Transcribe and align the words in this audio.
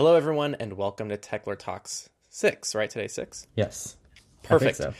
Hello, 0.00 0.14
everyone, 0.14 0.54
and 0.54 0.78
welcome 0.78 1.10
to 1.10 1.18
Techlore 1.18 1.58
Talks 1.58 2.08
6, 2.30 2.74
right? 2.74 2.88
Today, 2.88 3.06
6? 3.06 3.46
Yes. 3.54 3.96
Perfect. 4.42 4.80
I 4.80 4.84
so. 4.84 4.94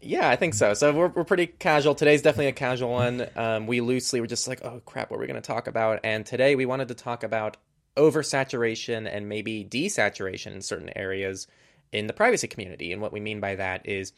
Yeah, 0.00 0.30
I 0.30 0.36
think 0.36 0.54
so. 0.54 0.72
So 0.72 0.90
we're, 0.90 1.08
we're 1.08 1.24
pretty 1.24 1.48
casual. 1.48 1.94
Today's 1.94 2.22
definitely 2.22 2.46
a 2.46 2.52
casual 2.52 2.88
one. 2.88 3.26
Um, 3.36 3.66
we 3.66 3.82
loosely 3.82 4.22
were 4.22 4.26
just 4.26 4.48
like, 4.48 4.64
oh 4.64 4.80
crap, 4.86 5.10
what 5.10 5.18
are 5.18 5.20
we 5.20 5.26
going 5.26 5.34
to 5.34 5.46
talk 5.46 5.66
about? 5.66 6.00
And 6.02 6.24
today 6.24 6.54
we 6.54 6.64
wanted 6.64 6.88
to 6.88 6.94
talk 6.94 7.24
about 7.24 7.58
oversaturation 7.98 9.06
and 9.06 9.28
maybe 9.28 9.66
desaturation 9.70 10.52
in 10.54 10.62
certain 10.62 10.96
areas 10.96 11.46
in 11.92 12.06
the 12.06 12.14
privacy 12.14 12.48
community. 12.48 12.94
And 12.94 13.02
what 13.02 13.12
we 13.12 13.20
mean 13.20 13.40
by 13.40 13.56
that 13.56 13.86
is, 13.86 14.14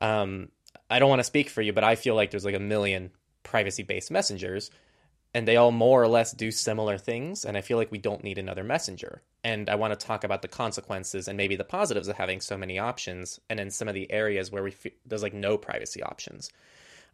um, 0.00 0.48
I 0.88 0.98
don't 0.98 1.10
want 1.10 1.20
to 1.20 1.24
speak 1.24 1.50
for 1.50 1.60
you, 1.60 1.74
but 1.74 1.84
I 1.84 1.94
feel 1.94 2.14
like 2.14 2.30
there's 2.30 2.46
like 2.46 2.54
a 2.54 2.58
million 2.58 3.10
privacy 3.42 3.82
based 3.82 4.10
messengers 4.10 4.70
and 5.34 5.46
they 5.46 5.58
all 5.58 5.72
more 5.72 6.02
or 6.02 6.08
less 6.08 6.32
do 6.32 6.50
similar 6.50 6.96
things. 6.96 7.44
And 7.44 7.54
I 7.54 7.60
feel 7.60 7.76
like 7.76 7.92
we 7.92 7.98
don't 7.98 8.24
need 8.24 8.38
another 8.38 8.64
messenger. 8.64 9.20
And 9.48 9.70
I 9.70 9.76
want 9.76 9.98
to 9.98 10.06
talk 10.06 10.24
about 10.24 10.42
the 10.42 10.48
consequences 10.48 11.26
and 11.26 11.38
maybe 11.38 11.56
the 11.56 11.64
positives 11.64 12.08
of 12.08 12.16
having 12.16 12.40
so 12.40 12.58
many 12.58 12.78
options, 12.78 13.40
and 13.48 13.58
in 13.58 13.70
some 13.70 13.88
of 13.88 13.94
the 13.94 14.12
areas 14.12 14.52
where 14.52 14.62
we 14.62 14.74
there's 15.06 15.22
like 15.22 15.32
no 15.32 15.56
privacy 15.56 16.02
options. 16.02 16.50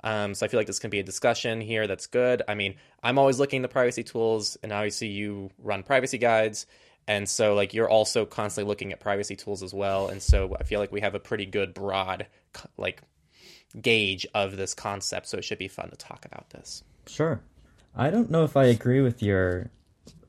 Um, 0.03 0.35
so 0.35 0.45
I 0.45 0.49
feel 0.49 0.59
like 0.59 0.67
this 0.67 0.81
can 0.81 0.91
be 0.91 0.99
a 0.99 1.05
discussion 1.05 1.61
here 1.61 1.87
that's 1.87 2.09
good. 2.09 2.43
I 2.49 2.55
mean, 2.57 2.75
I'm 3.05 3.19
always 3.21 3.39
looking 3.39 3.63
the 3.63 3.69
privacy 3.69 4.03
tools, 4.03 4.59
and 4.65 4.73
obviously 4.73 5.09
you 5.09 5.51
run 5.59 5.85
privacy 5.85 6.19
guides, 6.19 6.67
and 7.07 7.29
so 7.29 7.55
like 7.55 7.73
you're 7.73 7.89
also 7.89 8.27
constantly 8.27 8.69
looking 8.69 8.93
at 8.93 8.99
privacy 8.99 9.37
tools 9.37 9.63
as 9.63 9.73
well. 9.73 10.09
And 10.09 10.21
so 10.21 10.57
I 10.59 10.65
feel 10.65 10.81
like 10.81 10.91
we 10.91 11.03
have 11.03 11.15
a 11.15 11.21
pretty 11.21 11.47
good 11.47 11.73
broad 11.73 12.27
like 12.77 13.01
gauge 13.81 14.27
of 14.35 14.57
this 14.57 14.75
concept. 14.75 15.29
So 15.29 15.39
it 15.39 15.45
should 15.45 15.59
be 15.59 15.69
fun 15.69 15.89
to 15.91 15.97
talk 15.97 16.25
about 16.25 16.51
this. 16.51 16.83
Sure. 17.07 17.41
I 17.95 18.11
don't 18.11 18.29
know 18.29 18.43
if 18.43 18.57
I 18.57 18.65
agree 18.65 19.03
with 19.03 19.23
your 19.23 19.71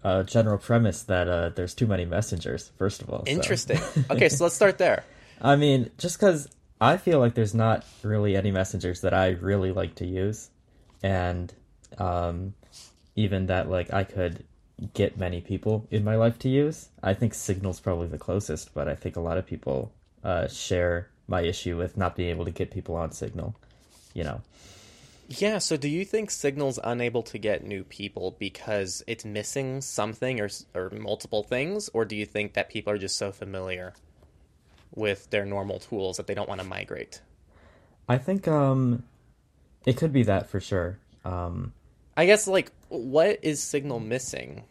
uh, 0.05 0.21
general 0.21 0.59
premise 0.59 1.01
that 1.03 1.27
uh, 1.27 1.49
there's 1.49 1.73
too 1.73 1.87
many 1.87 2.05
messengers. 2.05 2.71
First 2.77 3.01
of 3.01 3.09
all, 3.09 3.25
so. 3.25 3.31
Interesting. 3.31 3.79
okay, 4.11 4.29
so 4.29 4.43
let's 4.45 4.55
start 4.55 4.77
there. 4.77 5.03
I 5.41 5.55
mean, 5.55 5.89
just 5.97 6.19
because 6.19 6.47
I 6.79 6.97
feel 6.97 7.19
like 7.19 7.33
there's 7.33 7.55
not 7.55 7.83
really 8.03 8.37
any 8.37 8.51
messengers 8.51 9.01
that 9.01 9.15
I 9.15 9.29
really 9.29 9.71
like 9.71 9.95
to 9.95 10.05
use, 10.05 10.51
and 11.01 11.51
um, 11.97 12.53
even 13.15 13.47
that 13.47 13.67
like 13.67 13.91
I 13.91 14.03
could 14.03 14.43
get 14.93 15.17
many 15.17 15.41
people 15.41 15.87
in 15.89 16.03
my 16.03 16.15
life 16.15 16.37
to 16.39 16.49
use. 16.49 16.89
I 17.01 17.15
think 17.15 17.33
Signal's 17.33 17.79
probably 17.79 18.07
the 18.07 18.19
closest, 18.19 18.75
but 18.75 18.87
I 18.87 18.93
think 18.93 19.15
a 19.15 19.21
lot 19.21 19.39
of 19.39 19.47
people 19.47 19.91
uh, 20.23 20.47
share 20.47 21.09
my 21.27 21.41
issue 21.41 21.77
with 21.77 21.97
not 21.97 22.15
being 22.15 22.29
able 22.29 22.45
to 22.45 22.51
get 22.51 22.69
people 22.69 22.95
on 22.95 23.11
Signal. 23.11 23.55
You 24.13 24.23
know. 24.25 24.41
Yeah, 25.27 25.57
so 25.57 25.75
do 25.75 25.89
you 25.89 26.05
think 26.05 26.29
Signal's 26.29 26.79
unable 26.83 27.23
to 27.23 27.39
get 27.39 27.63
new 27.63 27.83
people 27.83 28.35
because 28.37 29.03
it's 29.07 29.25
missing 29.25 29.81
something 29.81 30.39
or 30.39 30.49
or 30.75 30.91
multiple 30.91 31.41
things 31.41 31.89
or 31.93 32.05
do 32.05 32.15
you 32.15 32.25
think 32.25 32.53
that 32.53 32.69
people 32.69 32.93
are 32.93 32.97
just 32.97 33.17
so 33.17 33.31
familiar 33.31 33.93
with 34.93 35.29
their 35.31 35.45
normal 35.45 35.79
tools 35.79 36.17
that 36.17 36.27
they 36.27 36.35
don't 36.35 36.47
want 36.47 36.61
to 36.61 36.67
migrate? 36.67 37.21
I 38.07 38.19
think 38.19 38.47
um 38.47 39.03
it 39.85 39.97
could 39.97 40.13
be 40.13 40.23
that 40.23 40.47
for 40.47 40.59
sure. 40.59 40.99
Um 41.23 41.73
I 42.15 42.27
guess 42.27 42.47
like 42.47 42.71
what 42.89 43.39
is 43.41 43.63
Signal 43.63 43.99
missing? 43.99 44.63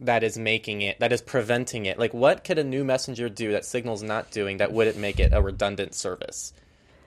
That 0.00 0.24
is 0.24 0.36
making 0.36 0.82
it 0.82 0.98
that 0.98 1.12
is 1.12 1.22
preventing 1.22 1.86
it. 1.86 1.96
Like 1.96 2.12
what 2.12 2.42
could 2.42 2.58
a 2.58 2.64
new 2.64 2.82
messenger 2.82 3.28
do 3.28 3.52
that 3.52 3.64
Signal's 3.64 4.02
not 4.02 4.32
doing 4.32 4.56
that 4.56 4.72
wouldn't 4.72 4.96
make 4.96 5.20
it 5.20 5.32
a 5.32 5.40
redundant 5.40 5.94
service? 5.94 6.52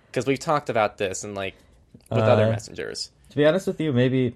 Because 0.07 0.25
we've 0.25 0.39
talked 0.39 0.69
about 0.69 0.97
this 0.97 1.23
and 1.23 1.35
like 1.35 1.55
with 2.09 2.19
uh, 2.19 2.25
other 2.25 2.49
messengers. 2.49 3.11
To 3.29 3.37
be 3.37 3.45
honest 3.45 3.67
with 3.67 3.79
you, 3.79 3.93
maybe 3.93 4.35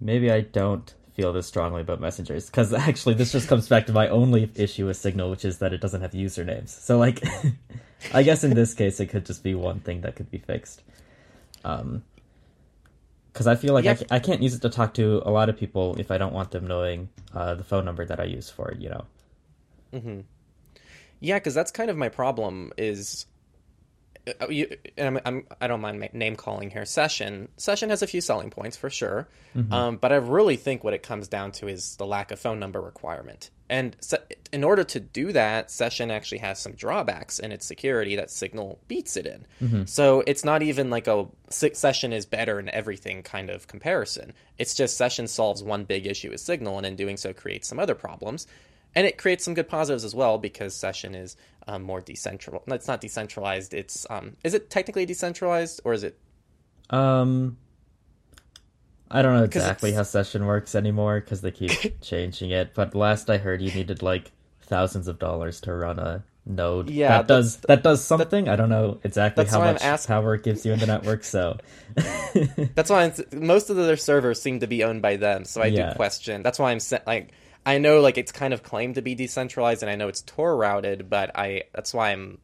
maybe 0.00 0.30
I 0.30 0.42
don't 0.42 0.92
feel 1.14 1.32
this 1.32 1.46
strongly 1.46 1.82
about 1.82 2.00
messengers 2.00 2.46
because 2.46 2.72
actually 2.72 3.14
this 3.14 3.32
just 3.32 3.48
comes 3.48 3.68
back 3.68 3.86
to 3.86 3.92
my 3.92 4.08
only 4.08 4.50
issue 4.54 4.86
with 4.86 4.96
Signal, 4.96 5.30
which 5.30 5.44
is 5.44 5.58
that 5.58 5.72
it 5.72 5.80
doesn't 5.80 6.00
have 6.00 6.12
usernames. 6.12 6.68
So 6.68 6.98
like, 6.98 7.22
I 8.14 8.22
guess 8.22 8.44
in 8.44 8.54
this 8.54 8.74
case 8.74 9.00
it 9.00 9.06
could 9.06 9.26
just 9.26 9.42
be 9.42 9.54
one 9.54 9.80
thing 9.80 10.02
that 10.02 10.16
could 10.16 10.30
be 10.30 10.38
fixed. 10.38 10.82
Um, 11.64 12.04
because 13.32 13.46
I 13.46 13.54
feel 13.54 13.74
like 13.74 13.84
yeah. 13.84 13.96
I, 14.10 14.16
I 14.16 14.18
can't 14.18 14.42
use 14.42 14.54
it 14.54 14.62
to 14.62 14.70
talk 14.70 14.94
to 14.94 15.22
a 15.24 15.30
lot 15.30 15.48
of 15.48 15.56
people 15.56 15.94
if 16.00 16.10
I 16.10 16.18
don't 16.18 16.32
want 16.32 16.50
them 16.50 16.66
knowing 16.66 17.10
uh, 17.32 17.54
the 17.54 17.62
phone 17.62 17.84
number 17.84 18.04
that 18.04 18.18
I 18.18 18.24
use 18.24 18.50
for 18.50 18.70
it. 18.70 18.80
You 18.80 18.88
know. 18.88 19.04
Mm-hmm. 19.92 20.20
Yeah, 21.20 21.38
because 21.38 21.54
that's 21.54 21.70
kind 21.70 21.90
of 21.90 21.96
my 21.96 22.08
problem. 22.08 22.72
Is 22.76 23.26
uh, 24.26 24.48
you, 24.48 24.76
I'm, 24.98 25.18
I'm, 25.24 25.46
I 25.60 25.66
do 25.66 25.72
not 25.72 25.80
mind 25.80 26.10
name 26.12 26.36
calling 26.36 26.70
here. 26.70 26.84
Session 26.84 27.48
Session 27.56 27.90
has 27.90 28.02
a 28.02 28.06
few 28.06 28.20
selling 28.20 28.50
points 28.50 28.76
for 28.76 28.90
sure, 28.90 29.28
mm-hmm. 29.56 29.72
um, 29.72 29.96
but 29.96 30.12
I 30.12 30.16
really 30.16 30.56
think 30.56 30.84
what 30.84 30.94
it 30.94 31.02
comes 31.02 31.28
down 31.28 31.52
to 31.52 31.68
is 31.68 31.96
the 31.96 32.06
lack 32.06 32.30
of 32.30 32.38
phone 32.38 32.58
number 32.58 32.80
requirement. 32.80 33.50
And 33.68 33.96
in 34.52 34.64
order 34.64 34.82
to 34.82 35.00
do 35.00 35.32
that, 35.32 35.70
Session 35.70 36.10
actually 36.10 36.38
has 36.38 36.58
some 36.58 36.72
drawbacks 36.72 37.38
in 37.38 37.52
its 37.52 37.64
security 37.64 38.16
that 38.16 38.30
Signal 38.30 38.80
beats 38.88 39.16
it 39.16 39.26
in. 39.26 39.46
Mm-hmm. 39.62 39.84
So 39.84 40.24
it's 40.26 40.44
not 40.44 40.62
even 40.62 40.90
like 40.90 41.06
a 41.06 41.26
Session 41.50 42.12
is 42.12 42.26
better 42.26 42.58
in 42.58 42.68
everything 42.70 43.22
kind 43.22 43.48
of 43.48 43.68
comparison. 43.68 44.32
It's 44.58 44.74
just 44.74 44.96
Session 44.96 45.28
solves 45.28 45.62
one 45.62 45.84
big 45.84 46.06
issue 46.06 46.30
with 46.30 46.40
Signal, 46.40 46.78
and 46.78 46.86
in 46.86 46.96
doing 46.96 47.16
so 47.16 47.32
creates 47.32 47.68
some 47.68 47.78
other 47.78 47.94
problems 47.94 48.46
and 48.94 49.06
it 49.06 49.18
creates 49.18 49.44
some 49.44 49.54
good 49.54 49.68
positives 49.68 50.04
as 50.04 50.14
well 50.14 50.38
because 50.38 50.74
session 50.74 51.14
is 51.14 51.36
um, 51.66 51.82
more 51.82 52.00
decentralized 52.00 52.68
it's 52.68 52.88
not 52.88 53.00
decentralized 53.00 53.74
it's 53.74 54.06
um, 54.10 54.36
is 54.44 54.54
it 54.54 54.70
technically 54.70 55.06
decentralized 55.06 55.80
or 55.84 55.92
is 55.92 56.04
it 56.04 56.18
um 56.90 57.56
i 59.10 59.22
don't 59.22 59.36
know 59.36 59.44
exactly 59.44 59.92
how 59.92 60.02
session 60.02 60.46
works 60.46 60.74
anymore 60.74 61.20
because 61.20 61.40
they 61.40 61.50
keep 61.50 61.70
changing 62.00 62.50
it 62.50 62.74
but 62.74 62.94
last 62.94 63.30
i 63.30 63.38
heard 63.38 63.60
you 63.60 63.70
needed 63.72 64.02
like 64.02 64.32
thousands 64.62 65.08
of 65.08 65.18
dollars 65.18 65.60
to 65.60 65.74
run 65.74 65.98
a 65.98 66.22
node. 66.46 66.90
Yeah 66.90 67.18
that 67.18 67.26
does 67.26 67.56
that 67.58 67.82
does 67.82 68.02
something? 68.02 68.46
That, 68.46 68.52
i 68.52 68.56
don't 68.56 68.68
know 68.68 68.98
exactly 69.04 69.44
how 69.44 69.60
much 69.60 70.06
power 70.06 70.34
it 70.34 70.42
gives 70.42 70.64
you 70.64 70.72
in 70.72 70.78
the 70.78 70.86
network 70.86 71.24
so. 71.24 71.58
That's 72.74 72.90
why 72.90 73.04
I'm, 73.04 73.12
most 73.32 73.70
of 73.70 73.76
their 73.76 73.96
servers 73.96 74.40
seem 74.40 74.60
to 74.60 74.66
be 74.66 74.84
owned 74.84 75.02
by 75.02 75.16
them 75.16 75.44
so 75.44 75.60
i 75.60 75.66
yeah. 75.66 75.90
do 75.90 75.96
question 75.96 76.42
that's 76.42 76.58
why 76.58 76.70
i'm 76.70 76.78
like 77.06 77.32
I 77.64 77.78
know 77.78 78.00
like 78.00 78.18
it's 78.18 78.32
kind 78.32 78.54
of 78.54 78.62
claimed 78.62 78.96
to 78.96 79.02
be 79.02 79.14
decentralized, 79.14 79.82
and 79.82 79.90
I 79.90 79.96
know 79.96 80.08
it's 80.08 80.22
Tor 80.22 80.56
routed, 80.56 81.10
but 81.10 81.30
I 81.36 81.64
that's 81.74 81.92
why 81.94 82.10
I'm. 82.10 82.38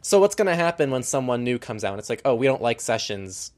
So 0.00 0.18
what's 0.18 0.34
going 0.34 0.48
to 0.48 0.56
happen 0.56 0.90
when 0.90 1.04
someone 1.04 1.44
new 1.44 1.58
comes 1.60 1.84
out? 1.84 1.92
And 1.92 2.00
it's 2.00 2.10
like, 2.10 2.22
oh, 2.24 2.34
we 2.34 2.46
don't 2.46 2.62
like 2.62 2.80
sessions 2.80 3.52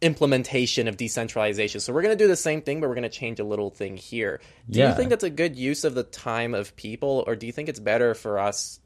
implementation 0.00 0.88
of 0.88 0.96
decentralization. 0.96 1.80
So 1.80 1.92
we're 1.92 2.02
going 2.02 2.16
to 2.16 2.24
do 2.24 2.28
the 2.28 2.36
same 2.36 2.62
thing, 2.62 2.80
but 2.80 2.88
we're 2.88 2.94
going 2.94 3.02
to 3.02 3.08
change 3.08 3.38
a 3.40 3.44
little 3.44 3.70
thing 3.70 3.96
here. 3.96 4.40
Do 4.68 4.78
yeah. 4.78 4.90
you 4.90 4.96
think 4.96 5.10
that's 5.10 5.24
a 5.24 5.30
good 5.30 5.56
use 5.56 5.84
of 5.84 5.94
the 5.94 6.02
time 6.02 6.54
of 6.54 6.74
people, 6.76 7.24
or 7.26 7.36
do 7.36 7.46
you 7.46 7.52
think 7.52 7.68
it's 7.68 7.80
better 7.80 8.14
for 8.14 8.38
us? 8.38 8.80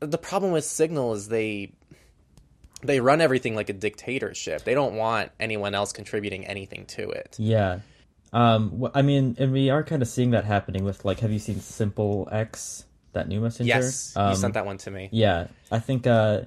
The 0.00 0.18
problem 0.18 0.52
with 0.52 0.64
Signal 0.64 1.14
is 1.14 1.28
they 1.28 1.72
they 2.82 3.00
run 3.00 3.20
everything 3.20 3.56
like 3.56 3.68
a 3.68 3.72
dictatorship. 3.72 4.62
They 4.62 4.74
don't 4.74 4.94
want 4.94 5.32
anyone 5.40 5.74
else 5.74 5.92
contributing 5.92 6.46
anything 6.46 6.86
to 6.86 7.10
it. 7.10 7.34
Yeah. 7.38 7.80
Um, 8.32 8.90
I 8.94 9.02
mean, 9.02 9.36
and 9.38 9.52
we 9.52 9.70
are 9.70 9.82
kind 9.82 10.02
of 10.02 10.08
seeing 10.08 10.30
that 10.32 10.44
happening 10.44 10.84
with 10.84 11.04
like, 11.04 11.20
have 11.20 11.32
you 11.32 11.38
seen 11.38 11.56
SimpleX, 11.56 12.84
that 13.12 13.28
new 13.28 13.40
messenger? 13.40 13.68
Yes, 13.68 14.16
um, 14.16 14.30
you 14.30 14.36
sent 14.36 14.54
that 14.54 14.66
one 14.66 14.78
to 14.78 14.90
me. 14.90 15.08
Yeah, 15.12 15.48
I 15.70 15.78
think 15.78 16.06
uh, 16.06 16.42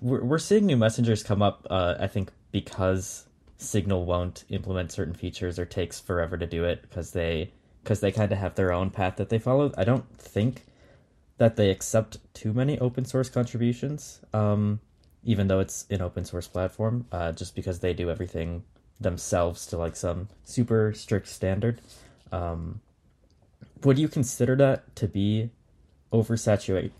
we're 0.00 0.24
we're 0.24 0.38
seeing 0.38 0.66
new 0.66 0.76
messengers 0.76 1.22
come 1.22 1.42
up. 1.42 1.66
Uh, 1.70 1.94
I 1.98 2.06
think 2.06 2.30
because 2.50 3.26
Signal 3.56 4.04
won't 4.04 4.44
implement 4.48 4.92
certain 4.92 5.14
features 5.14 5.58
or 5.58 5.64
takes 5.64 6.00
forever 6.00 6.36
to 6.36 6.46
do 6.46 6.64
it 6.64 6.82
because 6.82 7.12
they 7.12 7.52
because 7.82 8.00
they 8.00 8.12
kind 8.12 8.32
of 8.32 8.38
have 8.38 8.54
their 8.54 8.72
own 8.72 8.90
path 8.90 9.16
that 9.16 9.28
they 9.28 9.38
follow. 9.38 9.72
I 9.76 9.84
don't 9.84 10.08
think 10.18 10.64
that 11.38 11.56
they 11.56 11.70
accept 11.70 12.18
too 12.34 12.52
many 12.52 12.78
open 12.78 13.04
source 13.04 13.28
contributions, 13.28 14.20
um, 14.32 14.80
even 15.24 15.48
though 15.48 15.60
it's 15.60 15.86
an 15.90 16.02
open 16.02 16.24
source 16.24 16.48
platform. 16.48 17.06
Uh, 17.12 17.32
just 17.32 17.54
because 17.54 17.80
they 17.80 17.92
do 17.94 18.10
everything 18.10 18.64
themselves 19.02 19.66
to 19.66 19.76
like 19.76 19.96
some 19.96 20.28
super 20.44 20.92
strict 20.94 21.28
standard. 21.28 21.80
Um, 22.30 22.80
would 23.84 23.98
you 23.98 24.08
consider 24.08 24.56
that 24.56 24.94
to 24.96 25.08
be 25.08 25.50
oversaturate? 26.12 26.92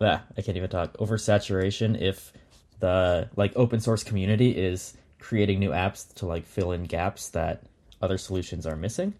Ah, 0.00 0.22
I 0.36 0.42
can't 0.42 0.56
even 0.56 0.70
talk. 0.70 0.96
Oversaturation 0.98 2.00
if 2.00 2.32
the 2.80 3.28
like 3.36 3.52
open 3.56 3.80
source 3.80 4.02
community 4.02 4.50
is 4.50 4.96
creating 5.18 5.58
new 5.58 5.70
apps 5.70 6.12
to 6.14 6.26
like 6.26 6.44
fill 6.44 6.72
in 6.72 6.84
gaps 6.84 7.30
that 7.30 7.62
other 8.02 8.18
solutions 8.18 8.66
are 8.66 8.76
missing. 8.76 9.14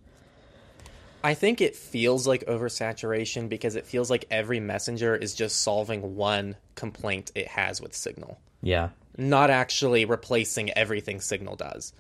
I 1.22 1.32
think 1.32 1.62
it 1.62 1.75
feels 1.75 2.26
like 2.26 2.44
oversaturation 2.44 3.48
because 3.48 3.76
it 3.76 3.86
feels 3.86 4.10
like 4.10 4.26
every 4.31 4.60
messenger 4.60 5.16
is 5.16 5.34
just 5.34 5.62
solving 5.62 6.16
one 6.16 6.56
complaint 6.75 7.32
it 7.34 7.48
has 7.48 7.81
with 7.81 7.94
Signal. 7.94 8.38
Yeah. 8.60 8.90
Not 9.16 9.48
actually 9.48 10.04
replacing 10.04 10.70
everything 10.72 11.22
Signal 11.22 11.56
does 11.56 11.94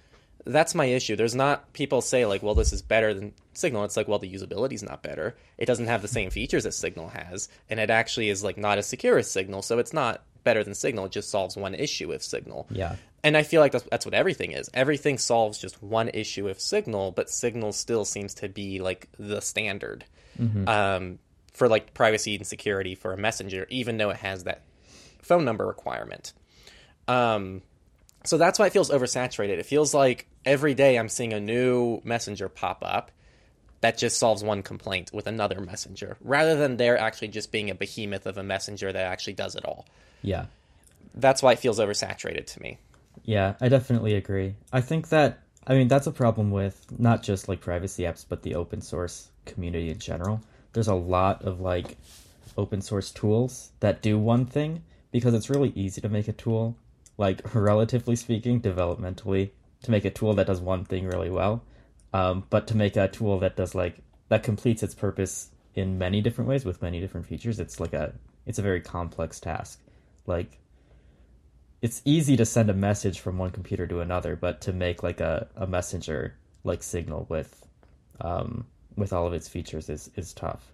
that's 0.44 0.74
my 0.74 0.84
issue. 0.86 1.16
There's 1.16 1.34
not 1.34 1.72
people 1.72 2.00
say 2.00 2.26
like, 2.26 2.42
well, 2.42 2.54
this 2.54 2.72
is 2.72 2.82
better 2.82 3.14
than 3.14 3.32
Signal. 3.54 3.84
It's 3.84 3.96
like, 3.96 4.08
well, 4.08 4.18
the 4.18 4.32
usability 4.32 4.74
is 4.74 4.82
not 4.82 5.02
better. 5.02 5.36
It 5.58 5.66
doesn't 5.66 5.86
have 5.86 6.02
the 6.02 6.08
same 6.08 6.30
features 6.30 6.64
that 6.64 6.72
Signal 6.72 7.08
has, 7.08 7.48
and 7.70 7.80
it 7.80 7.90
actually 7.90 8.28
is 8.28 8.44
like 8.44 8.56
not 8.58 8.78
as 8.78 8.86
secure 8.86 9.18
as 9.18 9.30
Signal, 9.30 9.62
so 9.62 9.78
it's 9.78 9.92
not 9.92 10.22
better 10.42 10.62
than 10.62 10.74
Signal. 10.74 11.06
It 11.06 11.12
just 11.12 11.30
solves 11.30 11.56
one 11.56 11.74
issue 11.74 12.08
with 12.08 12.22
Signal. 12.22 12.66
Yeah. 12.70 12.96
and 13.22 13.36
I 13.36 13.42
feel 13.42 13.62
like 13.62 13.72
that's 13.72 13.84
that's 13.90 14.04
what 14.04 14.14
everything 14.14 14.52
is. 14.52 14.68
Everything 14.74 15.16
solves 15.18 15.58
just 15.58 15.82
one 15.82 16.08
issue 16.10 16.44
with 16.44 16.60
Signal, 16.60 17.12
but 17.12 17.30
Signal 17.30 17.72
still 17.72 18.04
seems 18.04 18.34
to 18.34 18.48
be 18.48 18.80
like 18.80 19.08
the 19.18 19.40
standard 19.40 20.04
um, 20.68 21.18
for 21.52 21.68
like 21.68 21.94
privacy 21.94 22.36
and 22.36 22.46
security 22.46 22.94
for 22.94 23.12
a 23.12 23.16
messenger, 23.16 23.66
even 23.70 23.96
though 23.96 24.10
it 24.10 24.16
has 24.18 24.44
that 24.44 24.62
phone 25.22 25.44
number 25.46 25.66
requirement. 25.66 26.32
Um, 27.08 27.62
so 28.24 28.36
that's 28.36 28.58
why 28.58 28.66
it 28.66 28.72
feels 28.72 28.90
oversaturated. 28.90 29.58
It 29.58 29.66
feels 29.66 29.94
like 29.94 30.26
every 30.44 30.74
day 30.74 30.98
I'm 30.98 31.08
seeing 31.08 31.32
a 31.32 31.40
new 31.40 32.00
messenger 32.04 32.48
pop 32.48 32.82
up 32.82 33.10
that 33.80 33.98
just 33.98 34.18
solves 34.18 34.42
one 34.42 34.62
complaint 34.62 35.10
with 35.12 35.26
another 35.26 35.60
messenger, 35.60 36.16
rather 36.22 36.56
than 36.56 36.78
there 36.78 36.98
actually 36.98 37.28
just 37.28 37.52
being 37.52 37.68
a 37.68 37.74
behemoth 37.74 38.24
of 38.26 38.38
a 38.38 38.42
messenger 38.42 38.90
that 38.90 39.04
actually 39.04 39.34
does 39.34 39.54
it 39.56 39.64
all. 39.66 39.84
Yeah. 40.22 40.46
That's 41.14 41.42
why 41.42 41.52
it 41.52 41.58
feels 41.58 41.78
oversaturated 41.78 42.46
to 42.46 42.62
me. 42.62 42.78
Yeah, 43.24 43.54
I 43.60 43.68
definitely 43.68 44.14
agree. 44.14 44.54
I 44.72 44.80
think 44.80 45.10
that 45.10 45.40
I 45.66 45.74
mean 45.74 45.88
that's 45.88 46.06
a 46.06 46.12
problem 46.12 46.50
with 46.50 46.86
not 46.98 47.22
just 47.22 47.48
like 47.48 47.60
privacy 47.60 48.04
apps 48.04 48.24
but 48.26 48.42
the 48.42 48.54
open 48.54 48.80
source 48.80 49.28
community 49.44 49.90
in 49.90 49.98
general. 49.98 50.40
There's 50.72 50.88
a 50.88 50.94
lot 50.94 51.42
of 51.42 51.60
like 51.60 51.96
open 52.56 52.82
source 52.82 53.10
tools 53.10 53.70
that 53.80 54.02
do 54.02 54.18
one 54.18 54.46
thing 54.46 54.82
because 55.12 55.34
it's 55.34 55.50
really 55.50 55.72
easy 55.74 56.00
to 56.00 56.08
make 56.08 56.28
a 56.28 56.32
tool 56.32 56.76
like 57.16 57.42
relatively 57.54 58.16
speaking 58.16 58.60
developmentally 58.60 59.50
to 59.84 59.90
make 59.90 60.04
a 60.04 60.10
tool 60.10 60.34
that 60.34 60.46
does 60.46 60.60
one 60.60 60.84
thing 60.84 61.06
really 61.06 61.30
well. 61.30 61.62
Um, 62.12 62.44
but 62.50 62.66
to 62.68 62.76
make 62.76 62.96
a 62.96 63.08
tool 63.08 63.38
that 63.40 63.56
does 63.56 63.74
like 63.74 63.98
that 64.28 64.42
completes 64.42 64.82
its 64.82 64.94
purpose 64.94 65.50
in 65.74 65.98
many 65.98 66.20
different 66.20 66.48
ways 66.48 66.64
with 66.64 66.82
many 66.82 67.00
different 67.00 67.26
features, 67.26 67.58
it's 67.58 67.80
like 67.80 67.92
a 67.92 68.12
it's 68.46 68.58
a 68.58 68.62
very 68.62 68.80
complex 68.80 69.40
task. 69.40 69.80
Like 70.26 70.58
it's 71.82 72.00
easy 72.04 72.36
to 72.36 72.46
send 72.46 72.70
a 72.70 72.74
message 72.74 73.20
from 73.20 73.36
one 73.36 73.50
computer 73.50 73.86
to 73.86 74.00
another, 74.00 74.36
but 74.36 74.60
to 74.62 74.72
make 74.72 75.02
like 75.02 75.20
a, 75.20 75.48
a 75.56 75.66
messenger 75.66 76.34
like 76.62 76.82
Signal 76.82 77.26
with 77.28 77.66
um, 78.20 78.66
with 78.96 79.12
all 79.12 79.26
of 79.26 79.34
its 79.34 79.48
features 79.48 79.88
is 79.88 80.10
is 80.16 80.32
tough. 80.32 80.73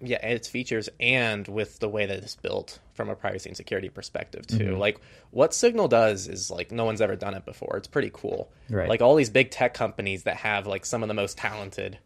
Yeah, 0.00 0.24
its 0.26 0.46
features 0.46 0.90
and 1.00 1.48
with 1.48 1.78
the 1.78 1.88
way 1.88 2.04
that 2.04 2.18
it's 2.18 2.34
built 2.36 2.80
from 2.92 3.08
a 3.08 3.14
privacy 3.14 3.48
and 3.48 3.56
security 3.56 3.88
perspective 3.88 4.46
too. 4.46 4.76
Like 4.76 5.00
what 5.30 5.54
Signal 5.54 5.88
does 5.88 6.28
is 6.28 6.50
like 6.50 6.70
no 6.70 6.84
one's 6.84 7.00
ever 7.00 7.16
done 7.16 7.34
it 7.34 7.46
before. 7.46 7.76
It's 7.78 7.88
pretty 7.88 8.10
cool. 8.12 8.50
Right. 8.68 8.88
Like 8.88 9.00
all 9.00 9.14
these 9.14 9.30
big 9.30 9.50
tech 9.50 9.72
companies 9.72 10.24
that 10.24 10.36
have 10.36 10.66
like 10.66 10.84
some 10.84 11.02
of 11.02 11.08
the 11.08 11.14
most 11.14 11.38
talented 11.38 11.98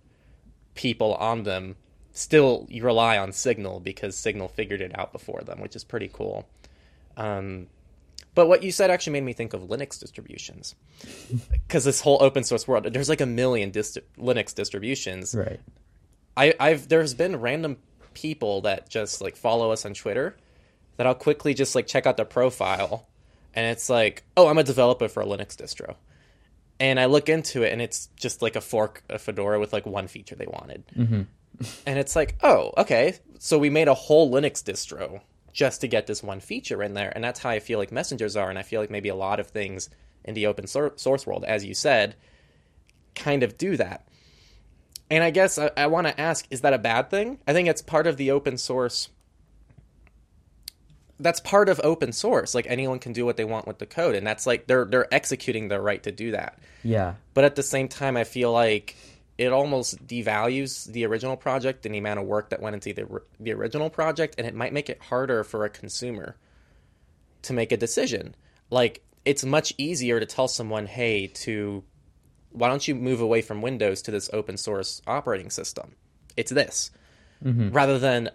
people 0.74 1.14
on 1.14 1.42
them 1.42 1.76
still 2.12 2.66
you 2.68 2.84
rely 2.84 3.18
on 3.18 3.32
Signal 3.32 3.80
because 3.80 4.16
Signal 4.16 4.48
figured 4.48 4.80
it 4.80 4.96
out 4.98 5.12
before 5.12 5.40
them, 5.42 5.60
which 5.60 5.74
is 5.74 5.84
pretty 5.84 6.10
cool. 6.12 6.48
Um, 7.16 7.66
but 8.34 8.46
what 8.46 8.62
you 8.62 8.70
said 8.70 8.90
actually 8.90 9.14
made 9.14 9.24
me 9.24 9.32
think 9.32 9.52
of 9.52 9.62
Linux 9.62 9.98
distributions, 9.98 10.74
because 11.52 11.84
this 11.84 12.00
whole 12.00 12.18
open 12.22 12.44
source 12.44 12.66
world, 12.68 12.84
there's 12.84 13.08
like 13.08 13.20
a 13.20 13.26
million 13.26 13.70
dist- 13.70 13.98
Linux 14.18 14.54
distributions. 14.54 15.34
Right. 15.34 15.60
I, 16.40 16.54
I've 16.58 16.88
there's 16.88 17.12
been 17.12 17.36
random 17.36 17.76
people 18.14 18.62
that 18.62 18.88
just 18.88 19.20
like 19.20 19.36
follow 19.36 19.72
us 19.72 19.84
on 19.84 19.92
Twitter 19.92 20.36
that 20.96 21.06
I'll 21.06 21.14
quickly 21.14 21.52
just 21.52 21.74
like 21.74 21.86
check 21.86 22.06
out 22.06 22.16
their 22.16 22.24
profile, 22.24 23.06
and 23.54 23.66
it's 23.66 23.90
like, 23.90 24.24
oh, 24.38 24.48
I'm 24.48 24.56
a 24.56 24.64
developer 24.64 25.08
for 25.08 25.22
a 25.22 25.26
Linux 25.26 25.54
distro, 25.54 25.96
and 26.78 26.98
I 26.98 27.04
look 27.06 27.28
into 27.28 27.62
it, 27.62 27.74
and 27.74 27.82
it's 27.82 28.08
just 28.16 28.40
like 28.40 28.56
a 28.56 28.62
fork 28.62 29.02
of 29.10 29.20
Fedora 29.20 29.60
with 29.60 29.74
like 29.74 29.84
one 29.84 30.08
feature 30.08 30.34
they 30.34 30.46
wanted, 30.46 30.84
mm-hmm. 30.96 31.22
and 31.86 31.98
it's 31.98 32.16
like, 32.16 32.36
oh, 32.42 32.72
okay, 32.78 33.18
so 33.38 33.58
we 33.58 33.68
made 33.68 33.88
a 33.88 33.94
whole 33.94 34.32
Linux 34.32 34.62
distro 34.62 35.20
just 35.52 35.82
to 35.82 35.88
get 35.88 36.06
this 36.06 36.22
one 36.22 36.40
feature 36.40 36.82
in 36.82 36.94
there, 36.94 37.12
and 37.14 37.22
that's 37.22 37.40
how 37.40 37.50
I 37.50 37.60
feel 37.60 37.78
like 37.78 37.92
messengers 37.92 38.34
are, 38.34 38.48
and 38.48 38.58
I 38.58 38.62
feel 38.62 38.80
like 38.80 38.90
maybe 38.90 39.10
a 39.10 39.14
lot 39.14 39.40
of 39.40 39.48
things 39.48 39.90
in 40.24 40.34
the 40.34 40.46
open 40.46 40.66
source 40.66 41.26
world, 41.26 41.44
as 41.44 41.66
you 41.66 41.74
said, 41.74 42.14
kind 43.14 43.42
of 43.42 43.58
do 43.58 43.76
that. 43.76 44.06
And 45.10 45.24
I 45.24 45.30
guess 45.30 45.58
I, 45.58 45.70
I 45.76 45.86
want 45.88 46.06
to 46.06 46.18
ask: 46.18 46.46
Is 46.50 46.60
that 46.60 46.72
a 46.72 46.78
bad 46.78 47.10
thing? 47.10 47.38
I 47.46 47.52
think 47.52 47.68
it's 47.68 47.82
part 47.82 48.06
of 48.06 48.16
the 48.16 48.30
open 48.30 48.56
source. 48.56 49.08
That's 51.18 51.40
part 51.40 51.68
of 51.68 51.80
open 51.84 52.12
source. 52.12 52.54
Like 52.54 52.66
anyone 52.68 52.98
can 52.98 53.12
do 53.12 53.26
what 53.26 53.36
they 53.36 53.44
want 53.44 53.66
with 53.66 53.78
the 53.78 53.86
code, 53.86 54.14
and 54.14 54.26
that's 54.26 54.46
like 54.46 54.66
they're 54.66 54.84
they're 54.84 55.12
executing 55.12 55.68
their 55.68 55.82
right 55.82 56.02
to 56.04 56.12
do 56.12 56.30
that. 56.30 56.58
Yeah. 56.82 57.14
But 57.34 57.44
at 57.44 57.56
the 57.56 57.62
same 57.62 57.88
time, 57.88 58.16
I 58.16 58.24
feel 58.24 58.52
like 58.52 58.96
it 59.36 59.52
almost 59.52 60.06
devalues 60.06 60.84
the 60.92 61.04
original 61.06 61.36
project 61.36 61.86
and 61.86 61.94
the 61.94 61.98
amount 61.98 62.20
of 62.20 62.26
work 62.26 62.50
that 62.50 62.60
went 62.60 62.74
into 62.74 62.92
the 62.92 63.22
the 63.40 63.52
original 63.52 63.90
project, 63.90 64.36
and 64.38 64.46
it 64.46 64.54
might 64.54 64.72
make 64.72 64.88
it 64.88 65.00
harder 65.02 65.42
for 65.42 65.64
a 65.64 65.70
consumer 65.70 66.36
to 67.42 67.52
make 67.52 67.72
a 67.72 67.76
decision. 67.76 68.34
Like 68.70 69.02
it's 69.24 69.44
much 69.44 69.74
easier 69.76 70.20
to 70.20 70.26
tell 70.26 70.46
someone, 70.46 70.86
"Hey, 70.86 71.26
to 71.26 71.82
why 72.52 72.68
don't 72.68 72.86
you 72.86 72.94
move 72.94 73.20
away 73.20 73.42
from 73.42 73.62
Windows 73.62 74.02
to 74.02 74.10
this 74.10 74.30
open 74.32 74.56
source 74.56 75.02
operating 75.06 75.50
system? 75.50 75.94
It's 76.36 76.50
this." 76.50 76.90
Rather 77.72 77.98
than 77.98 78.30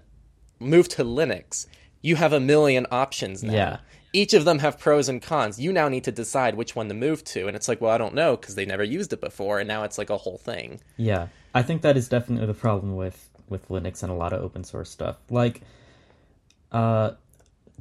move 0.59 0.87
to 0.89 1.03
Linux, 1.03 1.67
you 2.01 2.15
have 2.15 2.33
a 2.33 2.39
million 2.39 2.87
options 2.91 3.43
now. 3.43 3.53
Yeah. 3.53 3.77
Each 4.13 4.33
of 4.33 4.45
them 4.45 4.59
have 4.59 4.79
pros 4.79 5.09
and 5.09 5.21
cons. 5.21 5.59
You 5.59 5.73
now 5.73 5.89
need 5.89 6.05
to 6.05 6.11
decide 6.11 6.55
which 6.55 6.75
one 6.75 6.87
to 6.87 6.93
move 6.93 7.23
to, 7.25 7.47
and 7.47 7.55
it's 7.55 7.67
like, 7.67 7.81
well, 7.81 7.91
I 7.91 7.97
don't 7.97 8.15
know 8.15 8.37
because 8.37 8.55
they 8.55 8.65
never 8.65 8.83
used 8.83 9.11
it 9.11 9.19
before, 9.19 9.59
and 9.59 9.67
now 9.67 9.83
it's 9.83 9.97
like 9.97 10.09
a 10.09 10.17
whole 10.17 10.37
thing. 10.37 10.79
Yeah. 10.97 11.27
I 11.53 11.63
think 11.63 11.81
that 11.83 11.97
is 11.97 12.09
definitely 12.09 12.47
the 12.47 12.53
problem 12.53 12.95
with 12.95 13.29
with 13.47 13.67
Linux 13.69 14.01
and 14.01 14.11
a 14.11 14.15
lot 14.15 14.33
of 14.33 14.41
open 14.41 14.63
source 14.63 14.89
stuff. 14.89 15.17
Like 15.29 15.61
uh 16.71 17.11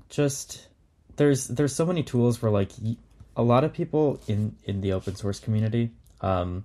just 0.09 0.69
there's 1.17 1.49
there's 1.49 1.75
so 1.75 1.87
many 1.87 2.03
tools 2.03 2.43
where 2.43 2.53
like 2.53 2.71
a 3.37 3.43
lot 3.43 3.65
of 3.65 3.73
people 3.73 4.21
in 4.29 4.57
in 4.65 4.81
the 4.81 4.93
open 4.93 5.17
source 5.17 5.41
community 5.41 5.91
um 6.25 6.65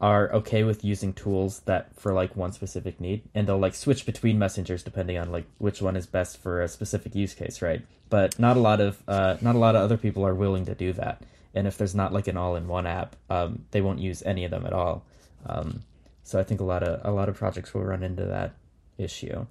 are 0.00 0.32
okay 0.32 0.64
with 0.64 0.84
using 0.84 1.12
tools 1.12 1.60
that 1.60 1.94
for 1.94 2.12
like 2.12 2.34
one 2.34 2.52
specific 2.52 3.00
need. 3.00 3.22
And 3.34 3.46
they'll 3.46 3.58
like 3.58 3.76
switch 3.76 4.04
between 4.04 4.36
messengers 4.36 4.82
depending 4.82 5.16
on 5.16 5.30
like 5.30 5.46
which 5.58 5.80
one 5.80 5.94
is 5.94 6.06
best 6.06 6.38
for 6.42 6.60
a 6.60 6.68
specific 6.68 7.14
use 7.14 7.34
case 7.34 7.62
right? 7.62 7.82
But 8.10 8.38
not 8.38 8.56
a 8.56 8.60
lot 8.60 8.80
of 8.80 9.00
uh, 9.06 9.36
not 9.40 9.54
a 9.54 9.58
lot 9.58 9.76
of 9.76 9.82
other 9.82 9.96
people 9.96 10.26
are 10.26 10.34
willing 10.34 10.66
to 10.66 10.74
do 10.74 10.92
that. 10.94 11.22
And 11.54 11.66
if 11.68 11.78
there's 11.78 11.94
not 11.94 12.12
like 12.12 12.26
an 12.26 12.36
all-in-one 12.36 12.86
app 12.86 13.14
um, 13.30 13.64
they 13.70 13.80
won't 13.80 14.00
use 14.00 14.22
any 14.24 14.44
of 14.44 14.50
them 14.50 14.66
at 14.66 14.72
all. 14.72 15.04
Um, 15.46 15.82
so 16.24 16.38
i 16.38 16.44
think 16.44 16.60
a 16.60 16.64
lot 16.64 16.82
of 16.82 17.00
a 17.04 17.12
lot 17.12 17.28
of 17.28 17.36
projects 17.36 17.72
will 17.72 17.84
run 17.84 18.02
into 18.02 18.24
that 18.24 18.54
issue. 18.98 19.46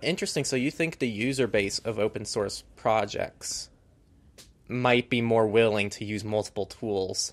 Interesting. 0.00 0.44
So 0.44 0.56
you 0.56 0.70
think 0.70 0.98
the 0.98 1.08
user 1.08 1.46
base 1.46 1.78
of 1.80 1.98
open 1.98 2.24
source 2.24 2.62
projects 2.76 3.68
might 4.68 5.10
be 5.10 5.20
more 5.20 5.46
willing 5.46 5.90
to 5.90 6.04
use 6.04 6.24
multiple 6.24 6.66
tools 6.66 7.32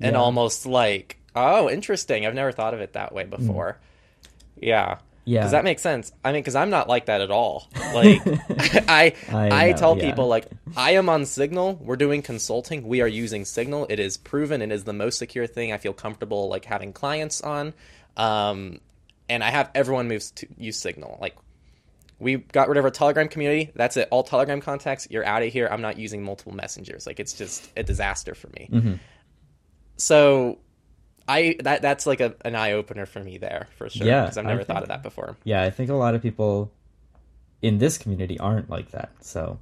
and 0.00 0.14
Yeah. 0.14 0.20
almost 0.20 0.66
like, 0.66 1.18
oh, 1.34 1.68
interesting. 1.70 2.26
I've 2.26 2.34
never 2.34 2.52
thought 2.52 2.74
of 2.74 2.80
it 2.80 2.92
that 2.94 3.12
way 3.14 3.24
before. 3.24 3.78
Yeah. 4.60 4.98
Yeah. 5.24 5.42
Does 5.42 5.50
that 5.50 5.64
make 5.64 5.80
sense? 5.80 6.12
I 6.24 6.30
mean, 6.32 6.40
because 6.40 6.54
I'm 6.54 6.70
not 6.70 6.88
like 6.88 7.06
that 7.06 7.20
at 7.20 7.32
all. 7.32 7.66
Like, 7.92 8.22
I 8.88 9.12
I 9.32 9.48
I, 9.50 9.70
know, 9.72 9.76
tell 9.76 9.98
yeah. 9.98 10.08
people 10.08 10.28
like 10.28 10.46
I 10.76 10.92
am 10.92 11.08
on 11.08 11.24
Signal. 11.26 11.74
We're 11.82 11.96
doing 11.96 12.22
consulting. 12.22 12.86
We 12.86 13.00
are 13.00 13.08
using 13.08 13.44
Signal. 13.44 13.86
It 13.90 13.98
is 13.98 14.16
proven. 14.16 14.62
It 14.62 14.70
is 14.70 14.84
the 14.84 14.92
most 14.92 15.18
secure 15.18 15.48
thing. 15.48 15.72
I 15.72 15.78
feel 15.78 15.92
comfortable 15.92 16.48
like 16.48 16.64
having 16.64 16.92
clients 16.92 17.40
on, 17.40 17.74
um, 18.16 18.78
and 19.28 19.42
I 19.42 19.50
have 19.50 19.68
everyone 19.74 20.06
moves 20.06 20.30
to 20.32 20.46
use 20.56 20.76
Signal. 20.78 21.18
Like, 21.20 21.34
we 22.20 22.36
got 22.36 22.68
rid 22.68 22.78
of 22.78 22.84
our 22.84 22.90
Telegram 22.92 23.26
community. 23.28 23.72
That's 23.74 23.96
it. 23.96 24.06
All 24.12 24.22
Telegram 24.22 24.60
contacts. 24.60 25.08
You're 25.10 25.26
out 25.26 25.42
of 25.42 25.52
here. 25.52 25.68
I'm 25.68 25.82
not 25.82 25.98
using 25.98 26.22
multiple 26.22 26.54
messengers. 26.54 27.04
Like, 27.04 27.18
it's 27.18 27.32
just 27.32 27.68
a 27.76 27.82
disaster 27.82 28.36
for 28.36 28.46
me. 28.56 28.68
Mm-hmm. 28.72 28.94
So. 29.96 30.58
I 31.28 31.56
that 31.64 31.82
that's 31.82 32.06
like 32.06 32.20
a, 32.20 32.36
an 32.44 32.54
eye 32.54 32.70
opener 32.70 33.04
for 33.04 33.18
me 33.18 33.36
there 33.36 33.66
for 33.76 33.90
sure 33.90 34.06
Yeah, 34.06 34.22
because 34.22 34.38
I've 34.38 34.44
never 34.44 34.58
think- 34.58 34.68
thought 34.68 34.82
of 34.82 34.90
that 34.90 35.02
before. 35.02 35.36
yeah 35.42 35.64
i 35.64 35.70
think 35.70 35.90
a 35.90 35.94
lot 35.94 36.14
of 36.14 36.22
people 36.22 36.70
in 37.62 37.78
this 37.78 37.98
community 37.98 38.38
aren't 38.38 38.70
like 38.70 38.92
that 38.92 39.10
so 39.22 39.58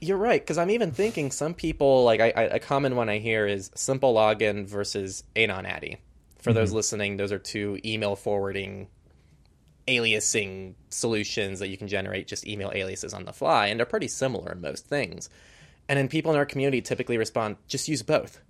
You're 0.00 0.16
right, 0.16 0.40
because 0.42 0.58
I'm 0.58 0.70
even 0.70 0.90
thinking 0.90 1.30
some 1.30 1.54
people 1.54 2.02
like 2.02 2.18
I, 2.20 2.30
I, 2.30 2.42
a 2.42 2.58
common 2.58 2.96
one 2.96 3.08
I 3.08 3.18
hear 3.18 3.46
is 3.46 3.70
SimpleLogin 3.76 4.66
versus 4.66 5.22
AnonAddy. 5.36 5.98
For 6.40 6.52
those 6.52 6.70
mm-hmm. 6.70 6.76
listening, 6.76 7.16
those 7.16 7.30
are 7.30 7.38
two 7.38 7.78
email 7.84 8.16
forwarding 8.16 8.88
aliasing 9.86 10.74
solutions 10.88 11.58
that 11.58 11.68
you 11.68 11.76
can 11.76 11.86
generate 11.88 12.26
just 12.26 12.46
email 12.46 12.72
aliases 12.74 13.12
on 13.14 13.24
the 13.24 13.32
fly, 13.32 13.66
and 13.68 13.78
they're 13.78 13.86
pretty 13.86 14.08
similar 14.08 14.52
in 14.52 14.60
most 14.60 14.86
things. 14.86 15.28
And 15.88 15.98
then 15.98 16.08
people 16.08 16.32
in 16.32 16.38
our 16.38 16.46
community 16.46 16.80
typically 16.80 17.18
respond, 17.18 17.56
just 17.68 17.86
use 17.88 18.02
both. 18.02 18.40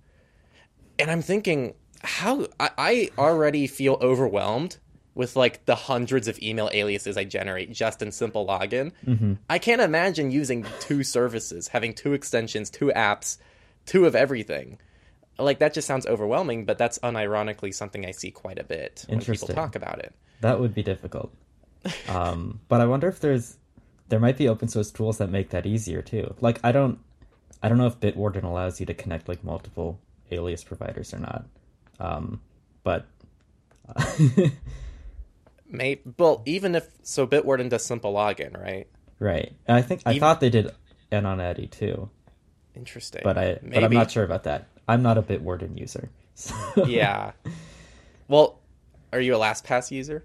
And 1.01 1.09
I'm 1.09 1.21
thinking, 1.23 1.73
how 2.03 2.47
I, 2.59 2.69
I 2.77 3.09
already 3.17 3.67
feel 3.67 3.97
overwhelmed 4.01 4.77
with 5.13 5.35
like 5.35 5.65
the 5.65 5.75
hundreds 5.75 6.27
of 6.27 6.39
email 6.41 6.69
aliases 6.71 7.17
I 7.17 7.25
generate 7.25 7.71
just 7.71 8.01
in 8.01 8.09
SimpleLogin. 8.09 8.91
I 9.49 9.59
can't 9.59 9.81
imagine 9.81 10.31
using 10.31 10.65
two 10.79 11.03
services, 11.03 11.67
having 11.67 11.93
two 11.93 12.13
extensions, 12.13 12.69
two 12.69 12.91
apps, 12.95 13.37
two 13.85 14.05
of 14.05 14.15
everything. 14.15 14.77
Like 15.37 15.59
that 15.59 15.73
just 15.73 15.87
sounds 15.87 16.05
overwhelming, 16.05 16.65
but 16.65 16.77
that's 16.77 16.99
unironically 16.99 17.73
something 17.73 18.05
I 18.05 18.11
see 18.11 18.31
quite 18.31 18.59
a 18.59 18.63
bit 18.63 19.05
when 19.09 19.19
people 19.19 19.47
talk 19.47 19.75
about 19.75 19.99
it. 19.99 20.13
That 20.41 20.59
would 20.59 20.73
be 20.73 20.83
difficult. 20.83 21.33
Um, 22.07 22.59
but 22.67 22.79
I 22.79 22.85
wonder 22.85 23.07
if 23.07 23.21
there's 23.21 23.57
there 24.09 24.19
might 24.19 24.37
be 24.37 24.47
open 24.47 24.67
source 24.67 24.91
tools 24.91 25.17
that 25.17 25.31
make 25.31 25.49
that 25.49 25.65
easier 25.65 26.03
too. 26.03 26.35
Like 26.39 26.59
I 26.63 26.71
don't 26.71 26.99
I 27.63 27.69
don't 27.69 27.79
know 27.79 27.87
if 27.87 27.99
Bitwarden 27.99 28.43
allows 28.43 28.79
you 28.79 28.85
to 28.85 28.93
connect 28.93 29.27
like 29.27 29.43
multiple 29.43 29.99
alias 30.31 30.63
providers 30.63 31.13
or 31.13 31.19
not. 31.19 31.45
Um, 31.99 32.41
but 32.83 33.05
May 35.69 35.99
well, 36.17 36.41
even 36.45 36.75
if 36.75 36.87
so, 37.03 37.25
Bitwarden 37.25 37.69
does 37.69 37.87
SimpleLogin, 37.87 38.61
right? 38.61 38.87
right, 39.19 39.53
and 39.67 39.77
I 39.77 39.81
think 39.81 40.01
I 40.05 40.11
Even- 40.11 40.19
thought 40.19 40.39
they 40.41 40.49
did 40.49 40.71
AnonAddy 41.11 41.69
too, 41.69 42.09
Interesting. 42.75 43.21
but 43.23 43.37
I 43.37 43.59
Maybe. 43.61 43.75
but 43.75 43.83
I'm 43.83 43.93
not 43.93 44.11
sure 44.11 44.23
about 44.23 44.43
that. 44.43 44.67
I'm 44.87 45.01
not 45.03 45.17
a 45.17 45.21
Bitwarden 45.21 45.79
user. 45.79 46.09
So. 46.33 46.55
yeah. 46.87 47.33
Well, 48.27 48.59
are 49.13 49.19
you 49.19 49.35
a 49.35 49.37
LastPass 49.37 49.91
user? 49.91 50.23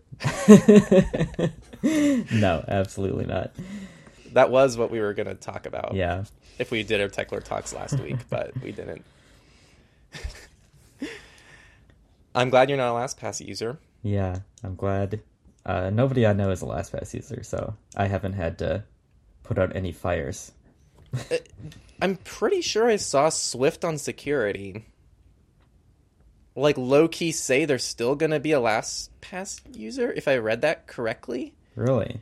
no, 2.32 2.64
absolutely 2.66 3.26
not. 3.26 3.52
That 4.32 4.50
was 4.50 4.78
what 4.78 4.90
we 4.90 5.00
were 5.00 5.12
going 5.12 5.26
to 5.26 5.34
talk 5.34 5.66
about. 5.66 5.94
Yeah. 5.94 6.24
If 6.58 6.70
we 6.70 6.84
did 6.84 7.00
our 7.02 7.08
Techlore 7.08 7.42
talks 7.42 7.74
last 7.74 7.98
week, 8.00 8.16
but 8.30 8.52
we 8.62 8.72
didn't. 8.72 9.04
I'm 12.34 12.50
glad 12.50 12.68
you're 12.68 12.78
not 12.78 12.94
a 12.94 12.98
LastPass 12.98 13.46
user. 13.46 13.78
Yeah, 14.02 14.40
I'm 14.62 14.76
glad. 14.76 15.22
Uh, 15.64 15.90
nobody 15.90 16.26
I 16.26 16.32
know 16.32 16.50
is 16.50 16.62
a 16.62 16.66
LastPass 16.66 17.14
user, 17.14 17.42
so 17.42 17.74
I 17.96 18.06
haven't 18.06 18.34
had 18.34 18.58
to 18.58 18.84
put 19.42 19.58
out 19.58 19.74
any 19.74 19.92
fires. 19.92 20.52
I'm 22.00 22.16
pretty 22.16 22.60
sure 22.60 22.88
I 22.88 22.96
saw 22.96 23.28
SwiftOnSecurity. 23.28 24.82
Like 26.54 26.78
low 26.78 27.08
key 27.08 27.32
say 27.32 27.64
they're 27.64 27.78
still 27.78 28.14
gonna 28.14 28.40
be 28.40 28.52
a 28.52 28.60
LastPass 28.60 29.60
user, 29.76 30.12
if 30.12 30.28
I 30.28 30.36
read 30.36 30.62
that 30.62 30.86
correctly. 30.86 31.54
Really? 31.74 32.20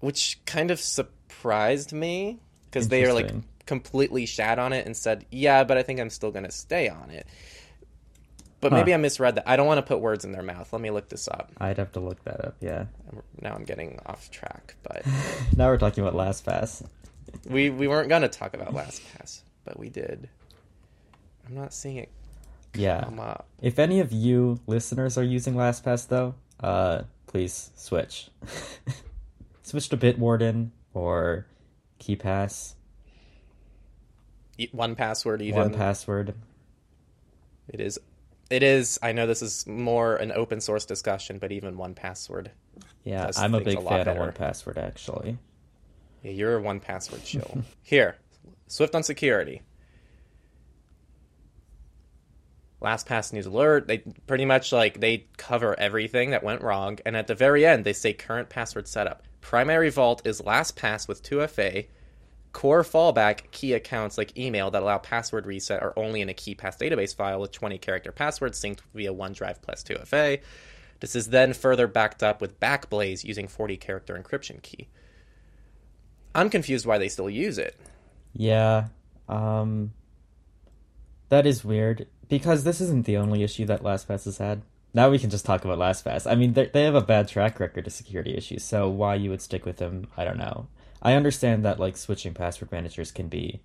Which 0.00 0.38
kind 0.46 0.70
of 0.70 0.80
surprised 0.80 1.92
me 1.92 2.40
because 2.66 2.88
they 2.88 3.04
are 3.04 3.12
like. 3.12 3.30
Completely 3.68 4.24
shat 4.24 4.58
on 4.58 4.72
it 4.72 4.86
and 4.86 4.96
said, 4.96 5.26
"Yeah, 5.30 5.62
but 5.62 5.76
I 5.76 5.82
think 5.82 6.00
I'm 6.00 6.08
still 6.08 6.30
gonna 6.30 6.50
stay 6.50 6.88
on 6.88 7.10
it." 7.10 7.26
But 8.62 8.72
Huh. 8.72 8.78
maybe 8.78 8.94
I 8.94 8.96
misread 8.96 9.34
that. 9.34 9.46
I 9.46 9.56
don't 9.56 9.66
want 9.66 9.76
to 9.76 9.82
put 9.82 10.00
words 10.00 10.24
in 10.24 10.32
their 10.32 10.42
mouth. 10.42 10.72
Let 10.72 10.80
me 10.80 10.90
look 10.90 11.10
this 11.10 11.28
up. 11.28 11.52
I'd 11.58 11.76
have 11.76 11.92
to 11.92 12.00
look 12.00 12.24
that 12.24 12.42
up. 12.42 12.56
Yeah. 12.60 12.86
Now 13.42 13.52
I'm 13.54 13.64
getting 13.64 14.00
off 14.06 14.30
track, 14.30 14.74
but 14.82 15.04
Now 15.56 15.66
we're 15.68 15.76
talking 15.76 16.02
about 16.02 16.14
LastPass. 16.14 16.86
we 17.46 17.68
we 17.68 17.86
weren't 17.88 18.08
gonna 18.08 18.28
talk 18.28 18.54
about 18.54 18.72
LastPass, 18.72 19.42
but 19.66 19.78
we 19.78 19.90
did. 19.90 20.30
I'm 21.46 21.54
not 21.54 21.74
seeing 21.74 21.98
it 21.98 22.08
Yeah. 22.74 23.00
up. 23.20 23.46
If 23.60 23.78
any 23.78 24.00
of 24.00 24.10
you 24.12 24.60
listeners 24.66 25.18
are 25.18 25.22
using 25.22 25.54
LastPass, 25.54 26.08
though, 26.08 26.34
uh, 26.60 27.02
please 27.26 27.70
switch. 27.76 28.30
switch 29.62 29.90
to 29.90 29.96
Bitwarden 29.98 30.70
or 30.94 31.44
KeePass, 32.00 32.74
1Password, 34.58 35.40
even 35.40 35.60
one 35.60 35.74
password. 35.74 36.34
It 37.68 37.80
is. 37.80 37.98
It 38.50 38.62
is. 38.62 38.98
I 39.02 39.12
know 39.12 39.26
this 39.26 39.42
is 39.42 39.66
more 39.66 40.16
an 40.16 40.32
open 40.32 40.60
source 40.60 40.86
discussion, 40.86 41.38
but 41.38 41.52
even 41.52 41.76
1Password. 41.76 42.48
Yeah, 43.04 43.30
I'm 43.36 43.54
a 43.54 43.60
big 43.60 43.78
a 43.78 43.82
fan 43.82 44.08
of 44.08 44.16
one 44.16 44.32
password 44.32 44.78
actually. 44.78 45.38
Yeah, 46.22 46.32
you're 46.32 46.58
a 46.58 46.62
1Password 46.62 47.24
chill. 47.24 47.62
Here, 47.82 48.16
SwiftOnSecurity. 48.68 49.60
LastPass 52.80 53.32
news 53.32 53.46
alert. 53.46 53.88
They 53.88 53.98
pretty 54.26 54.44
much 54.44 54.72
like 54.72 55.00
they 55.00 55.26
cover 55.36 55.78
everything 55.78 56.30
that 56.30 56.44
went 56.44 56.62
wrong, 56.62 56.98
and 57.04 57.16
at 57.16 57.26
the 57.26 57.34
very 57.34 57.66
end 57.66 57.84
they 57.84 57.92
say 57.92 58.12
current 58.12 58.48
password 58.48 58.86
setup. 58.86 59.22
Primary 59.40 59.90
vault 59.90 60.22
is 60.24 60.40
LastPass 60.40 61.08
with 61.08 61.22
2FA. 61.22 61.86
Core 62.52 62.82
fallback 62.82 63.50
key 63.50 63.74
accounts 63.74 64.16
like 64.16 64.36
email 64.36 64.70
that 64.70 64.82
allow 64.82 64.98
password 64.98 65.46
reset 65.46 65.82
are 65.82 65.92
only 65.96 66.20
in 66.20 66.28
a 66.28 66.34
KeePass 66.34 66.78
database 66.78 67.14
file 67.14 67.40
with 67.40 67.52
20 67.52 67.78
character 67.78 68.10
passwords 68.10 68.60
synced 68.60 68.80
via 68.94 69.12
OneDrive 69.12 69.60
plus 69.60 69.84
2FA. 69.84 70.40
This 71.00 71.14
is 71.14 71.28
then 71.28 71.52
further 71.52 71.86
backed 71.86 72.22
up 72.22 72.40
with 72.40 72.58
Backblaze 72.58 73.22
using 73.22 73.46
40 73.48 73.76
character 73.76 74.20
encryption 74.20 74.60
key. 74.62 74.88
I'm 76.34 76.50
confused 76.50 76.86
why 76.86 76.98
they 76.98 77.08
still 77.08 77.30
use 77.30 77.58
it. 77.58 77.76
Yeah, 78.32 78.88
um, 79.28 79.92
that 81.28 81.46
is 81.46 81.64
weird 81.64 82.06
because 82.28 82.64
this 82.64 82.80
isn't 82.80 83.06
the 83.06 83.16
only 83.16 83.42
issue 83.42 83.64
that 83.66 83.82
LastPass 83.82 84.24
has 84.24 84.38
had. 84.38 84.62
Now 84.94 85.10
we 85.10 85.18
can 85.18 85.30
just 85.30 85.44
talk 85.44 85.64
about 85.64 85.78
LastPass. 85.78 86.30
I 86.30 86.34
mean, 86.34 86.54
they 86.54 86.66
they 86.66 86.84
have 86.84 86.94
a 86.94 87.00
bad 87.00 87.28
track 87.28 87.60
record 87.60 87.86
of 87.86 87.92
security 87.92 88.34
issues, 88.34 88.64
so 88.64 88.88
why 88.88 89.14
you 89.16 89.30
would 89.30 89.42
stick 89.42 89.64
with 89.64 89.76
them, 89.76 90.08
I 90.16 90.24
don't 90.24 90.38
know. 90.38 90.68
I 91.02 91.14
understand 91.14 91.64
that 91.64 91.78
like 91.78 91.96
switching 91.96 92.34
password 92.34 92.72
managers 92.72 93.12
can 93.12 93.28
be 93.28 93.60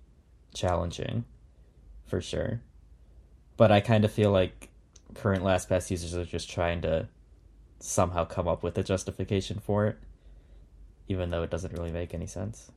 challenging, 0.54 1.24
for 2.06 2.20
sure, 2.20 2.60
but 3.56 3.72
I 3.72 3.80
kind 3.80 4.04
of 4.04 4.12
feel 4.12 4.30
like 4.30 4.68
current 5.14 5.42
LastPass 5.42 5.90
users 5.90 6.14
are 6.14 6.24
just 6.24 6.50
trying 6.50 6.82
to 6.82 7.08
somehow 7.78 8.24
come 8.24 8.48
up 8.48 8.62
with 8.62 8.78
a 8.78 8.82
justification 8.82 9.58
for 9.58 9.86
it, 9.86 9.98
even 11.08 11.30
though 11.30 11.42
it 11.42 11.50
doesn't 11.50 11.72
really 11.72 11.92
make 11.92 12.14
any 12.14 12.26
sense. 12.26 12.70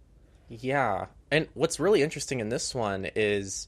Yeah. 0.49 1.07
And 1.31 1.47
what's 1.53 1.79
really 1.79 2.01
interesting 2.01 2.39
in 2.39 2.49
this 2.49 2.73
one 2.73 3.09
is 3.15 3.67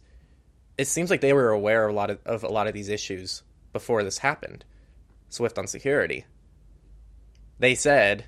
it 0.78 0.88
seems 0.88 1.10
like 1.10 1.22
they 1.22 1.34
were 1.34 1.50
aware 1.50 1.86
of 1.86 1.92
a 1.92 1.98
lot 1.98 2.10
of, 2.10 2.20
of 2.26 2.44
a 2.44 2.50
lot 2.50 2.68
of 2.68 2.74
these 2.74 2.90
issues 2.90 3.44
before 3.74 4.04
this 4.04 4.18
happened. 4.18 4.64
SwiftOnSecurity. 5.30 6.24
They 7.60 7.76
said, 7.76 8.26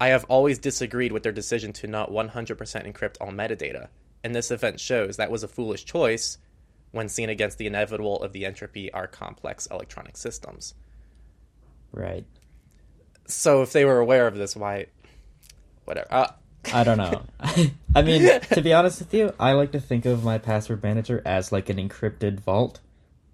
I 0.00 0.08
have 0.08 0.24
always 0.24 0.58
disagreed 0.58 1.12
with 1.12 1.22
their 1.22 1.32
decision 1.32 1.72
to 1.74 1.86
not 1.86 2.10
100% 2.10 2.32
encrypt 2.32 3.16
all 3.20 3.30
metadata, 3.30 3.88
and 4.22 4.34
this 4.34 4.50
event 4.50 4.80
shows 4.80 5.16
that 5.16 5.30
was 5.30 5.42
a 5.42 5.48
foolish 5.48 5.84
choice 5.84 6.38
when 6.90 7.08
seen 7.08 7.28
against 7.28 7.58
the 7.58 7.66
inevitable 7.66 8.22
of 8.22 8.32
the 8.32 8.46
entropy 8.46 8.92
our 8.92 9.06
complex 9.06 9.66
electronic 9.66 10.16
systems. 10.16 10.74
Right. 11.92 12.24
So 13.26 13.62
if 13.62 13.72
they 13.72 13.84
were 13.84 13.98
aware 13.98 14.26
of 14.26 14.36
this, 14.36 14.54
why 14.54 14.86
whatever. 15.84 16.06
Uh, 16.10 16.32
I 16.72 16.84
don't 16.84 16.98
know. 16.98 17.22
I 17.94 18.02
mean, 18.02 18.40
to 18.40 18.62
be 18.62 18.72
honest 18.72 19.00
with 19.00 19.12
you, 19.12 19.34
I 19.38 19.52
like 19.52 19.72
to 19.72 19.80
think 19.80 20.06
of 20.06 20.24
my 20.24 20.38
password 20.38 20.82
manager 20.82 21.22
as 21.24 21.52
like 21.52 21.68
an 21.68 21.76
encrypted 21.76 22.40
vault 22.40 22.80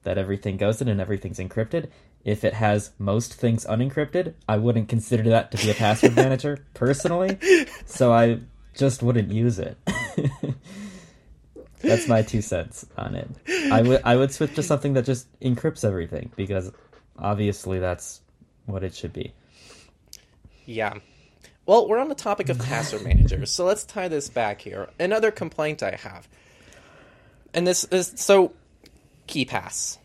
that 0.02 0.18
everything 0.18 0.56
goes 0.56 0.80
in 0.80 0.88
and 0.88 1.00
everything's 1.00 1.38
encrypted. 1.38 1.88
If 2.24 2.44
it 2.44 2.54
has 2.54 2.90
most 2.98 3.34
things 3.34 3.64
unencrypted, 3.64 4.34
I 4.48 4.58
wouldn't 4.58 4.88
consider 4.88 5.30
that 5.30 5.50
to 5.52 5.56
be 5.56 5.70
a 5.70 5.74
password 5.74 6.16
manager 6.16 6.64
personally, 6.74 7.38
so 7.86 8.12
I 8.12 8.40
just 8.74 9.02
wouldn't 9.02 9.32
use 9.32 9.58
it. 9.58 9.78
That's 11.80 12.06
my 12.08 12.22
two 12.22 12.42
cents 12.42 12.86
on 12.98 13.14
it. 13.14 13.28
I 13.72 13.80
would 13.82 14.02
I 14.04 14.16
would 14.16 14.32
switch 14.32 14.54
to 14.56 14.62
something 14.62 14.92
that 14.94 15.06
just 15.06 15.26
encrypts 15.40 15.82
everything 15.82 16.30
because 16.36 16.70
obviously 17.18 17.78
that's 17.78 18.20
what 18.66 18.84
it 18.84 18.94
should 18.94 19.14
be. 19.14 19.32
Yeah. 20.66 20.94
Well, 21.64 21.88
we're 21.88 21.98
on 21.98 22.08
the 22.08 22.14
topic 22.14 22.50
of 22.50 22.58
password 22.58 23.02
managers, 23.04 23.50
so 23.50 23.64
let's 23.64 23.84
tie 23.84 24.08
this 24.08 24.28
back 24.28 24.60
here. 24.60 24.90
Another 24.98 25.30
complaint 25.30 25.82
I 25.82 25.92
have, 25.92 26.28
and 27.54 27.66
this 27.66 27.84
is 27.84 28.12
so 28.16 28.52
KeePass. 29.26 29.96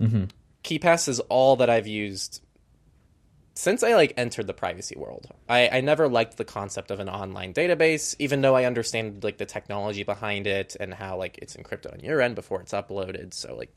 Mhm. 0.00 0.30
KeePass 0.64 1.08
is 1.08 1.20
all 1.20 1.56
that 1.56 1.70
I've 1.70 1.86
used 1.86 2.40
since 3.54 3.82
I 3.82 3.94
like 3.94 4.14
entered 4.16 4.46
the 4.46 4.54
privacy 4.54 4.96
world. 4.96 5.28
I, 5.48 5.68
I 5.68 5.80
never 5.80 6.08
liked 6.08 6.36
the 6.36 6.44
concept 6.44 6.90
of 6.90 7.00
an 7.00 7.08
online 7.08 7.52
database, 7.52 8.16
even 8.18 8.40
though 8.40 8.56
I 8.56 8.64
understand 8.64 9.22
like 9.22 9.38
the 9.38 9.44
technology 9.44 10.04
behind 10.04 10.46
it 10.46 10.76
and 10.80 10.94
how 10.94 11.16
like 11.16 11.38
it's 11.38 11.56
encrypted 11.56 11.92
on 11.92 12.00
your 12.00 12.22
end 12.22 12.34
before 12.34 12.60
it's 12.62 12.72
uploaded. 12.72 13.34
So 13.34 13.54
like 13.54 13.74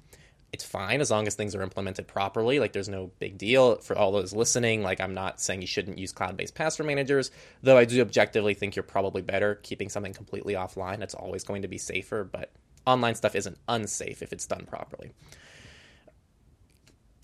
it's 0.54 0.64
fine 0.64 1.02
as 1.02 1.12
long 1.12 1.28
as 1.28 1.36
things 1.36 1.54
are 1.56 1.62
implemented 1.62 2.08
properly. 2.08 2.60
Like 2.60 2.72
there's 2.72 2.88
no 2.88 3.12
big 3.20 3.38
deal 3.38 3.76
for 3.78 3.98
all 3.98 4.14
those 4.14 4.34
listening. 4.34 4.82
Like 4.82 5.02
I'm 5.02 5.14
not 5.14 5.42
saying 5.42 5.60
you 5.60 5.68
shouldn't 5.68 5.98
use 5.98 6.14
cloud-based 6.14 6.56
password 6.56 6.88
managers, 6.88 7.30
though 7.62 7.78
I 7.78 7.84
do 7.84 8.00
objectively 8.00 8.54
think 8.54 8.76
you're 8.78 8.84
probably 8.84 9.22
better 9.22 9.56
keeping 9.56 9.90
something 9.90 10.14
completely 10.14 10.54
offline. 10.54 11.02
It's 11.02 11.16
always 11.16 11.44
going 11.44 11.64
to 11.64 11.68
be 11.68 11.78
safer, 11.78 12.24
but 12.24 12.54
online 12.88 13.16
stuff 13.16 13.36
isn't 13.36 13.58
unsafe 13.68 14.22
if 14.22 14.32
it's 14.32 14.46
done 14.46 14.66
properly. 14.66 15.12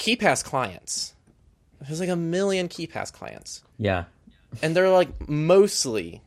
KeePass 0.02 0.44
clients. 0.44 1.14
There's 1.80 2.00
like 2.00 2.10
a 2.10 2.16
million 2.16 2.68
KeePass 2.68 3.12
clients, 3.14 3.64
Yeah. 3.78 4.06
and 4.62 4.76
they're 4.76 4.90
like 4.90 5.30
mostly 5.30 6.22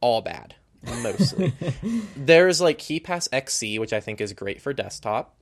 all 0.00 0.20
bad. 0.22 0.54
Mostly. 1.02 1.52
There's 2.16 2.60
like 2.60 2.78
KeePass 2.78 3.28
XC, 3.32 3.78
which 3.78 3.92
I 3.92 4.00
think 4.00 4.20
is 4.20 4.32
great 4.32 4.60
for 4.60 4.72
desktop. 4.72 5.36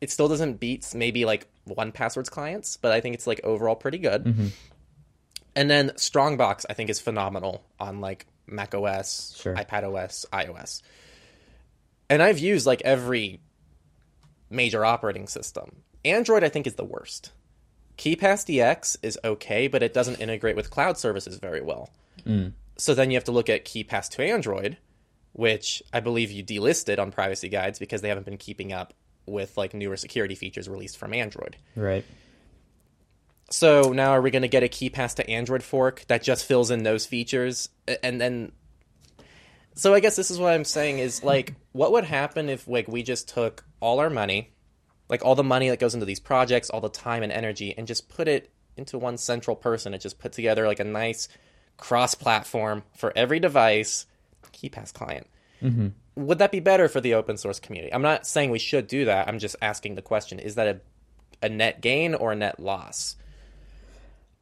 It 0.00 0.10
still 0.10 0.26
doesn't 0.28 0.58
beat 0.58 0.92
maybe 0.94 1.24
like 1.24 1.46
1Password's 1.68 2.28
clients, 2.28 2.76
but 2.76 2.90
I 2.92 3.00
think 3.00 3.14
it's 3.14 3.26
like 3.26 3.40
overall 3.44 3.76
pretty 3.76 3.98
good. 3.98 4.24
Mm-hmm. 4.24 4.46
And 5.54 5.70
then 5.70 5.92
Strongbox, 5.96 6.66
I 6.68 6.74
think, 6.74 6.90
is 6.90 6.98
phenomenal 7.00 7.64
on 7.78 8.00
like 8.00 8.26
Mac 8.48 8.74
OS, 8.74 9.34
Sure. 9.40 9.54
iPad 9.54 9.84
OS, 9.84 10.26
iOS. 10.32 10.82
And 12.10 12.20
I've 12.22 12.38
used 12.40 12.66
like 12.66 12.82
every 12.82 13.40
major 14.50 14.84
operating 14.84 15.28
system. 15.28 15.82
Android, 16.06 16.44
I 16.44 16.48
think, 16.48 16.66
is 16.66 16.74
the 16.74 16.84
worst. 16.84 17.32
KeePass 17.98 18.46
DX 18.46 18.98
is 19.02 19.18
okay, 19.24 19.68
but 19.68 19.82
it 19.82 19.94
doesn't 19.94 20.20
integrate 20.20 20.56
with 20.56 20.70
cloud 20.70 20.98
services 20.98 21.38
very 21.38 21.62
well. 21.62 21.90
Mm. 22.26 22.52
So 22.76 22.94
then 22.94 23.10
you 23.10 23.16
have 23.16 23.24
to 23.24 23.32
look 23.32 23.48
at 23.48 23.64
KeePass 23.64 24.10
to 24.10 24.22
Android, 24.22 24.76
which 25.32 25.82
I 25.92 26.00
believe 26.00 26.30
you 26.30 26.44
delisted 26.44 26.98
on 26.98 27.10
privacy 27.10 27.48
guides 27.48 27.78
because 27.78 28.02
they 28.02 28.08
haven't 28.08 28.26
been 28.26 28.36
keeping 28.36 28.72
up 28.72 28.92
with 29.26 29.56
like 29.56 29.74
newer 29.74 29.96
security 29.96 30.34
features 30.34 30.68
released 30.68 30.98
from 30.98 31.14
Android. 31.14 31.56
Right. 31.74 32.04
So 33.50 33.92
now 33.92 34.10
are 34.10 34.20
we 34.20 34.30
going 34.30 34.42
to 34.42 34.48
get 34.48 34.62
a 34.62 34.68
KeePass 34.68 35.14
to 35.16 35.30
Android 35.30 35.62
fork 35.62 36.04
that 36.08 36.22
just 36.22 36.44
fills 36.44 36.70
in 36.70 36.82
those 36.82 37.06
features 37.06 37.68
and 38.02 38.20
then 38.20 38.52
so 39.74 39.92
I 39.94 40.00
guess 40.00 40.16
this 40.16 40.30
is 40.30 40.38
what 40.38 40.52
I'm 40.52 40.64
saying 40.64 40.98
is 40.98 41.22
like 41.22 41.54
what 41.72 41.92
would 41.92 42.04
happen 42.04 42.48
if 42.48 42.66
like 42.66 42.88
we 42.88 43.02
just 43.02 43.28
took 43.28 43.64
all 43.80 44.00
our 44.00 44.10
money, 44.10 44.50
like 45.08 45.24
all 45.24 45.34
the 45.34 45.44
money 45.44 45.68
that 45.68 45.78
goes 45.78 45.94
into 45.94 46.06
these 46.06 46.20
projects, 46.20 46.70
all 46.70 46.80
the 46.80 46.88
time 46.88 47.22
and 47.22 47.32
energy 47.32 47.74
and 47.76 47.86
just 47.86 48.08
put 48.08 48.28
it 48.28 48.50
into 48.76 48.98
one 48.98 49.16
central 49.16 49.56
person 49.56 49.92
and 49.92 50.02
just 50.02 50.18
put 50.18 50.32
together 50.32 50.66
like 50.66 50.80
a 50.80 50.84
nice 50.84 51.28
cross-platform 51.76 52.82
for 52.96 53.12
every 53.16 53.40
device 53.40 54.06
KeePass 54.52 54.92
client. 54.92 55.26
Mm-hmm. 55.62 55.88
Would 56.16 56.38
that 56.38 56.52
be 56.52 56.60
better 56.60 56.88
for 56.88 57.00
the 57.00 57.14
open 57.14 57.36
source 57.36 57.60
community? 57.60 57.92
I'm 57.92 58.02
not 58.02 58.26
saying 58.26 58.50
we 58.50 58.58
should 58.58 58.86
do 58.86 59.04
that. 59.04 59.28
I'm 59.28 59.38
just 59.38 59.56
asking 59.60 59.94
the 59.94 60.02
question: 60.02 60.38
Is 60.38 60.54
that 60.54 60.66
a 60.66 60.80
a 61.42 61.48
net 61.48 61.80
gain 61.80 62.14
or 62.14 62.32
a 62.32 62.36
net 62.36 62.58
loss? 62.58 63.16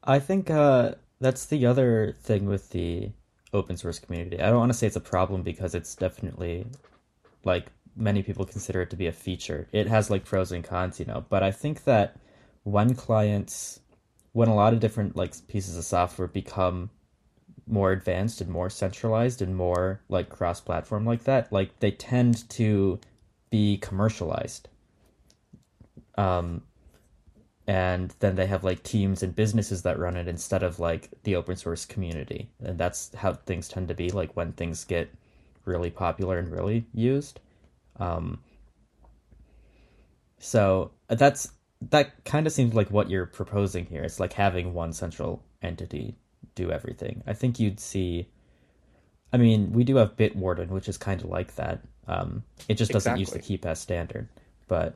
I 0.02 0.18
think 0.18 0.50
uh, 0.50 0.94
that's 1.20 1.46
the 1.46 1.66
other 1.66 2.16
thing 2.22 2.46
with 2.46 2.70
the 2.70 3.10
open 3.52 3.76
source 3.76 3.98
community. 3.98 4.40
I 4.40 4.50
don't 4.50 4.58
want 4.58 4.72
to 4.72 4.78
say 4.78 4.86
it's 4.86 4.96
a 4.96 5.00
problem 5.00 5.42
because 5.42 5.74
it's 5.74 5.94
definitely 5.94 6.66
like 7.44 7.66
many 7.96 8.22
people 8.22 8.44
consider 8.44 8.82
it 8.82 8.90
to 8.90 8.96
be 8.96 9.06
a 9.06 9.12
feature. 9.12 9.68
It 9.72 9.86
has 9.86 10.10
like 10.10 10.24
pros 10.24 10.52
and 10.52 10.64
cons, 10.64 10.98
you 10.98 11.06
know. 11.06 11.24
But 11.28 11.42
I 11.42 11.50
think 11.50 11.84
that 11.84 12.16
when 12.64 12.94
clients, 12.94 13.80
when 14.32 14.48
a 14.48 14.54
lot 14.54 14.72
of 14.72 14.80
different 14.80 15.16
like 15.16 15.34
pieces 15.48 15.76
of 15.76 15.84
software 15.84 16.28
become 16.28 16.90
more 17.66 17.92
advanced 17.92 18.40
and 18.40 18.50
more 18.50 18.68
centralized 18.68 19.40
and 19.40 19.56
more 19.56 20.00
like 20.08 20.28
cross 20.28 20.60
platform 20.60 21.04
like 21.04 21.24
that, 21.24 21.52
like 21.52 21.78
they 21.80 21.90
tend 21.90 22.48
to 22.50 22.98
be 23.50 23.78
commercialized. 23.78 24.68
Um, 26.16 26.62
and 27.66 28.14
then 28.20 28.36
they 28.36 28.46
have 28.46 28.64
like 28.64 28.82
teams 28.82 29.22
and 29.22 29.34
businesses 29.34 29.82
that 29.82 29.98
run 29.98 30.16
it 30.16 30.28
instead 30.28 30.62
of 30.62 30.78
like 30.78 31.08
the 31.22 31.34
open 31.34 31.56
source 31.56 31.86
community 31.86 32.50
and 32.62 32.76
that's 32.78 33.14
how 33.14 33.32
things 33.32 33.68
tend 33.68 33.88
to 33.88 33.94
be 33.94 34.10
like 34.10 34.36
when 34.36 34.52
things 34.52 34.84
get 34.84 35.10
really 35.64 35.90
popular 35.90 36.38
and 36.38 36.52
really 36.52 36.84
used 36.92 37.40
um, 37.98 38.38
so 40.38 40.90
that's 41.08 41.50
that 41.90 42.24
kind 42.24 42.46
of 42.46 42.52
seems 42.52 42.74
like 42.74 42.90
what 42.90 43.10
you're 43.10 43.26
proposing 43.26 43.84
here 43.86 44.02
it's 44.02 44.20
like 44.20 44.32
having 44.32 44.72
one 44.72 44.92
central 44.92 45.42
entity 45.62 46.14
do 46.54 46.70
everything 46.70 47.22
i 47.26 47.32
think 47.32 47.58
you'd 47.58 47.80
see 47.80 48.26
i 49.32 49.36
mean 49.36 49.72
we 49.72 49.84
do 49.84 49.96
have 49.96 50.16
bitwarden 50.16 50.68
which 50.68 50.88
is 50.88 50.96
kind 50.96 51.20
of 51.22 51.28
like 51.28 51.54
that 51.56 51.80
um, 52.06 52.42
it 52.68 52.74
just 52.74 52.92
doesn't 52.92 53.18
Exactly. 53.18 53.38
use 53.38 53.46
the 53.48 53.58
KeePass 53.58 53.78
standard 53.78 54.28
but 54.68 54.94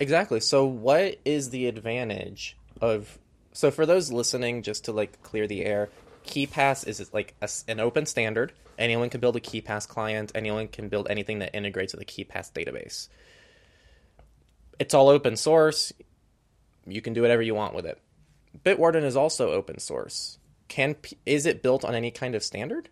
Exactly. 0.00 0.40
So, 0.40 0.64
what 0.64 1.18
is 1.26 1.50
the 1.50 1.66
advantage 1.66 2.56
of? 2.80 3.18
So, 3.52 3.70
for 3.70 3.84
those 3.84 4.10
listening, 4.10 4.62
just 4.62 4.86
to 4.86 4.92
like 4.92 5.22
clear 5.22 5.46
the 5.46 5.64
air, 5.64 5.90
KeePass 6.26 6.88
is 6.88 7.12
like 7.12 7.34
a 7.42 7.48
an 7.68 7.78
open 7.78 8.06
standard. 8.06 8.52
Anyone 8.80 9.10
can 9.10 9.20
build 9.20 9.36
a 9.36 9.40
KeePass 9.40 9.86
client. 9.86 10.32
Anyone 10.34 10.66
can 10.68 10.88
build 10.88 11.06
anything 11.10 11.40
that 11.40 11.54
integrates 11.54 11.92
with 11.92 12.02
a 12.02 12.06
KeePass 12.06 12.50
database. 12.52 13.08
It's 14.78 14.94
all 14.94 15.10
open 15.10 15.36
source. 15.36 15.92
You 16.86 17.02
can 17.02 17.12
do 17.12 17.20
whatever 17.20 17.42
you 17.42 17.54
want 17.54 17.74
with 17.74 17.84
it. 17.84 18.00
Bitwarden 18.64 19.04
is 19.04 19.16
also 19.16 19.52
open 19.52 19.78
source. 19.78 20.38
Can 20.68 20.96
is 21.26 21.46
it 21.46 21.62
built 21.62 21.84
on 21.84 21.94
any 21.94 22.10
kind 22.10 22.34
of 22.34 22.42
standard? 22.42 22.88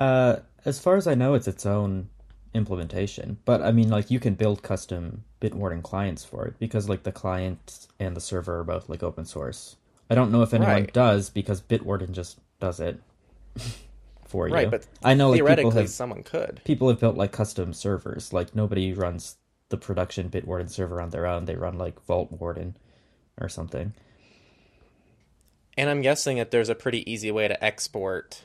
Uh, 0.00 0.36
as 0.64 0.78
far 0.78 0.96
as 0.96 1.06
I 1.06 1.14
know, 1.14 1.34
it's 1.34 1.48
its 1.48 1.66
own 1.66 2.08
implementation. 2.54 3.38
But 3.44 3.62
I 3.62 3.72
mean, 3.72 3.90
like 3.90 4.10
you 4.10 4.20
can 4.20 4.34
build 4.34 4.62
custom 4.62 5.24
Bitwarden 5.40 5.82
clients 5.82 6.24
for 6.24 6.46
it 6.46 6.58
because 6.58 6.88
like 6.88 7.02
the 7.02 7.12
client 7.12 7.86
and 8.00 8.16
the 8.16 8.20
server 8.20 8.60
are 8.60 8.64
both 8.64 8.88
like 8.88 9.02
open 9.02 9.26
source. 9.26 9.76
I 10.08 10.14
don't 10.14 10.32
know 10.32 10.42
if 10.42 10.54
anyone 10.54 10.72
Right. 10.74 10.92
does 10.92 11.28
because 11.30 11.60
Bitwarden 11.60 12.12
just 12.12 12.38
does 12.60 12.80
it 12.80 13.00
for 14.28 14.48
you. 14.48 14.54
Right, 14.54 14.70
but 14.70 14.86
I 15.02 15.14
know 15.14 15.30
like 15.30 15.38
Theoretically, 15.38 15.82
have 15.82 15.90
someone 15.90 16.22
could. 16.22 16.60
people 16.64 16.88
have 16.88 17.00
built 17.00 17.16
like 17.16 17.32
custom 17.32 17.72
servers. 17.72 18.32
Like 18.32 18.54
nobody 18.54 18.92
runs 18.92 19.36
the 19.70 19.76
production 19.76 20.30
Bitwarden 20.30 20.70
server 20.70 21.00
on 21.00 21.10
their 21.10 21.26
own. 21.26 21.46
They 21.46 21.56
run 21.56 21.78
like 21.78 22.06
Vaultwarden 22.06 22.74
or 23.40 23.48
something. 23.48 23.94
And 25.76 25.88
I'm 25.88 26.02
guessing 26.02 26.38
that 26.38 26.50
there's 26.50 26.68
a 26.68 26.74
pretty 26.74 27.10
easy 27.10 27.30
way 27.30 27.48
to 27.48 27.64
export 27.64 28.44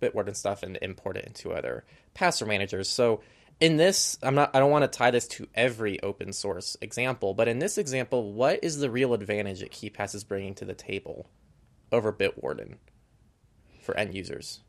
Bitwarden 0.00 0.36
stuff 0.36 0.62
and 0.62 0.78
import 0.82 1.16
it 1.16 1.24
into 1.24 1.52
other 1.52 1.84
password 2.14 2.48
managers. 2.48 2.88
So 2.88 3.22
in 3.60 3.76
this, 3.78 4.18
I'm 4.22 4.34
not 4.34 4.54
I 4.54 4.60
don't 4.60 4.70
want 4.70 4.90
to 4.90 4.98
tie 4.98 5.10
this 5.10 5.26
to 5.28 5.48
every 5.54 6.00
open 6.02 6.32
source 6.32 6.76
example, 6.80 7.34
but 7.34 7.48
in 7.48 7.58
this 7.58 7.78
example, 7.78 8.32
what 8.32 8.60
is 8.62 8.78
the 8.78 8.90
real 8.90 9.14
advantage 9.14 9.60
that 9.60 9.72
KeePass 9.72 10.14
is 10.14 10.24
bringing 10.24 10.54
to 10.56 10.64
the 10.64 10.74
table 10.74 11.30
over 11.90 12.12
Bitwarden 12.12 12.76
for 13.86 13.96
end 13.96 14.14
users 14.14 14.60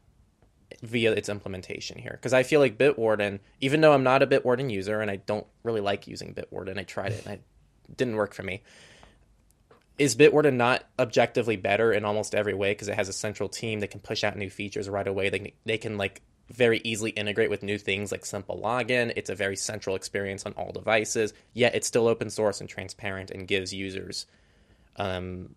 via 0.82 1.12
its 1.12 1.28
implementation 1.28 1.98
here? 1.98 2.14
Because 2.14 2.34
I 2.34 2.44
feel 2.44 2.60
like 2.60 2.78
Bitwarden, 2.78 3.40
even 3.60 3.82
though 3.82 3.94
I'm 3.94 4.04
not 4.04 4.24
a 4.24 4.28
Bitwarden 4.28 4.72
user 4.72 5.02
and 5.02 5.12
I 5.12 5.18
don't 5.18 5.48
really 5.64 5.82
like 5.82 6.08
using 6.08 6.34
Bitwarden, 6.34 6.78
I 6.78 6.84
tried 6.84 7.12
it 7.12 7.26
and 7.26 7.34
it 7.36 7.42
didn't 7.98 8.16
work 8.16 8.34
for 8.34 8.44
me 8.44 8.62
is 9.98 10.16
Bitwarden 10.16 10.54
not 10.54 10.84
objectively 11.00 11.56
better 11.56 11.92
in 11.92 12.06
almost 12.06 12.36
every 12.36 12.54
way 12.54 12.72
because 12.72 12.88
it 12.88 12.96
has 12.96 13.10
a 13.10 13.14
central 13.14 13.50
team 13.50 13.80
that 13.80 13.90
can 13.90 14.00
push 14.00 14.24
out 14.24 14.38
new 14.38 14.50
features 14.50 14.88
right 14.88 15.08
away? 15.08 15.30
They 15.30 15.54
they 15.66 15.78
can 15.78 15.98
like 15.98 16.22
very 16.50 16.80
easily 16.84 17.12
integrate 17.12 17.50
with 17.50 17.64
new 17.64 17.78
things 17.78 18.12
like 18.12 18.24
SimpleLogin. 18.24 19.14
It's 19.16 19.30
a 19.30 19.36
very 19.36 19.56
central 19.56 19.96
experience 19.96 20.46
on 20.46 20.54
all 20.54 20.72
devices. 20.72 21.34
Yet 21.54 21.76
it's 21.76 21.88
still 21.88 22.08
open 22.08 22.30
source 22.30 22.62
and 22.62 22.70
transparent 22.70 23.32
and 23.32 23.48
gives 23.48 23.74
users 23.74 24.28
um, 24.98 25.56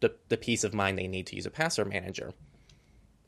the 0.00 0.14
the 0.28 0.36
peace 0.36 0.64
of 0.64 0.74
mind 0.74 0.98
they 0.98 1.08
need 1.08 1.26
to 1.28 1.36
use 1.36 1.46
a 1.46 1.50
password 1.50 1.88
manager 1.88 2.32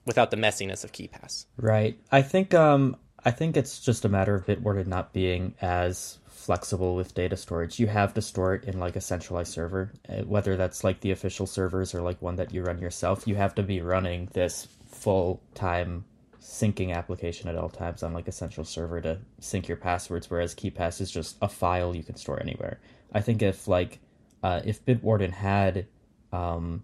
without 0.06 0.30
the 0.30 0.36
messiness 0.36 0.84
of 0.84 0.92
KeePass. 0.92 1.46
Right. 1.56 1.98
I 2.10 2.22
think 2.22 2.54
um 2.54 2.96
I 3.24 3.30
think 3.30 3.56
it's 3.56 3.80
just 3.80 4.04
a 4.04 4.08
matter 4.08 4.34
of 4.34 4.46
Bitwarden 4.46 4.86
not 4.86 5.12
being 5.12 5.54
as 5.60 6.18
flexible 6.26 6.94
with 6.96 7.14
data 7.14 7.36
storage. 7.36 7.78
You 7.78 7.86
have 7.86 8.14
to 8.14 8.22
store 8.22 8.54
it 8.54 8.64
in 8.64 8.80
like 8.80 8.96
a 8.96 9.00
centralized 9.00 9.52
server, 9.52 9.92
uh, 10.08 10.22
whether 10.22 10.56
that's 10.56 10.82
like 10.82 11.00
the 11.00 11.10
official 11.10 11.46
servers 11.46 11.94
or 11.94 12.00
like 12.00 12.22
one 12.22 12.36
that 12.36 12.54
you 12.54 12.62
run 12.62 12.78
yourself. 12.78 13.28
You 13.28 13.34
have 13.34 13.54
to 13.56 13.62
be 13.62 13.82
running 13.82 14.28
this 14.32 14.66
full-time 14.88 16.04
syncing 16.40 16.94
application 16.94 17.48
at 17.48 17.56
all 17.56 17.68
times 17.68 18.02
on 18.02 18.14
like 18.14 18.26
a 18.26 18.32
central 18.32 18.64
server 18.64 19.00
to 19.00 19.18
sync 19.38 19.68
your 19.68 19.76
passwords 19.76 20.30
whereas 20.30 20.54
KeePass 20.54 21.00
is 21.00 21.10
just 21.10 21.36
a 21.42 21.48
file 21.48 21.94
you 21.94 22.02
can 22.02 22.16
store 22.16 22.40
anywhere. 22.40 22.80
I 23.12 23.20
think 23.20 23.42
if 23.42 23.68
like 23.68 24.00
uh, 24.42 24.62
if 24.64 24.84
Bitwarden 24.84 25.32
had 25.32 25.86
um 26.32 26.82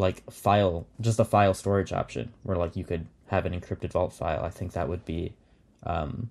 like 0.00 0.18
file 0.30 0.86
just 1.00 1.18
a 1.20 1.24
file 1.24 1.54
storage 1.54 1.92
option 1.92 2.32
where 2.42 2.56
like 2.56 2.74
you 2.76 2.84
could 2.84 3.06
have 3.26 3.44
an 3.46 3.52
encrypted 3.58 3.92
vault 3.92 4.12
file 4.12 4.42
i 4.42 4.50
think 4.50 4.72
that 4.72 4.88
would 4.88 5.04
be 5.04 5.34
um 5.84 6.30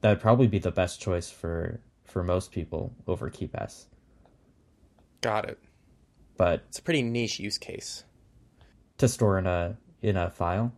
that 0.00 0.10
would 0.10 0.20
probably 0.20 0.46
be 0.46 0.58
the 0.58 0.70
best 0.70 1.00
choice 1.00 1.30
for 1.30 1.80
for 2.04 2.22
most 2.24 2.50
people 2.50 2.92
over 3.06 3.30
KeePass. 3.30 3.84
Got 5.20 5.44
it. 5.48 5.58
But 6.36 6.64
It's 6.68 6.78
a 6.78 6.82
pretty 6.82 7.02
niche 7.02 7.38
use 7.38 7.58
case. 7.58 8.04
to 8.98 9.06
store 9.08 9.38
in 9.38 9.46
a 9.46 9.76
in 10.02 10.16
a 10.16 10.30
file, 10.30 10.72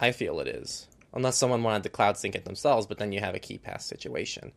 I 0.00 0.12
feel 0.12 0.40
it 0.40 0.48
is. 0.48 0.88
Unless 1.14 1.36
someone 1.36 1.62
wanted 1.62 1.82
to 1.82 1.88
cloud 1.90 2.16
sync 2.16 2.34
it 2.34 2.44
themselves, 2.44 2.86
but 2.86 2.98
then 2.98 3.12
you 3.12 3.20
have 3.20 3.34
a 3.34 3.38
KeePass 3.40 3.82
situation. 3.82 4.52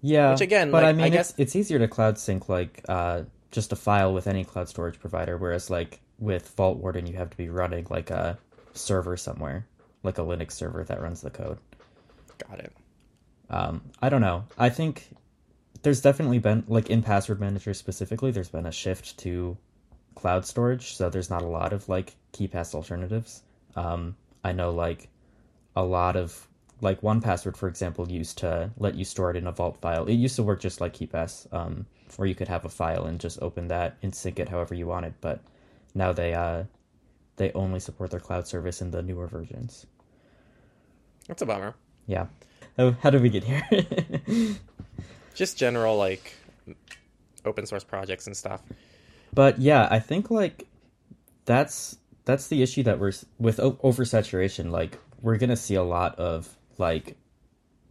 yeah. 0.00 0.30
Which 0.32 0.40
again, 0.40 0.70
but 0.70 0.82
like, 0.82 0.86
I 0.86 0.88
I 0.90 0.92
mean, 0.92 1.12
guess- 1.12 1.30
it's 1.30 1.38
it's 1.38 1.56
easier 1.56 1.78
to 1.80 1.88
cloud 1.88 2.18
sync 2.18 2.48
like 2.48 2.82
uh 2.88 3.22
just 3.50 3.72
a 3.72 3.76
file 3.76 4.12
with 4.12 4.26
any 4.26 4.44
cloud 4.44 4.68
storage 4.68 4.98
provider, 4.98 5.36
whereas 5.36 5.70
like 5.70 6.00
with 6.18 6.54
Vaultwarden, 6.56 7.08
you 7.08 7.16
have 7.16 7.30
to 7.30 7.36
be 7.36 7.48
running 7.48 7.86
like 7.90 8.10
a 8.10 8.38
server 8.74 9.16
somewhere, 9.16 9.66
like 10.02 10.18
a 10.18 10.22
Linux 10.22 10.52
server 10.52 10.84
that 10.84 11.00
runs 11.00 11.20
the 11.20 11.30
code. 11.30 11.58
Got 12.48 12.60
it. 12.60 12.72
Um, 13.48 13.82
I 14.02 14.08
don't 14.08 14.20
know. 14.20 14.44
I 14.58 14.68
think 14.68 15.08
there's 15.82 16.00
definitely 16.00 16.38
been 16.38 16.64
like 16.68 16.90
in 16.90 17.02
password 17.02 17.40
manager 17.40 17.74
specifically, 17.74 18.30
there's 18.30 18.48
been 18.48 18.66
a 18.66 18.72
shift 18.72 19.18
to 19.18 19.56
cloud 20.14 20.44
storage, 20.44 20.94
so 20.94 21.08
there's 21.08 21.30
not 21.30 21.42
a 21.42 21.46
lot 21.46 21.72
of 21.72 21.88
like 21.88 22.16
KeePass 22.32 22.74
alternatives. 22.74 23.42
Um, 23.76 24.16
I 24.42 24.52
know 24.52 24.70
like 24.70 25.08
a 25.76 25.84
lot 25.84 26.16
of 26.16 26.48
like 26.80 27.00
1Password, 27.00 27.56
for 27.56 27.68
example, 27.68 28.10
used 28.10 28.38
to 28.38 28.70
let 28.78 28.94
you 28.94 29.04
store 29.04 29.30
it 29.30 29.36
in 29.36 29.46
a 29.46 29.52
vault 29.52 29.80
file. 29.80 30.06
It 30.06 30.14
used 30.14 30.36
to 30.36 30.42
work 30.42 30.60
just 30.60 30.80
like 30.80 30.94
KeePass, 30.94 31.52
um, 31.52 31.86
where 32.16 32.28
you 32.28 32.34
could 32.34 32.48
have 32.48 32.64
a 32.64 32.68
file 32.68 33.06
and 33.06 33.20
just 33.20 33.40
open 33.42 33.68
that 33.68 33.96
and 34.02 34.14
sync 34.14 34.38
it 34.38 34.48
however 34.48 34.74
you 34.74 34.86
wanted. 34.86 35.14
But 35.20 35.40
now 35.94 36.12
they 36.12 36.34
uh, 36.34 36.64
they 37.36 37.52
only 37.52 37.80
support 37.80 38.10
their 38.10 38.20
cloud 38.20 38.46
service 38.46 38.80
in 38.80 38.90
the 38.90 39.02
newer 39.02 39.26
versions. 39.26 39.86
That's 41.28 41.42
a 41.42 41.46
bummer. 41.46 41.74
Yeah. 42.06 42.26
How, 42.76 42.92
how 43.02 43.10
did 43.10 43.22
we 43.22 43.30
get 43.30 43.44
here? 43.44 43.62
Just 45.34 45.58
general 45.58 45.96
like 45.96 46.34
open 47.44 47.66
source 47.66 47.84
projects 47.84 48.26
and 48.26 48.36
stuff. 48.36 48.62
But 49.34 49.58
yeah, 49.58 49.88
I 49.90 49.98
think 49.98 50.30
like 50.30 50.66
that's 51.44 51.98
that's 52.24 52.48
the 52.48 52.62
issue 52.62 52.82
that 52.84 52.98
we're 52.98 53.12
with 53.38 53.58
oversaturation. 53.58 54.70
Like 54.70 54.98
we're 55.20 55.36
gonna 55.36 55.56
see 55.56 55.74
a 55.74 55.82
lot 55.82 56.18
of 56.18 56.56
like 56.78 57.16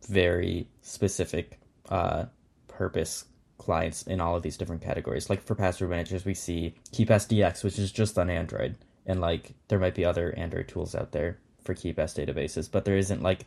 very 0.08 0.67
specific 0.82 1.60
uh, 1.89 2.25
purpose 2.67 3.25
clients 3.58 4.04
in 4.04 4.22
all 4.22 4.36
of 4.36 4.44
these 4.44 4.58
different 4.58 4.82
categories. 4.82 5.30
Like 5.30 5.41
for 5.41 5.56
password 5.56 5.89
managers, 5.89 6.26
we 6.26 6.34
see 6.34 6.76
KeePass 6.91 7.28
DX, 7.28 7.63
which 7.63 7.80
is 7.80 7.91
just 7.91 8.18
on 8.18 8.30
Android, 8.30 8.76
and 9.06 9.22
like 9.22 9.54
there 9.68 9.80
might 9.80 9.96
be 9.96 10.06
other 10.06 10.34
Android 10.38 10.68
tools 10.68 10.96
out 10.96 11.12
there 11.12 11.38
for 11.63 11.74
KeePass 11.74 12.15
databases, 12.15 12.70
but 12.72 12.86
there 12.86 12.98
isn't 12.98 13.22
like 13.22 13.46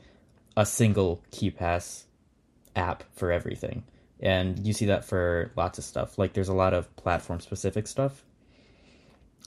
a 0.56 0.66
single 0.66 1.22
KeePass 1.32 2.04
app 2.74 3.04
for 3.14 3.30
everything. 3.30 3.84
And 4.20 4.66
you 4.66 4.72
see 4.72 4.86
that 4.86 5.04
for 5.04 5.52
lots 5.56 5.78
of 5.78 5.84
stuff. 5.84 6.18
Like 6.18 6.32
there's 6.32 6.48
a 6.48 6.54
lot 6.54 6.74
of 6.74 6.94
platform 6.96 7.40
specific 7.40 7.86
stuff. 7.86 8.24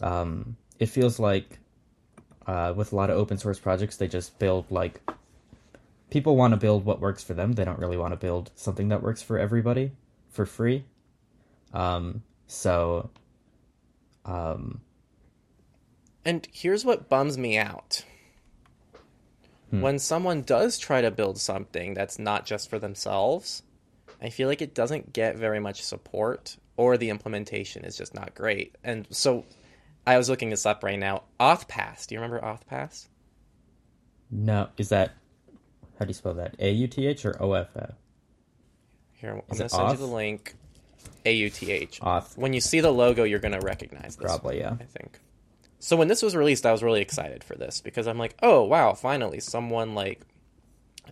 Um, 0.02 0.56
it 0.80 0.86
feels 0.86 1.20
like 1.20 1.60
uh, 2.48 2.74
with 2.76 2.94
a 2.94 2.96
lot 2.96 3.10
of 3.10 3.18
open 3.18 3.38
source 3.38 3.60
projects, 3.60 3.98
they 3.98 4.08
just 4.08 4.40
build 4.40 4.72
like 4.72 5.02
people 6.10 6.38
want 6.38 6.54
to 6.54 6.58
build 6.58 6.86
what 6.86 7.02
works 7.02 7.24
for 7.24 7.34
them. 7.34 7.54
They 7.54 7.66
don't 7.66 7.80
really 7.80 7.98
want 7.98 8.14
to 8.14 8.18
build 8.18 8.52
something 8.56 8.88
that 8.90 9.04
works 9.04 9.22
for 9.22 9.38
everybody 9.38 9.92
for 10.32 10.46
free. 10.46 10.86
Um, 11.74 12.24
so, 12.48 13.10
um, 14.26 14.82
and 16.26 16.48
here's 16.52 16.84
what 16.84 17.10
bums 17.10 17.38
me 17.38 17.58
out. 17.58 18.04
Hmm. 19.70 19.82
When 19.82 20.00
someone 20.00 20.42
does 20.42 20.78
try 20.78 21.02
to 21.02 21.12
build 21.12 21.38
something 21.38 21.94
that's 21.94 22.20
not 22.20 22.46
just 22.46 22.70
for 22.70 22.80
themselves, 22.80 23.64
I 24.22 24.30
feel 24.30 24.48
like 24.48 24.62
it 24.62 24.74
doesn't 24.74 25.14
get 25.14 25.38
very 25.38 25.60
much 25.60 25.84
support 25.84 26.58
or 26.78 26.98
the 26.98 27.10
implementation 27.10 27.86
is 27.86 27.98
just 27.98 28.14
not 28.14 28.36
great. 28.36 28.76
And 28.84 29.08
so 29.10 29.46
I 30.06 30.18
was 30.18 30.30
looking 30.30 30.50
this 30.50 30.66
up 30.66 30.84
right 30.84 31.00
now. 31.00 31.24
AuthPass. 31.40 32.08
Do 32.08 32.16
you 32.16 32.22
remember 32.22 32.46
AuthPass? 32.46 33.08
No. 34.30 34.70
Is 34.78 34.90
that 34.90 35.12
how 36.02 36.06
do 36.06 36.10
you 36.10 36.16
spell 36.16 36.34
that? 36.34 36.56
A 36.58 36.72
U 36.72 36.88
T 36.88 37.06
H 37.06 37.26
or 37.26 37.42
O 37.42 37.54
F 37.54 37.70
F? 37.76 37.92
Here, 39.22 39.32
I'm 39.32 39.42
going 39.48 39.62
to 39.62 39.70
send 39.70 39.92
you 39.92 39.98
the 39.98 40.06
link. 40.06 40.56
A 41.26 41.34
U 41.34 41.50
T 41.52 41.72
H. 41.72 42.00
Auth. 42.02 42.36
When 42.38 42.54
you 42.54 42.62
see 42.62 42.80
the 42.80 42.92
logo, 42.92 43.24
you're 43.24 43.40
going 43.40 43.54
to 43.54 43.66
recognize 43.66 44.16
this. 44.16 44.26
Probably, 44.26 44.60
yeah. 44.60 44.76
I 44.80 44.84
think. 44.86 45.20
So 45.80 45.96
when 45.96 46.08
this 46.08 46.22
was 46.22 46.36
released, 46.36 46.66
I 46.66 46.72
was 46.72 46.84
really 46.84 47.02
excited 47.02 47.44
for 47.44 47.56
this 47.56 47.82
because 47.82 48.08
I'm 48.08 48.18
like, 48.18 48.36
oh 48.42 48.64
wow, 48.64 48.94
finally 48.94 49.40
someone 49.40 49.96
like 49.96 50.22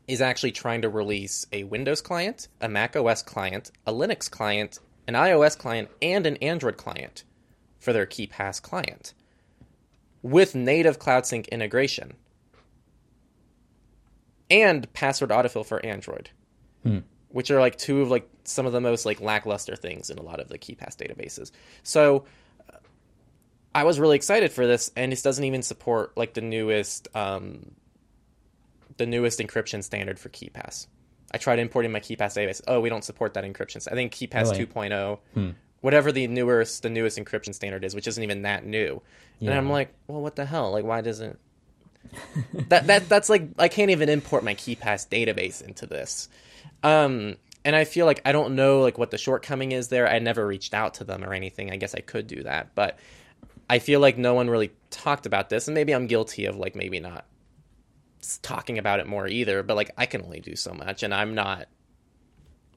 is 0.08 0.22
actually 0.22 0.52
trying 0.52 0.82
to 0.82 0.90
release 0.90 1.46
a 1.52 1.64
Windows 1.64 2.02
client, 2.02 2.48
a 2.62 2.70
Mac 2.70 2.96
OS 2.96 3.24
client, 3.24 3.72
a 3.86 3.94
Linux 3.94 4.30
client, 4.30 4.80
an 5.08 5.14
iOS 5.16 5.58
client, 5.58 5.90
and 6.02 6.26
an 6.26 6.38
Android 6.38 6.78
client 6.78 7.24
for 7.80 7.94
their 7.94 8.06
KeePass 8.06 8.62
client 8.62 9.14
with 10.22 10.54
native 10.54 11.00
Cloud 11.00 11.26
Sync 11.26 11.48
integration 11.48 12.14
and 14.50 14.92
password 14.94 15.30
autofill 15.30 15.66
for 15.66 15.84
Android, 15.86 16.30
hmm. 16.84 17.00
Which 17.30 17.52
are 17.52 17.60
like 17.60 17.78
two 17.78 18.02
of 18.02 18.10
like 18.10 18.30
some 18.44 18.66
of 18.66 18.74
the 18.74 18.82
most 18.82 19.06
like 19.06 19.22
lackluster 19.22 19.76
things 19.76 20.10
in 20.10 20.18
a 20.18 20.24
lot 20.24 20.40
of 20.40 20.50
the 20.50 20.58
KeePass 20.58 20.96
databases. 20.96 21.52
So 21.84 22.26
I 23.74 23.84
was 23.84 24.00
really 24.00 24.16
excited 24.16 24.52
for 24.52 24.66
this, 24.66 24.92
and 24.96 25.12
this 25.12 25.22
doesn't 25.22 25.44
even 25.44 25.62
support 25.62 26.18
like 26.18 26.34
the 26.34 26.42
newest 26.42 27.08
um, 27.16 27.72
the 28.98 29.06
newest 29.06 29.40
encryption 29.40 29.84
standard 29.84 30.20
for 30.20 30.30
KeePass. 30.30 30.88
I 31.32 31.38
tried 31.38 31.60
importing 31.60 31.92
my 31.92 32.00
KeePass 32.00 32.36
database. 32.36 32.62
Oh, 32.68 32.80
we 32.80 32.90
don't 32.90 33.04
support 33.04 33.36
that 33.36 33.44
encryption. 33.44 33.88
I 33.90 33.96
think 33.96 34.14
KeePass 34.14 34.52
really? 34.52 34.66
2.0, 34.66 35.20
hmm. 35.36 35.50
whatever 35.82 36.12
the 36.12 36.26
newest 36.28 36.82
the 36.82 36.90
newest 36.90 37.18
encryption 37.18 37.54
standard 37.54 37.84
is, 37.84 37.94
which 37.94 38.08
isn't 38.08 38.24
even 38.24 38.42
that 38.42 38.66
new. 38.66 39.02
Yeah. 39.38 39.52
And 39.52 39.60
I'm 39.60 39.70
like, 39.70 39.94
well, 40.08 40.22
what 40.22 40.36
the 40.36 40.46
hell? 40.46 40.72
Like, 40.72 40.84
why 40.84 41.02
doesn't 41.02 41.40
that 42.70 42.88
that 42.88 43.10
that's 43.10 43.30
like 43.30 43.50
I 43.58 43.68
can't 43.68 43.92
even 43.92 44.10
import 44.10 44.44
my 44.44 44.56
KeePass 44.56 45.08
database 45.08 45.62
into 45.62 45.86
this. 45.86 46.30
Um, 46.84 47.36
and 47.66 47.76
I 47.76 47.84
feel 47.84 48.06
like 48.06 48.22
I 48.26 48.32
don't 48.32 48.56
know 48.56 48.82
like 48.82 48.98
what 48.98 49.12
the 49.12 49.18
shortcoming 49.18 49.72
is 49.72 49.90
there. 49.90 50.08
I 50.08 50.20
never 50.20 50.46
reached 50.46 50.74
out 50.74 50.96
to 50.96 51.04
them 51.04 51.24
or 51.24 51.34
anything. 51.34 51.72
I 51.72 51.78
guess 51.78 51.94
I 51.96 52.00
could 52.00 52.28
do 52.28 52.44
that, 52.44 52.74
but 52.76 52.98
I 53.70 53.80
feel 53.80 54.00
like 54.00 54.18
no 54.18 54.34
one 54.34 54.50
really 54.50 54.72
talked 54.90 55.26
about 55.26 55.50
this, 55.50 55.68
and 55.68 55.76
maybe 55.76 55.94
I'm 55.94 56.08
guilty 56.08 56.46
of 56.46 56.56
like 56.56 56.76
maybe 56.76 57.00
not 57.00 57.26
talking 58.42 58.78
about 58.78 59.00
it 59.00 59.08
more 59.08 59.28
either. 59.28 59.62
But 59.64 59.76
like 59.76 59.92
I 59.98 60.06
can 60.06 60.22
only 60.24 60.40
do 60.40 60.56
so 60.56 60.74
much, 60.74 61.04
and 61.04 61.14
I'm 61.14 61.36
not 61.36 61.68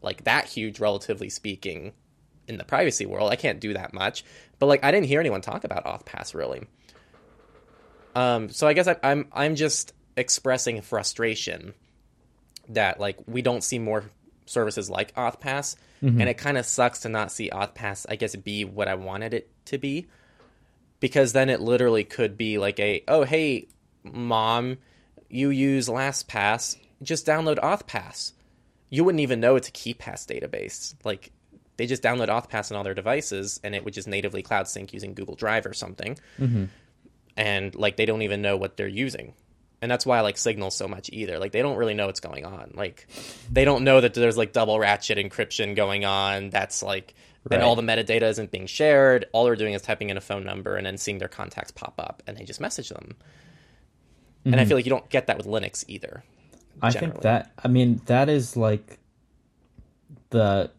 like 0.03 0.25
that 0.25 0.47
huge, 0.47 0.81
relatively 0.81 1.31
speaking, 1.31 1.93
in 2.49 2.59
the 2.59 2.65
privacy 2.65 3.07
world. 3.07 3.31
I 3.31 3.37
can't 3.37 3.61
do 3.61 3.73
that 3.75 3.93
much. 3.93 4.25
But 4.59 4.67
like 4.67 4.85
I 4.85 4.91
didn't 4.91 5.07
hear 5.07 5.21
anyone 5.21 5.41
talk 5.41 5.65
about 5.65 5.85
AuthPass 5.85 6.35
really. 6.35 6.67
Um, 8.14 8.48
so 8.51 8.66
I 8.66 8.72
guess 8.72 8.88
I, 8.88 8.96
I'm 9.03 9.29
I'm 9.33 9.55
just 9.55 9.92
expressing 10.16 10.81
frustration 10.83 11.75
that 12.68 13.01
like 13.01 13.18
we 13.27 13.42
don't 13.42 13.64
see 13.64 13.79
more 13.79 14.05
services 14.46 14.90
like 14.90 15.14
AuthPass, 15.14 15.77
mm-hmm. 16.03 16.20
and 16.20 16.29
it 16.29 16.35
kind 16.35 16.59
of 16.59 16.66
sucks 16.66 17.01
to 17.01 17.09
not 17.09 17.33
see 17.33 17.51
AuthPass. 17.51 18.07
I 18.09 18.16
guess 18.16 18.37
be 18.37 18.64
what 18.64 18.88
I 18.88 18.94
wanted 18.94 19.35
it 19.35 19.51
to 19.66 19.79
be, 19.79 20.07
because 21.01 21.33
then 21.33 21.48
it 21.48 21.61
literally 21.61 22.05
could 22.05 22.37
be 22.37 22.59
like 22.59 22.79
a 22.81 23.03
oh 23.09 23.25
hey 23.25 23.68
mom, 24.05 24.79
you 25.29 25.51
use 25.51 25.88
LastPass, 25.88 26.77
just 27.03 27.27
download 27.27 27.59
AuthPass. 27.59 28.33
You 28.90 29.05
wouldn't 29.05 29.22
even 29.22 29.40
know 29.40 29.57
it's 29.57 29.68
a 29.68 29.72
KeePass 29.72 30.27
database. 30.27 30.94
Like 31.03 31.33
they 31.79 31.87
just 31.87 32.03
download 32.03 32.29
AuthPass 32.29 32.70
on 32.70 32.77
all 32.77 32.85
their 32.85 32.94
devices, 32.94 33.59
and 33.64 33.75
it 33.75 33.85
would 33.85 33.94
just 33.94 34.09
natively 34.09 34.42
cloud 34.42 34.68
sync 34.68 34.92
using 34.92 35.14
Google 35.14 35.35
Drive 35.35 35.64
or 35.64 35.72
something. 35.72 36.18
Mm-hmm 36.38 36.64
and 37.37 37.75
like 37.75 37.97
they 37.97 38.07
don't 38.07 38.23
even 38.23 38.42
know 38.42 38.57
what 38.57 38.77
they're 38.77 38.88
using 38.88 39.35
and 39.83 39.90
that's 39.90 40.07
why 40.07 40.18
I 40.18 40.21
like 40.21 40.38
Signal 40.38 40.71
so 40.71 40.87
much 40.87 41.11
either. 41.12 41.40
Like 41.40 41.51
they 41.51 41.61
don't 41.61 41.77
really 41.77 41.92
know 41.92 42.07
what's 42.07 42.21
going 42.21 42.47
on. 42.47 42.71
Like 42.75 43.09
they 43.51 43.64
don't 43.64 43.83
know 43.83 44.01
that 44.01 44.14
there's 44.14 44.38
like 44.38 44.53
double 44.53 44.79
ratchet 44.79 45.18
encryption 45.18 45.75
going 45.75 46.05
on. 46.05 46.51
That's 46.51 46.85
like 46.85 47.14
right. 47.51 47.57
and 47.57 47.64
all 47.64 47.75
the 47.75 47.83
metadata 47.83 48.23
isn't 48.23 48.53
being 48.53 48.66
shared. 48.66 49.27
All 49.33 49.45
they're 49.45 49.57
doing 49.57 49.75
is 49.75 49.83
typing 49.83 50.09
in 50.09 50.16
a 50.16 50.21
phone 50.21 50.45
number 50.45 50.77
and 50.77 50.87
then 50.87 50.99
seeing 50.99 51.18
their 51.18 51.29
contacts 51.29 51.73
pop 51.73 51.95
up, 51.99 52.23
and 52.29 52.37
they 52.37 52.45
just 52.45 52.61
message 52.61 52.90
them. 52.90 53.16
Mm-hmm. 53.16 54.53
And 54.53 54.55
I 54.55 54.59
mm-hmm. 54.59 54.68
feel 54.68 54.77
like 54.79 54.87
you 54.87 54.90
don't 54.90 55.09
get 55.11 55.27
that 55.27 55.37
with 55.37 55.47
Linux 55.47 55.85
either. 55.88 56.23
I 56.81 56.92
think 56.92 57.21
that 57.23 57.51
I 57.62 57.66
mean 57.66 58.01
that 58.07 58.29
is 58.29 58.57
like 58.57 59.01
the 60.31 60.71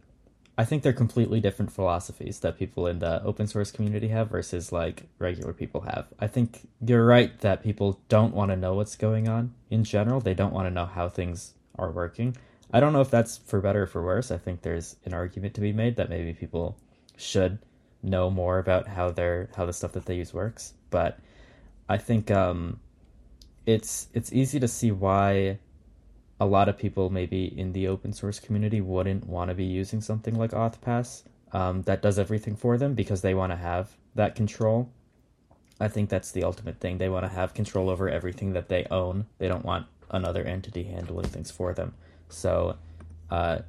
I 0.55 0.65
think 0.65 0.83
they're 0.83 0.93
completely 0.93 1.39
different 1.39 1.71
philosophies 1.71 2.39
that 2.41 2.59
people 2.59 2.85
in 2.85 2.99
the 2.99 3.23
open 3.23 3.47
source 3.47 3.71
community 3.71 4.09
have 4.09 4.29
versus 4.29 4.71
like 4.71 5.03
regular 5.17 5.51
people 5.51 5.81
have. 5.81 6.07
I 6.19 6.27
think 6.27 6.67
you're 6.85 7.05
right 7.05 7.37
that 7.39 7.63
people 7.63 7.99
don't 8.07 8.35
want 8.35 8.51
to 8.51 8.55
know 8.55 8.75
what's 8.75 8.95
going 8.95 9.27
on 9.27 9.53
in 9.71 9.83
general. 9.83 10.21
They 10.21 10.35
don't 10.35 10.53
want 10.53 10.67
to 10.67 10.73
know 10.73 10.85
how 10.85 11.09
things 11.09 11.53
are 11.79 11.89
working. 11.89 12.37
I 12.71 12.79
don't 12.79 12.93
know 12.93 13.01
if 13.01 13.09
that's 13.09 13.37
for 13.37 13.61
better 13.61 13.83
or 13.83 13.87
for 13.87 14.03
worse. 14.03 14.29
I 14.29 14.37
think 14.37 14.61
there's 14.61 14.95
an 15.05 15.13
argument 15.13 15.55
to 15.55 15.61
be 15.61 15.73
made 15.73 15.95
that 15.95 16.09
maybe 16.09 16.33
people 16.33 16.77
should 17.17 17.57
know 18.03 18.29
more 18.29 18.59
about 18.59 18.87
how 18.87 19.09
their 19.09 19.49
how 19.55 19.65
the 19.65 19.73
stuff 19.73 19.93
that 19.93 20.05
they 20.05 20.15
use 20.15 20.33
works. 20.33 20.73
But 20.91 21.17
I 21.89 21.97
think 21.97 22.29
um, 22.29 22.79
it's 23.65 24.07
it's 24.13 24.31
easy 24.31 24.59
to 24.59 24.67
see 24.67 24.91
why 24.91 25.57
a 26.39 26.45
lot 26.45 26.67
of 26.67 26.77
people 26.77 27.09
maybe 27.09 27.45
in 27.45 27.73
the 27.73 27.87
open 27.87 28.13
source 28.13 28.39
community 28.39 28.81
wouldn't 28.81 29.27
want 29.27 29.49
to 29.49 29.55
be 29.55 29.65
using 29.65 30.01
something 30.01 30.35
like 30.35 30.51
AuthPass 30.51 31.23
um, 31.51 31.83
that 31.83 32.01
does 32.01 32.17
everything 32.17 32.55
for 32.55 32.77
them 32.77 32.93
because 32.93 33.21
they 33.21 33.33
want 33.33 33.51
to 33.51 33.55
have 33.55 33.95
that 34.15 34.35
control. 34.35 34.89
I 35.79 35.87
think 35.87 36.09
that's 36.09 36.31
the 36.31 36.43
ultimate 36.43 36.79
thing. 36.79 36.97
They 36.97 37.09
want 37.09 37.25
to 37.25 37.29
have 37.29 37.53
control 37.53 37.89
over 37.89 38.09
everything 38.09 38.53
that 38.53 38.69
they 38.69 38.85
own. 38.89 39.27
They 39.37 39.47
don't 39.47 39.65
want 39.65 39.87
another 40.09 40.43
entity 40.43 40.83
handling 40.83 41.27
things 41.27 41.51
for 41.51 41.73
them. 41.73 41.93
So, 42.29 42.77
uh, 43.29 43.59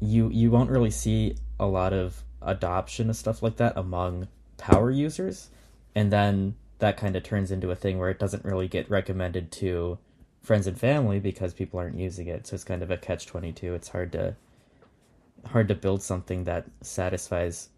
you 0.00 0.28
you 0.30 0.50
won't 0.50 0.70
really 0.70 0.90
see 0.90 1.36
a 1.58 1.66
lot 1.66 1.92
of 1.92 2.22
adoption 2.42 3.08
of 3.08 3.16
stuff 3.16 3.42
like 3.42 3.56
that 3.56 3.76
among 3.76 4.28
power 4.58 4.90
users, 4.90 5.50
and 5.94 6.12
then 6.12 6.54
that 6.78 6.96
kind 6.96 7.16
of 7.16 7.22
turns 7.22 7.50
into 7.50 7.70
a 7.70 7.76
thing 7.76 7.98
where 7.98 8.10
it 8.10 8.18
doesn't 8.18 8.44
really 8.44 8.68
get 8.68 8.90
recommended 8.90 9.50
to 9.50 9.98
friends 10.44 10.68
and 10.68 10.78
family 10.78 11.18
because 11.18 11.52
people 11.52 11.80
aren't 11.80 11.98
using 11.98 12.28
it. 12.28 12.46
So 12.46 12.54
it's 12.54 12.64
kind 12.64 12.82
of 12.82 12.90
a 12.92 12.96
catch 12.96 13.26
twenty 13.26 13.52
two. 13.52 13.74
It's 13.74 13.88
hard 13.88 14.12
to 14.12 14.36
hard 15.46 15.68
to 15.68 15.74
build 15.74 16.02
something 16.02 16.44
that 16.44 16.66
satisfies 16.82 17.68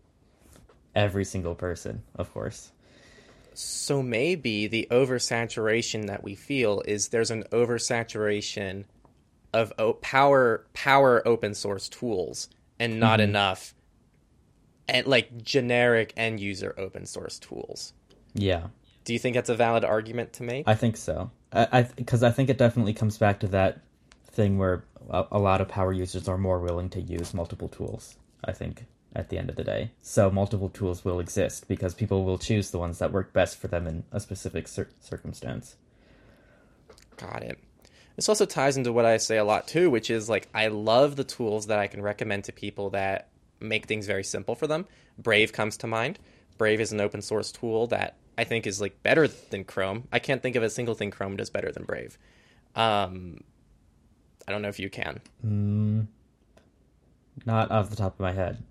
every 0.95 1.25
single 1.25 1.55
person, 1.55 2.03
of 2.17 2.33
course. 2.33 2.73
So 3.55 4.03
maybe 4.03 4.67
the 4.67 4.87
oversaturation 4.91 6.09
that 6.09 6.23
we 6.23 6.35
feel 6.35 6.83
is 6.87 7.09
there's 7.09 7.31
an 7.31 7.45
oversaturation 7.45 8.85
of 9.55 9.73
power 10.03 10.67
power 10.75 11.27
open 11.27 11.55
source 11.55 11.89
tools 11.89 12.49
and 12.79 13.01
not 13.01 13.21
mm-hmm. 13.21 13.31
enough 13.31 13.75
and 14.89 15.07
like 15.07 15.43
generic 15.43 16.13
end 16.17 16.41
user 16.41 16.75
open 16.77 17.07
source 17.07 17.39
tools. 17.39 17.95
Yeah. 18.35 18.67
Do 19.07 19.13
you 19.13 19.21
think 19.21 19.35
that's 19.35 19.49
a 19.49 19.55
valid 19.55 19.85
argument 19.85 20.33
to 20.35 20.43
make? 20.43 20.67
I 20.67 20.75
think 20.75 20.97
so. 20.97 21.31
I 21.53 21.83
because 21.95 22.25
I, 22.25 22.29
I, 22.29 22.33
think 22.33 22.51
it 22.51 22.59
definitely 22.59 22.93
comes 22.93 23.17
back 23.17 23.39
to 23.41 23.47
that 23.49 23.81
thing 24.33 24.59
where 24.59 24.85
a, 25.09 25.25
a, 25.31 25.39
lot 25.39 25.61
of 25.61 25.69
power 25.69 25.93
users 25.93 26.29
are 26.29 26.37
more 26.37 26.59
willing 26.59 26.91
to 26.91 27.01
use 27.01 27.33
multiple 27.33 27.69
tools. 27.69 28.17
I 28.45 28.51
think 28.51 28.85
at 29.15 29.29
the 29.29 29.39
end 29.39 29.49
of 29.49 29.55
the 29.55 29.63
day. 29.63 29.93
So 30.03 30.29
multiple 30.29 30.69
tools 30.69 31.05
will 31.05 31.21
exist 31.21 31.69
because 31.69 31.95
people 31.95 32.25
will 32.25 32.37
choose 32.37 32.73
the 32.73 32.81
ones 32.81 32.99
that 32.99 33.13
work 33.13 33.33
best 33.33 33.59
for 33.59 33.69
them 33.69 33.87
in 33.87 34.03
a 34.11 34.19
specific 34.19 34.67
cir- 34.67 34.91
circumstance. 35.01 35.77
Got 37.17 37.45
it. 37.45 37.59
This 38.17 38.29
also 38.29 38.45
ties 38.45 38.77
into 38.77 38.93
what 38.93 39.05
I 39.05 39.19
say 39.19 39.39
a 39.39 39.45
lot 39.45 39.69
too, 39.69 39.89
which 39.89 40.11
is 40.11 40.29
like 40.29 40.49
I 40.53 40.67
love 40.67 41.15
the 41.15 41.25
tools 41.25 41.69
that 41.69 41.79
I 41.79 41.87
can 41.87 42.03
recommend 42.03 42.43
to 42.45 42.53
people 42.53 42.91
that 42.91 43.29
make 43.61 43.87
things 43.87 44.09
very 44.09 44.25
simple 44.25 44.57
for 44.57 44.67
them. 44.67 44.85
Brave 45.17 45.53
comes 45.53 45.77
to 45.79 45.87
mind. 45.87 46.19
Brave 46.59 46.81
is 46.81 46.91
an 46.91 47.01
open 47.01 47.23
source 47.23 47.53
tool 47.53 47.87
that 47.87 48.17
I 48.39 48.45
think 48.45 48.67
is 48.67 48.81
like 48.81 49.03
better 49.03 49.27
than 49.29 49.65
Chrome. 49.65 50.09
I 50.13 50.19
can't 50.19 50.43
think 50.43 50.57
of 50.57 50.63
a 50.63 50.71
single 50.71 50.95
thing 50.95 51.11
Chrome 51.11 51.37
does 51.37 51.51
better 51.51 51.73
than 51.73 51.85
Brave. 51.85 52.19
Um, 52.75 53.39
I 54.47 54.53
don't 54.53 54.63
know 54.63 54.69
if 54.69 54.79
you 54.79 54.91
can. 54.91 55.21
Mm, 55.45 56.07
not 57.45 57.71
off 57.71 57.91
the 57.91 57.97
top 57.97 58.15
of 58.15 58.21
my 58.21 58.33
head. 58.33 58.63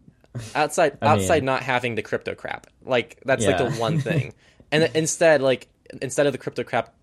Outside 0.54 0.98
outside 1.02 1.38
mean- 1.38 1.46
not 1.46 1.64
having 1.64 1.96
the 1.96 2.02
crypto 2.02 2.36
crap. 2.36 2.68
Like 2.84 3.20
that's 3.26 3.46
like 3.46 3.58
the 3.58 3.72
one 3.72 4.00
thing. 4.10 4.34
and 4.72 4.90
instead 4.96 5.42
like 5.42 5.68
instead 6.02 6.26
of 6.28 6.32
the 6.34 6.38
crypto 6.40 6.64
crap, 6.64 6.94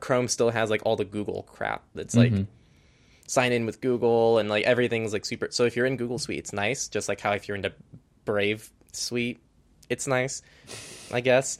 Chrome 0.00 0.28
still 0.28 0.50
has 0.50 0.70
like 0.70 0.82
all 0.84 0.96
the 0.96 1.04
Google 1.04 1.42
crap. 1.44 1.82
That's 1.94 2.14
like 2.16 2.32
Mhm. 2.32 2.46
sign 3.26 3.52
in 3.52 3.66
with 3.66 3.80
Google 3.80 4.38
and 4.38 4.48
like 4.48 4.64
everything's 4.64 5.12
like 5.12 5.24
super. 5.24 5.48
So 5.50 5.64
if 5.64 5.76
you're 5.76 5.86
in 5.86 5.96
Google 5.96 6.18
Suite, 6.18 6.38
it's 6.38 6.52
nice. 6.52 6.88
Just 6.88 7.08
like 7.08 7.20
how 7.20 7.32
if 7.32 7.48
you're 7.48 7.56
into 7.56 7.72
Brave 8.24 8.70
Suite, 8.92 9.40
it's 9.88 10.06
nice, 10.06 10.42
I 11.12 11.20
guess. 11.20 11.58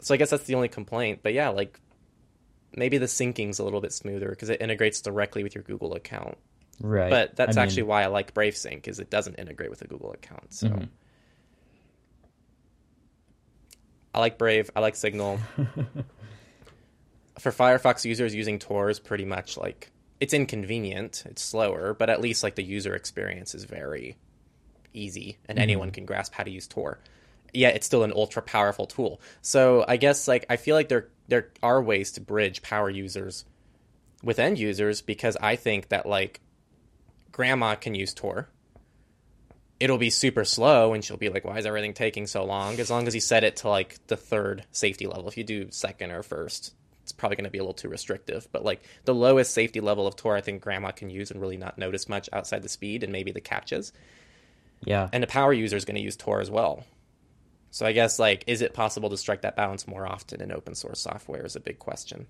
So 0.00 0.14
I 0.14 0.16
guess 0.16 0.30
that's 0.30 0.44
the 0.44 0.54
only 0.54 0.68
complaint. 0.68 1.20
But 1.22 1.32
yeah, 1.34 1.48
like 1.48 1.78
maybe 2.76 2.98
the 2.98 3.06
syncing's 3.06 3.58
a 3.58 3.64
little 3.64 3.80
bit 3.80 3.92
smoother 3.92 4.30
because 4.30 4.48
it 4.50 4.60
integrates 4.60 5.00
directly 5.00 5.42
with 5.42 5.54
your 5.54 5.64
Google 5.64 5.94
account. 5.94 6.38
Right. 6.80 7.10
But 7.10 7.36
that's 7.36 7.56
I 7.56 7.60
mean, 7.60 7.66
actually 7.66 7.82
why 7.84 8.04
I 8.04 8.06
like 8.06 8.34
Brave 8.34 8.56
Sync 8.56 8.86
is 8.88 9.00
it 9.00 9.10
doesn't 9.10 9.34
integrate 9.38 9.70
with 9.70 9.82
a 9.82 9.86
Google 9.86 10.12
account. 10.12 10.54
So 10.54 10.68
Mhm. 10.68 10.88
I 14.14 14.20
like 14.20 14.38
Brave. 14.38 14.70
I 14.74 14.80
like 14.80 14.96
Signal. 14.96 15.38
For 17.38 17.52
Firefox 17.52 18.04
users 18.04 18.34
using 18.34 18.58
Tor 18.58 18.90
is 18.90 18.98
pretty 18.98 19.24
much 19.24 19.56
like 19.56 19.92
it's 20.20 20.34
inconvenient, 20.34 21.22
it's 21.26 21.42
slower, 21.42 21.94
but 21.94 22.10
at 22.10 22.20
least 22.20 22.42
like 22.42 22.56
the 22.56 22.64
user 22.64 22.94
experience 22.96 23.54
is 23.54 23.62
very 23.64 24.16
easy 24.92 25.38
and 25.48 25.58
anyone 25.58 25.90
can 25.92 26.04
grasp 26.04 26.32
how 26.32 26.42
to 26.42 26.50
use 26.50 26.66
Tor. 26.66 26.98
Yet 27.52 27.76
it's 27.76 27.86
still 27.86 28.02
an 28.02 28.12
ultra 28.14 28.42
powerful 28.42 28.86
tool. 28.86 29.20
So 29.42 29.84
I 29.88 29.96
guess 29.96 30.28
like 30.28 30.46
I 30.50 30.56
feel 30.56 30.76
like 30.76 30.88
there 30.88 31.08
there 31.28 31.50
are 31.62 31.82
ways 31.82 32.12
to 32.12 32.20
bridge 32.20 32.62
power 32.62 32.90
users 32.90 33.44
with 34.22 34.38
end 34.38 34.58
users 34.58 35.00
because 35.02 35.36
I 35.40 35.56
think 35.56 35.88
that 35.88 36.06
like 36.06 36.40
grandma 37.32 37.74
can 37.74 37.94
use 37.94 38.14
Tor. 38.14 38.48
It'll 39.78 39.98
be 39.98 40.10
super 40.10 40.44
slow 40.44 40.92
and 40.92 41.04
she'll 41.04 41.16
be 41.16 41.28
like, 41.28 41.44
Why 41.44 41.58
is 41.58 41.66
everything 41.66 41.94
taking 41.94 42.26
so 42.26 42.44
long? 42.44 42.80
As 42.80 42.90
long 42.90 43.06
as 43.06 43.14
you 43.14 43.20
set 43.20 43.44
it 43.44 43.56
to 43.56 43.68
like 43.68 44.04
the 44.08 44.16
third 44.16 44.64
safety 44.72 45.06
level. 45.06 45.28
If 45.28 45.36
you 45.36 45.44
do 45.44 45.68
second 45.70 46.10
or 46.10 46.22
first, 46.22 46.74
it's 47.04 47.12
probably 47.12 47.36
going 47.36 47.44
to 47.44 47.50
be 47.50 47.58
a 47.58 47.62
little 47.62 47.74
too 47.74 47.88
restrictive. 47.88 48.48
But 48.50 48.64
like 48.64 48.82
the 49.04 49.14
lowest 49.14 49.54
safety 49.54 49.80
level 49.80 50.06
of 50.06 50.16
Tor, 50.16 50.36
I 50.36 50.40
think 50.40 50.62
grandma 50.62 50.90
can 50.90 51.10
use 51.10 51.30
and 51.30 51.40
really 51.40 51.56
not 51.56 51.78
notice 51.78 52.08
much 52.08 52.28
outside 52.32 52.62
the 52.62 52.68
speed 52.68 53.02
and 53.02 53.12
maybe 53.12 53.30
the 53.30 53.40
catches. 53.40 53.92
yeah. 54.84 55.08
And 55.12 55.22
a 55.22 55.28
power 55.28 55.52
user 55.52 55.76
is 55.76 55.84
going 55.84 55.94
to 55.94 56.02
use 56.02 56.16
Tor 56.16 56.40
as 56.40 56.50
well. 56.50 56.84
So 57.70 57.86
I 57.86 57.92
guess 57.92 58.18
like, 58.18 58.44
is 58.46 58.62
it 58.62 58.74
possible 58.74 59.10
to 59.10 59.16
strike 59.16 59.42
that 59.42 59.56
balance 59.56 59.86
more 59.86 60.06
often 60.06 60.40
in 60.40 60.52
open 60.52 60.74
source 60.74 61.00
software? 61.00 61.44
Is 61.44 61.56
a 61.56 61.60
big 61.60 61.78
question. 61.78 62.26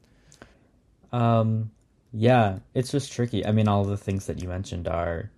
Um, 1.12 1.70
yeah, 2.12 2.58
it's 2.74 2.90
just 2.90 3.12
tricky. 3.12 3.44
I 3.46 3.52
mean, 3.52 3.68
all 3.68 3.84
the 3.84 3.96
things 3.96 4.26
that 4.26 4.42
you 4.42 4.48
mentioned 4.48 4.88
are 4.88 5.30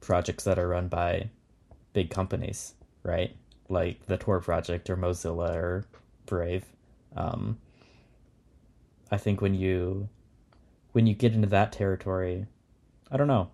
projects 0.00 0.44
that 0.44 0.58
are 0.58 0.68
run 0.68 0.88
by 0.88 1.30
big 1.92 2.10
companies, 2.10 2.74
right? 3.02 3.34
Like 3.68 4.06
the 4.06 4.16
Tor 4.16 4.40
project 4.40 4.88
or 4.88 4.96
Mozilla 4.96 5.54
or 5.54 5.84
Brave. 6.26 6.64
Um, 7.16 7.58
I 9.10 9.16
think 9.16 9.40
when 9.40 9.54
you 9.54 10.08
when 10.92 11.06
you 11.06 11.14
get 11.14 11.32
into 11.32 11.48
that 11.48 11.72
territory, 11.72 12.46
I 13.10 13.16
don't 13.16 13.28
know. 13.28 13.50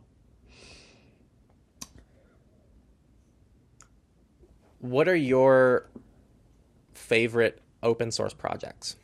What 4.80 5.08
are 5.08 5.16
your 5.16 5.88
favorite 7.04 7.60
open 7.82 8.10
source 8.10 8.32
projects? 8.32 8.96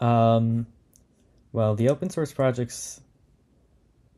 Um, 0.00 0.66
well, 1.52 1.74
the 1.74 1.90
open 1.90 2.10
source 2.10 2.32
projects 2.32 3.00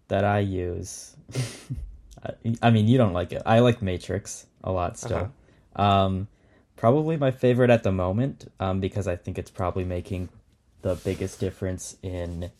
that 0.08 0.24
I 0.24 0.38
use, 0.38 1.16
I, 2.24 2.32
I 2.62 2.70
mean, 2.70 2.88
you 2.88 2.96
don't 2.96 3.12
like 3.12 3.32
it. 3.32 3.42
I 3.44 3.58
like 3.58 3.82
Matrix 3.82 4.46
a 4.62 4.72
lot 4.72 4.98
still. 4.98 5.32
Um, 5.74 6.28
probably 6.76 7.16
my 7.16 7.32
favorite 7.32 7.70
at 7.70 7.82
the 7.82 7.92
moment, 7.92 8.50
um, 8.60 8.80
because 8.80 9.06
I 9.06 9.16
think 9.16 9.36
it's 9.38 9.50
probably 9.50 9.84
making 9.84 10.28
the 10.82 10.94
biggest 10.94 11.40
difference 11.40 11.96
in 12.02 12.50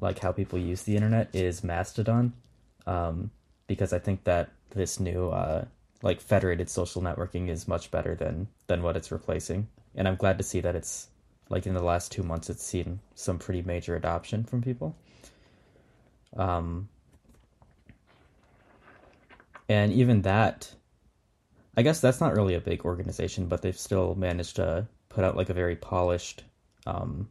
like 0.00 0.18
how 0.18 0.32
people 0.32 0.58
use 0.58 0.82
the 0.82 0.96
internet 0.96 1.34
is 1.34 1.62
Mastodon. 1.62 2.32
Um, 2.86 3.30
because 3.66 3.92
I 3.92 4.00
think 4.00 4.24
that 4.24 4.50
this 4.70 5.00
new 5.00 5.28
uh, 5.28 5.64
like 6.02 6.20
federated 6.20 6.68
social 6.70 7.02
networking 7.02 7.48
is 7.48 7.68
much 7.68 7.90
better 7.90 8.14
than 8.14 8.48
than 8.66 8.82
what 8.82 8.96
it's 8.96 9.12
replacing, 9.12 9.68
and 9.94 10.08
I'm 10.08 10.16
glad 10.16 10.38
to 10.38 10.44
see 10.44 10.60
that 10.60 10.74
it's 10.76 11.08
like 11.48 11.66
in 11.66 11.74
the 11.74 11.82
last 11.82 12.12
two 12.12 12.22
months 12.22 12.48
it's 12.48 12.64
seen 12.64 13.00
some 13.14 13.38
pretty 13.38 13.62
major 13.62 13.96
adoption 13.96 14.44
from 14.44 14.62
people. 14.62 14.96
Um, 16.36 16.88
and 19.68 19.92
even 19.92 20.22
that, 20.22 20.72
I 21.76 21.82
guess 21.82 22.00
that's 22.00 22.20
not 22.20 22.34
really 22.34 22.54
a 22.54 22.60
big 22.60 22.84
organization, 22.84 23.46
but 23.46 23.62
they've 23.62 23.76
still 23.76 24.14
managed 24.14 24.56
to 24.56 24.86
put 25.08 25.24
out 25.24 25.36
like 25.36 25.50
a 25.50 25.54
very 25.54 25.76
polished 25.76 26.44
um, 26.86 27.28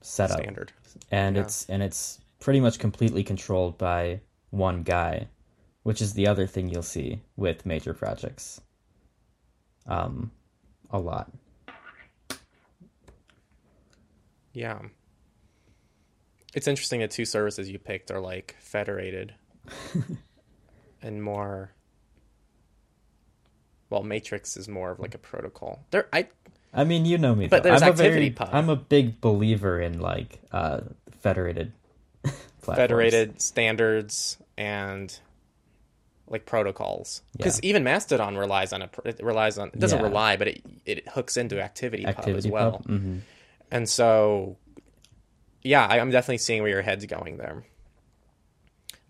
setup 0.00 0.40
Standard. 0.40 0.72
and 1.10 1.36
Yeah. 1.36 1.42
it's 1.42 1.66
and 1.68 1.82
it's 1.82 2.20
pretty 2.40 2.60
much 2.60 2.78
completely 2.78 3.22
controlled 3.22 3.76
by 3.78 4.20
one 4.50 4.82
guy, 4.82 5.28
which 5.88 6.02
is 6.02 6.12
the 6.12 6.26
other 6.26 6.46
thing 6.46 6.68
you'll 6.68 6.82
see 6.82 7.18
with 7.38 7.64
major 7.64 7.94
projects. 7.94 8.60
Um, 9.86 10.30
a 10.90 10.98
lot. 10.98 11.32
Yeah. 14.52 14.80
It's 16.52 16.68
interesting 16.68 17.00
the 17.00 17.08
two 17.08 17.24
services 17.24 17.70
you 17.70 17.78
picked 17.78 18.10
are 18.10 18.20
like 18.20 18.54
federated 18.60 19.34
and 21.02 21.22
more 21.22 21.72
well, 23.88 24.02
Matrix 24.02 24.58
is 24.58 24.68
more 24.68 24.90
of 24.90 25.00
like 25.00 25.14
a 25.14 25.18
protocol. 25.18 25.86
There 25.90 26.06
I 26.12 26.26
I 26.74 26.84
mean, 26.84 27.06
you 27.06 27.16
know 27.16 27.34
me. 27.34 27.48
But 27.48 27.62
though. 27.62 27.70
there's 27.70 27.80
I'm 27.82 27.92
a 27.92 27.96
very. 27.96 28.36
I'm 28.38 28.68
a 28.68 28.76
big 28.76 29.22
believer 29.22 29.80
in 29.80 30.00
like 30.00 30.38
uh, 30.52 30.80
federated. 31.20 31.72
federated 32.60 33.40
standards 33.40 34.36
and 34.58 35.18
like 36.30 36.44
protocols 36.46 37.22
because 37.32 37.60
even 37.62 37.82
Mastodon 37.84 38.36
relies 38.36 38.72
on 38.72 38.82
a 38.82 38.90
it 39.04 39.22
relies 39.22 39.58
on 39.58 39.68
it 39.68 39.78
doesn't 39.78 39.98
Yeah. 39.98 40.04
rely 40.04 40.36
but 40.36 40.48
it 40.48 40.62
it 40.84 41.08
hooks 41.08 41.36
into 41.36 41.56
ActivityPub 41.56 42.06
activity 42.06 42.48
as 42.48 42.52
well 42.52 42.72
pub. 42.72 42.84
hmm 42.86 43.18
and 43.70 43.88
so 43.88 44.56
yeah 45.62 45.86
I, 45.86 45.98
I'm 46.00 46.10
definitely 46.10 46.38
seeing 46.38 46.62
where 46.62 46.70
your 46.70 46.82
head's 46.82 47.06
going 47.06 47.36
there. 47.38 47.64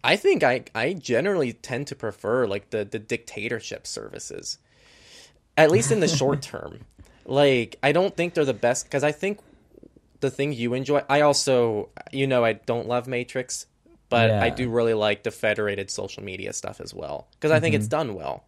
I 0.05 0.17
think 0.17 0.43
I 0.45 0.65
I 0.75 0.93
generally 0.95 1.53
tend 1.53 1.87
to 1.89 1.97
prefer 1.97 2.47
like 2.47 2.71
the 2.71 2.85
the 2.85 2.99
dictatorship 2.99 3.87
services, 3.87 4.59
at 5.57 5.71
least 5.71 5.91
in 5.91 6.01
the 6.01 6.09
short 6.21 6.41
term. 6.43 6.85
Like 7.27 7.77
I 7.83 7.93
don't 7.93 8.17
think 8.17 8.35
they're 8.35 8.45
the 8.45 8.55
best 8.55 8.85
because 8.87 9.03
I 9.03 9.13
think 9.13 9.41
the 10.21 10.31
thing 10.31 10.53
you 10.53 10.75
enjoy. 10.75 11.03
I 11.09 11.21
also 11.23 11.89
you 12.13 12.27
know 12.27 12.45
I 12.45 12.55
don't 12.55 12.87
love 12.87 13.07
Matrix, 13.09 13.67
but 14.09 14.31
I 14.31 14.51
do 14.51 14.69
really 14.71 14.95
like 14.95 15.23
the 15.23 15.31
federated 15.31 15.91
social 15.91 16.23
media 16.23 16.53
stuff 16.53 16.81
as 16.81 16.95
well 16.95 17.29
because 17.33 17.51
I 17.51 17.61
think 17.61 17.75
it's 17.75 17.87
mm-hmm. 17.87 18.09
done 18.09 18.15
well. 18.15 18.45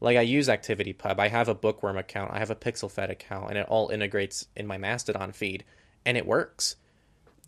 Like 0.00 0.16
I 0.16 0.22
use 0.22 0.48
ActivityPub, 0.48 1.18
I 1.18 1.28
have 1.28 1.48
a 1.48 1.54
BookWyrm 1.54 1.98
account, 1.98 2.32
I 2.32 2.38
have 2.38 2.50
a 2.50 2.56
PixelFed 2.56 3.10
account, 3.10 3.48
and 3.50 3.58
it 3.58 3.66
all 3.68 3.88
integrates 3.88 4.46
in 4.56 4.66
my 4.66 4.76
Mastodon 4.76 5.32
feed, 5.32 5.64
and 6.04 6.16
it 6.16 6.26
works. 6.26 6.76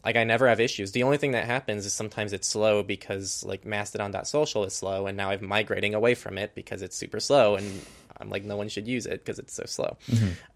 Like 0.05 0.17
I 0.17 0.23
never 0.23 0.49
have 0.49 0.61
issues. 0.61 0.93
The 0.93 1.03
only 1.03 1.17
thing 1.17 1.33
that 1.33 1.45
happens 1.45 1.85
is 1.85 1.93
sometimes 1.93 2.33
it's 2.33 2.47
slow 2.47 2.85
because 2.85 3.45
like 3.45 3.67
mastodon.social 3.67 4.65
is 4.65 4.73
slow 4.73 5.09
and 5.09 5.17
now 5.17 5.31
I'm 5.31 5.45
migrating 5.45 5.95
away 5.95 6.15
from 6.15 6.39
it 6.39 6.55
because 6.55 6.81
it's 6.81 6.97
super 6.97 7.19
slow 7.19 7.57
and 7.57 7.83
I'm 8.21 8.31
like 8.31 8.45
no 8.45 8.57
one 8.57 8.69
should 8.69 8.87
use 8.89 9.07
it 9.07 9.25
because 9.25 9.39
it's 9.39 9.53
so 9.55 9.65
slow. 9.67 9.97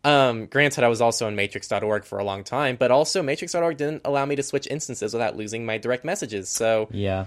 Um, 0.04 0.46
granted 0.46 0.84
I 0.84 0.88
was 0.88 1.00
also 1.00 1.28
in 1.28 1.36
matrix.org 1.36 2.04
for 2.04 2.18
a 2.18 2.24
long 2.24 2.44
time, 2.44 2.76
but 2.76 2.90
also 2.90 3.22
matrix.org 3.22 3.76
didn't 3.76 4.02
allow 4.04 4.24
me 4.24 4.36
to 4.36 4.42
switch 4.42 4.66
instances 4.66 5.12
without 5.12 5.36
losing 5.36 5.66
my 5.66 5.78
direct 5.78 6.04
messages. 6.04 6.48
So 6.48 6.88
Yeah. 6.90 7.26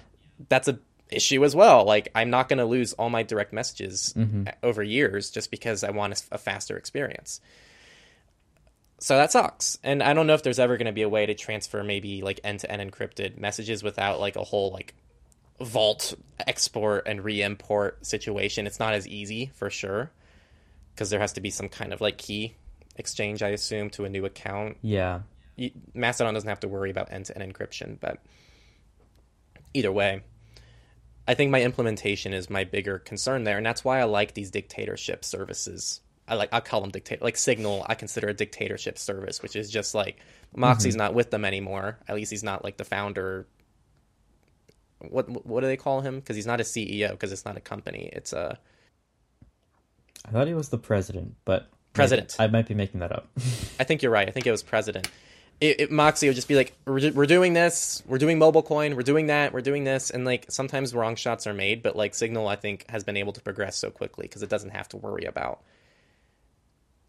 that's 0.50 0.68
a 0.68 0.80
issue 1.12 1.44
as 1.46 1.56
well. 1.56 1.86
Like 1.86 2.10
I'm 2.16 2.30
not 2.32 2.50
going 2.50 2.58
to 2.58 2.66
lose 2.66 2.94
all 2.94 3.10
my 3.10 3.22
direct 3.24 3.54
messages 3.54 4.16
over 4.64 4.82
years 4.82 5.30
just 5.30 5.52
because 5.52 5.84
I 5.84 5.92
want 5.92 6.14
a, 6.32 6.36
a 6.36 6.38
faster 6.40 6.76
experience. 6.78 7.40
So 9.00 9.18
that 9.18 9.32
sucks. 9.32 9.78
And 9.84 10.02
I 10.02 10.14
don't 10.14 10.28
know 10.28 10.34
if 10.34 10.44
there's 10.44 10.60
ever 10.60 10.78
going 10.78 10.86
to 10.88 10.92
be 10.94 11.02
a 11.02 11.10
way 11.10 11.26
to 11.26 11.34
transfer 11.36 11.84
maybe 11.84 12.22
like 12.22 12.40
end 12.44 12.62
to 12.62 12.72
end 12.72 12.82
encrypted 12.92 13.38
messages 13.38 13.84
without 13.84 14.20
like 14.20 14.38
a 14.38 14.44
whole 14.44 14.72
like 14.72 14.94
vault 15.60 16.14
export 16.48 17.06
and 17.06 17.24
re-import 17.24 18.06
situation. 18.06 18.66
It's 18.66 18.80
not 18.80 18.94
as 18.94 19.08
easy 19.08 19.52
for 19.56 19.70
sure 19.70 20.10
because 20.94 21.10
there 21.10 21.20
has 21.20 21.34
to 21.34 21.42
be 21.42 21.50
some 21.50 21.70
kind 21.70 21.94
of 21.94 22.02
like 22.02 22.18
key 22.18 22.56
exchange, 22.96 23.42
I 23.42 23.50
assume, 23.50 23.90
to 23.92 24.06
a 24.06 24.10
new 24.10 24.26
account. 24.26 24.78
Yeah. 24.82 25.22
Mastodon 25.94 26.34
doesn't 26.34 26.50
have 26.50 26.60
to 26.62 26.68
worry 26.68 26.90
about 26.90 27.12
end-to-end 27.12 27.54
encryption, 27.54 28.00
but 28.00 28.20
either 29.74 29.92
way, 29.92 30.24
I 31.28 31.36
think 31.36 31.52
my 31.52 31.62
implementation 31.62 32.34
is 32.34 32.50
my 32.50 32.64
bigger 32.64 33.00
concern 33.00 33.44
there, 33.44 33.58
and 33.58 33.66
that's 33.66 33.84
why 33.84 34.00
I 34.00 34.04
like 34.04 34.34
these 34.34 34.52
dictatorship 34.52 35.24
services. 35.24 36.02
I 36.28 36.36
like 36.36 36.50
I 36.54 36.60
call 36.60 36.82
them 36.82 36.92
dictator 36.92 37.24
like 37.24 37.38
Signal. 37.38 37.86
I 37.88 37.96
consider 37.96 38.28
a 38.30 38.34
dictatorship 38.34 38.98
service, 38.98 39.42
which 39.42 39.56
is 39.56 39.70
just 39.70 39.94
like 39.94 40.18
Moxie's 40.56 40.94
mm-hmm. 40.94 41.00
not 41.00 41.14
with 41.14 41.32
them 41.32 41.46
anymore. 41.46 41.98
At 42.08 42.16
least 42.16 42.32
he's 42.32 42.44
not 42.44 42.64
like 42.64 42.78
the 42.78 42.86
founder. 42.86 43.46
What 45.00 45.46
what 45.46 45.62
do 45.62 45.68
they 45.68 45.78
call 45.78 46.02
him? 46.02 46.20
Because 46.20 46.36
he's 46.36 46.48
not 46.48 46.62
a 46.62 46.64
CEO. 46.64 47.12
Because 47.12 47.34
it's 47.34 47.46
not 47.46 47.58
a 47.58 47.62
company. 47.62 48.10
It's 48.14 48.32
a 48.32 48.58
I 50.26 50.32
thought 50.32 50.48
he 50.48 50.54
was 50.54 50.70
the 50.70 50.78
president, 50.78 51.36
but 51.46 51.70
President. 51.94 52.36
I 52.40 52.48
might 52.48 52.68
be 52.68 52.74
making 52.74 53.00
that 53.02 53.12
up. 53.12 53.28
I 53.80 53.84
think 53.84 54.02
you're 54.02 54.12
right. 54.12 54.28
I 54.28 54.32
think 54.32 54.48
it 54.48 54.52
was 54.52 54.64
president. 54.64 55.10
It, 55.62 55.80
it, 55.80 55.92
Moxie 55.92 56.28
would 56.28 56.36
just 56.36 56.48
be 56.48 56.56
like, 56.56 56.74
we're, 56.86 57.12
we're 57.12 57.28
doing 57.28 57.54
this, 57.54 58.02
we're 58.08 58.18
doing 58.18 58.40
MobileCoin, 58.40 58.96
we're 58.96 59.04
doing 59.04 59.28
that, 59.28 59.54
we're 59.54 59.62
doing 59.62 59.84
this, 59.84 60.10
and 60.10 60.26
like 60.26 60.48
sometimes 60.50 60.94
wrong 60.94 61.16
shots 61.16 61.46
are 61.46 61.54
made, 61.54 61.84
but 61.84 61.96
like 61.96 62.16
Signal, 62.16 62.48
I 62.48 62.56
think, 62.56 62.90
has 62.90 63.04
been 63.04 63.16
able 63.16 63.32
to 63.34 63.42
progress 63.42 63.78
so 63.78 63.92
quickly 63.92 64.24
because 64.24 64.42
it 64.42 64.50
doesn't 64.50 64.72
have 64.72 64.90
to 64.90 64.98
worry 64.98 65.26
about 65.26 65.62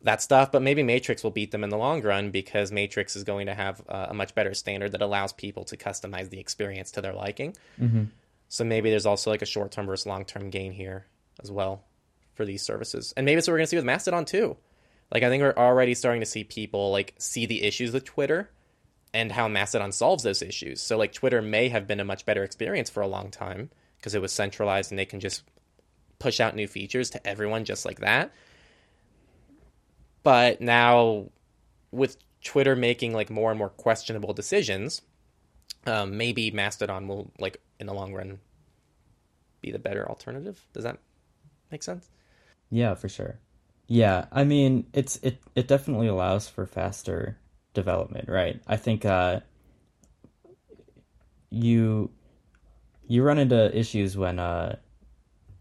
that 0.03 0.21
stuff. 0.21 0.53
But 0.53 0.61
maybe 0.61 0.83
Matrix 0.83 1.25
will 1.25 1.31
beat 1.31 1.51
them 1.51 1.65
in 1.65 1.71
the 1.71 1.79
long 1.79 2.03
run 2.03 2.31
because 2.31 2.71
Matrix 2.71 3.17
is 3.17 3.25
going 3.25 3.47
to 3.47 3.55
have 3.55 3.83
uh, 3.89 4.09
a 4.11 4.15
much 4.15 4.35
better 4.35 4.53
standard 4.53 4.93
that 4.93 5.01
allows 5.01 5.33
people 5.33 5.65
to 5.65 5.77
customize 5.77 6.29
the 6.29 6.39
experience 6.39 6.91
to 6.93 7.01
their 7.01 7.15
liking. 7.15 7.57
mm-hmm. 7.81 8.05
So 8.51 8.63
maybe 8.63 8.91
there's 8.91 9.07
also 9.07 9.31
like 9.31 9.43
a 9.43 9.47
short 9.47 9.73
term 9.73 9.87
versus 9.87 10.07
long 10.07 10.27
term 10.27 10.51
gain 10.51 10.71
here 10.73 11.07
as 11.43 11.51
well 11.51 11.83
for 12.35 12.45
these 12.45 12.63
services. 12.63 13.15
And 13.17 13.25
maybe 13.25 13.39
it's 13.39 13.47
what 13.47 13.53
we're 13.53 13.59
gonna 13.59 13.67
see 13.69 13.77
with 13.77 13.85
Mastodon 13.85 14.25
too. 14.25 14.57
Like 15.13 15.23
I 15.23 15.29
think 15.29 15.43
we're 15.43 15.55
already 15.57 15.95
starting 15.95 16.21
to 16.21 16.27
see 16.27 16.45
people 16.45 16.91
like 16.91 17.15
see 17.19 17.47
the 17.47 17.63
issues 17.63 17.93
with 17.93 18.05
Twitter 18.05 18.51
and 19.13 19.31
how 19.31 19.47
Mastodon 19.49 19.93
solves 19.93 20.25
those 20.25 20.43
issues. 20.43 20.83
So 20.83 20.99
like 20.99 21.13
Twitter 21.13 21.41
may 21.41 21.69
have 21.69 21.87
been 21.87 22.01
a 22.01 22.05
much 22.05 22.27
better 22.27 22.43
experience 22.43 22.91
for 22.91 23.01
a 23.01 23.07
long 23.07 23.31
time 23.31 23.71
because 23.97 24.15
it 24.15 24.21
was 24.21 24.33
centralized 24.33 24.91
and 24.91 24.99
they 24.99 25.07
can 25.07 25.21
just 25.21 25.45
push 26.19 26.41
out 26.41 26.57
new 26.57 26.67
features 26.67 27.11
to 27.11 27.27
everyone 27.27 27.65
just 27.65 27.85
like 27.85 28.01
that. 28.01 28.33
But 30.25 30.61
now 30.61 31.31
with 31.93 32.17
Twitter 32.43 32.75
making 32.75 33.13
like 33.13 33.31
more 33.31 33.51
and 33.51 33.59
more 33.59 33.69
questionable 33.69 34.33
decisions, 34.33 35.03
um, 35.87 36.17
maybe 36.17 36.51
Mastodon 36.51 37.07
will 37.07 37.31
like 37.39 37.61
in 37.79 37.87
the 37.87 37.95
long 37.95 38.13
run 38.13 38.41
be 39.61 39.71
the 39.71 39.79
better 39.79 40.09
alternative. 40.09 40.61
Does 40.73 40.85
that 40.85 40.99
make 41.71 41.83
sense? 41.83 42.09
Yeah, 42.75 42.95
for 42.95 43.09
sure. 43.09 43.39
Yeah, 43.87 44.25
I 44.33 44.43
mean, 44.43 44.89
it's 44.93 45.17
it 45.23 45.41
it 45.55 45.69
definitely 45.69 46.09
allows 46.09 46.49
for 46.49 46.67
faster 46.67 47.39
development, 47.73 48.29
right? 48.29 48.61
I 48.67 48.77
think 48.77 49.05
uh 49.05 49.41
you 51.51 52.11
you 53.07 53.23
run 53.23 53.39
into 53.39 53.77
issues 53.77 54.17
when 54.17 54.39
uh 54.39 54.77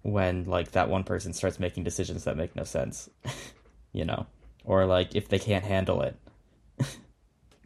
when 0.04 0.46
like 0.46 0.72
that 0.72 0.90
one 0.90 1.04
person 1.04 1.34
starts 1.34 1.60
making 1.60 1.84
decisions 1.84 2.24
that 2.24 2.38
make 2.38 2.56
no 2.56 2.64
sense, 2.64 3.10
you 3.94 4.06
know, 4.06 4.26
or 4.66 4.86
like 4.86 5.16
if 5.16 5.30
they 5.30 5.40
can't 5.40 5.66
handle 5.66 6.02
it. 6.02 6.18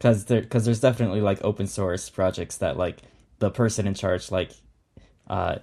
Cuz 0.00 0.26
there 0.26 0.42
cuz 0.42 0.66
there's 0.66 0.80
definitely 0.80 1.22
like 1.22 1.42
open 1.44 1.66
source 1.66 2.10
projects 2.10 2.58
that 2.58 2.76
like 2.76 3.02
the 3.38 3.50
person 3.50 3.86
in 3.86 3.94
charge 3.94 4.30
like 4.30 4.52
uh 5.28 5.56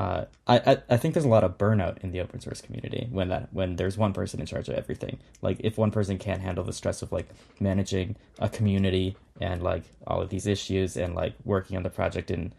uh, 0.00 0.24
I, 0.46 0.78
I 0.88 0.96
think 0.96 1.12
there's 1.12 1.26
a 1.26 1.28
lot 1.28 1.44
of 1.44 1.58
burnout 1.58 1.98
in 1.98 2.10
the 2.10 2.20
open 2.20 2.40
source 2.40 2.62
community 2.62 3.06
when 3.10 3.28
that 3.28 3.52
when 3.52 3.76
there's 3.76 3.98
one 3.98 4.14
person 4.14 4.40
in 4.40 4.46
charge 4.46 4.66
of 4.70 4.74
everything. 4.74 5.18
Like 5.42 5.58
if 5.60 5.76
one 5.76 5.90
person 5.90 6.16
can't 6.16 6.40
handle 6.40 6.64
the 6.64 6.72
stress 6.72 7.02
of 7.02 7.12
like 7.12 7.28
managing 7.60 8.16
a 8.38 8.48
community 8.48 9.14
and 9.42 9.62
like 9.62 9.82
all 10.06 10.22
of 10.22 10.30
these 10.30 10.46
issues 10.46 10.96
and 10.96 11.14
like 11.14 11.34
working 11.44 11.76
on 11.76 11.82
the 11.82 11.90
project 11.90 12.30
and 12.30 12.54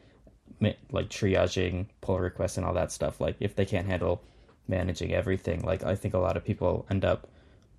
like 0.92 1.10
triaging 1.10 1.88
pull 2.02 2.20
requests 2.20 2.58
and 2.58 2.66
all 2.66 2.76
that 2.76 2.92
stuff. 2.92 3.20
Like 3.20 3.38
if 3.40 3.56
they 3.56 3.66
can't 3.66 3.88
handle 3.88 4.22
managing 4.68 5.12
everything, 5.12 5.62
like 5.62 5.84
I 5.84 5.96
think 5.96 6.14
a 6.14 6.20
lot 6.20 6.38
of 6.38 6.46
people 6.46 6.86
end 6.92 7.04
up 7.04 7.28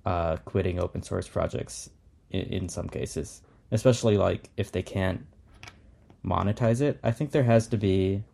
uh, 0.04 0.38
quitting 0.38 0.80
open 0.80 1.04
source 1.04 1.28
projects 1.28 1.88
in, 2.32 2.46
in 2.46 2.68
some 2.68 2.88
cases, 2.88 3.42
especially 3.70 4.16
like 4.16 4.50
if 4.56 4.72
they 4.72 4.82
can't 4.82 5.24
monetize 6.26 6.80
it. 6.80 6.98
I 7.04 7.12
think 7.12 7.30
there 7.30 7.44
has 7.44 7.68
to 7.68 7.76
be 7.76 8.24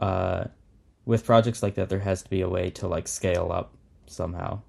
uh, 0.00 0.44
with 1.04 1.24
projects 1.24 1.62
like 1.62 1.74
that, 1.76 1.88
there 1.88 2.00
has 2.00 2.22
to 2.22 2.30
be 2.30 2.40
a 2.40 2.48
way 2.48 2.70
to 2.70 2.88
like 2.88 3.08
scale 3.08 3.50
up 3.52 3.72
somehow. 4.06 4.60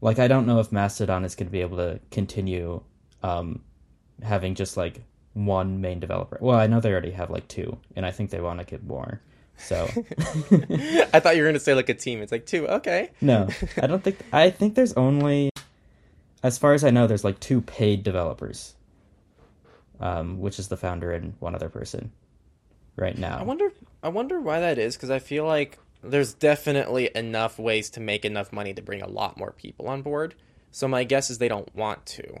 Like 0.00 0.18
I 0.18 0.28
don't 0.28 0.46
know 0.46 0.60
if 0.60 0.72
Mastodon 0.72 1.24
is 1.24 1.34
going 1.34 1.46
to 1.46 1.52
be 1.52 1.60
able 1.60 1.78
to 1.78 2.00
continue 2.10 2.82
um, 3.22 3.62
having 4.22 4.54
just 4.54 4.76
like 4.76 5.02
one 5.32 5.80
main 5.80 6.00
developer. 6.00 6.38
Well, 6.40 6.58
I 6.58 6.66
know 6.66 6.80
they 6.80 6.92
already 6.92 7.10
have 7.12 7.30
like 7.30 7.48
two, 7.48 7.78
and 7.96 8.06
I 8.06 8.10
think 8.10 8.30
they 8.30 8.40
want 8.40 8.60
to 8.60 8.66
get 8.66 8.84
more. 8.84 9.20
So 9.56 9.84
I 11.12 11.20
thought 11.20 11.36
you 11.36 11.42
were 11.42 11.48
gonna 11.48 11.60
say 11.60 11.74
like 11.74 11.88
a 11.88 11.94
team. 11.94 12.22
It's 12.22 12.32
like 12.32 12.46
two. 12.46 12.66
Okay. 12.66 13.10
no, 13.20 13.48
I 13.82 13.86
don't 13.86 14.02
think. 14.02 14.18
I 14.32 14.50
think 14.50 14.74
there's 14.74 14.92
only, 14.94 15.50
as 16.42 16.58
far 16.58 16.74
as 16.74 16.84
I 16.84 16.90
know, 16.90 17.06
there's 17.06 17.24
like 17.24 17.40
two 17.40 17.60
paid 17.60 18.02
developers, 18.02 18.74
um, 20.00 20.40
which 20.40 20.58
is 20.58 20.68
the 20.68 20.76
founder 20.76 21.12
and 21.12 21.34
one 21.38 21.54
other 21.54 21.68
person, 21.68 22.12
right 22.96 23.16
now. 23.16 23.38
I 23.38 23.42
wonder. 23.42 23.72
I 24.04 24.08
wonder 24.08 24.38
why 24.38 24.60
that 24.60 24.76
is 24.76 24.96
because 24.96 25.08
I 25.08 25.18
feel 25.18 25.46
like 25.46 25.78
there's 26.02 26.34
definitely 26.34 27.10
enough 27.14 27.58
ways 27.58 27.88
to 27.90 28.00
make 28.00 28.26
enough 28.26 28.52
money 28.52 28.74
to 28.74 28.82
bring 28.82 29.00
a 29.00 29.08
lot 29.08 29.38
more 29.38 29.52
people 29.52 29.88
on 29.88 30.02
board. 30.02 30.34
So 30.70 30.86
my 30.86 31.04
guess 31.04 31.30
is 31.30 31.38
they 31.38 31.48
don't 31.48 31.74
want 31.74 32.04
to. 32.06 32.40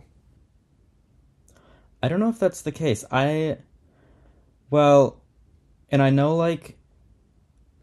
I 2.02 2.08
don't 2.08 2.20
know 2.20 2.28
if 2.28 2.38
that's 2.38 2.60
the 2.60 2.70
case. 2.70 3.02
I, 3.10 3.56
well, 4.68 5.22
and 5.90 6.02
I 6.02 6.10
know 6.10 6.36
like 6.36 6.76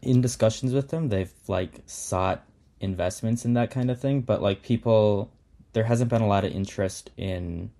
in 0.00 0.20
discussions 0.20 0.72
with 0.72 0.90
them, 0.90 1.08
they've 1.08 1.32
like 1.48 1.80
sought 1.86 2.46
investments 2.78 3.44
in 3.44 3.54
that 3.54 3.72
kind 3.72 3.90
of 3.90 4.00
thing, 4.00 4.20
but 4.20 4.40
like 4.40 4.62
people, 4.62 5.32
there 5.72 5.84
hasn't 5.84 6.08
been 6.08 6.22
a 6.22 6.28
lot 6.28 6.44
of 6.44 6.52
interest 6.52 7.10
in 7.16 7.72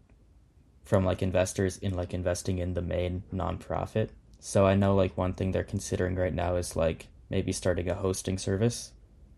from 0.82 1.04
like 1.04 1.22
investors 1.22 1.76
in 1.76 1.94
like 1.94 2.12
investing 2.12 2.58
in 2.58 2.74
the 2.74 2.82
main 2.82 3.22
nonprofit. 3.32 4.08
So 4.44 4.66
I 4.66 4.74
know 4.74 4.96
like 4.96 5.16
one 5.16 5.34
thing 5.34 5.52
they're 5.52 5.62
considering 5.62 6.16
right 6.16 6.34
now 6.34 6.56
is 6.56 6.74
like 6.74 7.06
maybe 7.30 7.52
starting 7.52 7.88
a 7.88 7.94
hosting 7.94 8.38
service, 8.38 8.90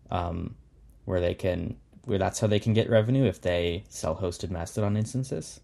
um, 0.09 0.55
where 1.05 1.21
they 1.21 1.35
can 1.35 1.77
where 2.05 2.17
that's 2.17 2.39
how 2.39 2.47
they 2.47 2.59
can 2.59 2.73
get 2.73 2.89
revenue 2.89 3.25
if 3.25 3.39
they 3.39 3.83
sell 3.87 4.15
hosted 4.15 4.49
Mastodon 4.49 4.97
instances. 4.97 5.61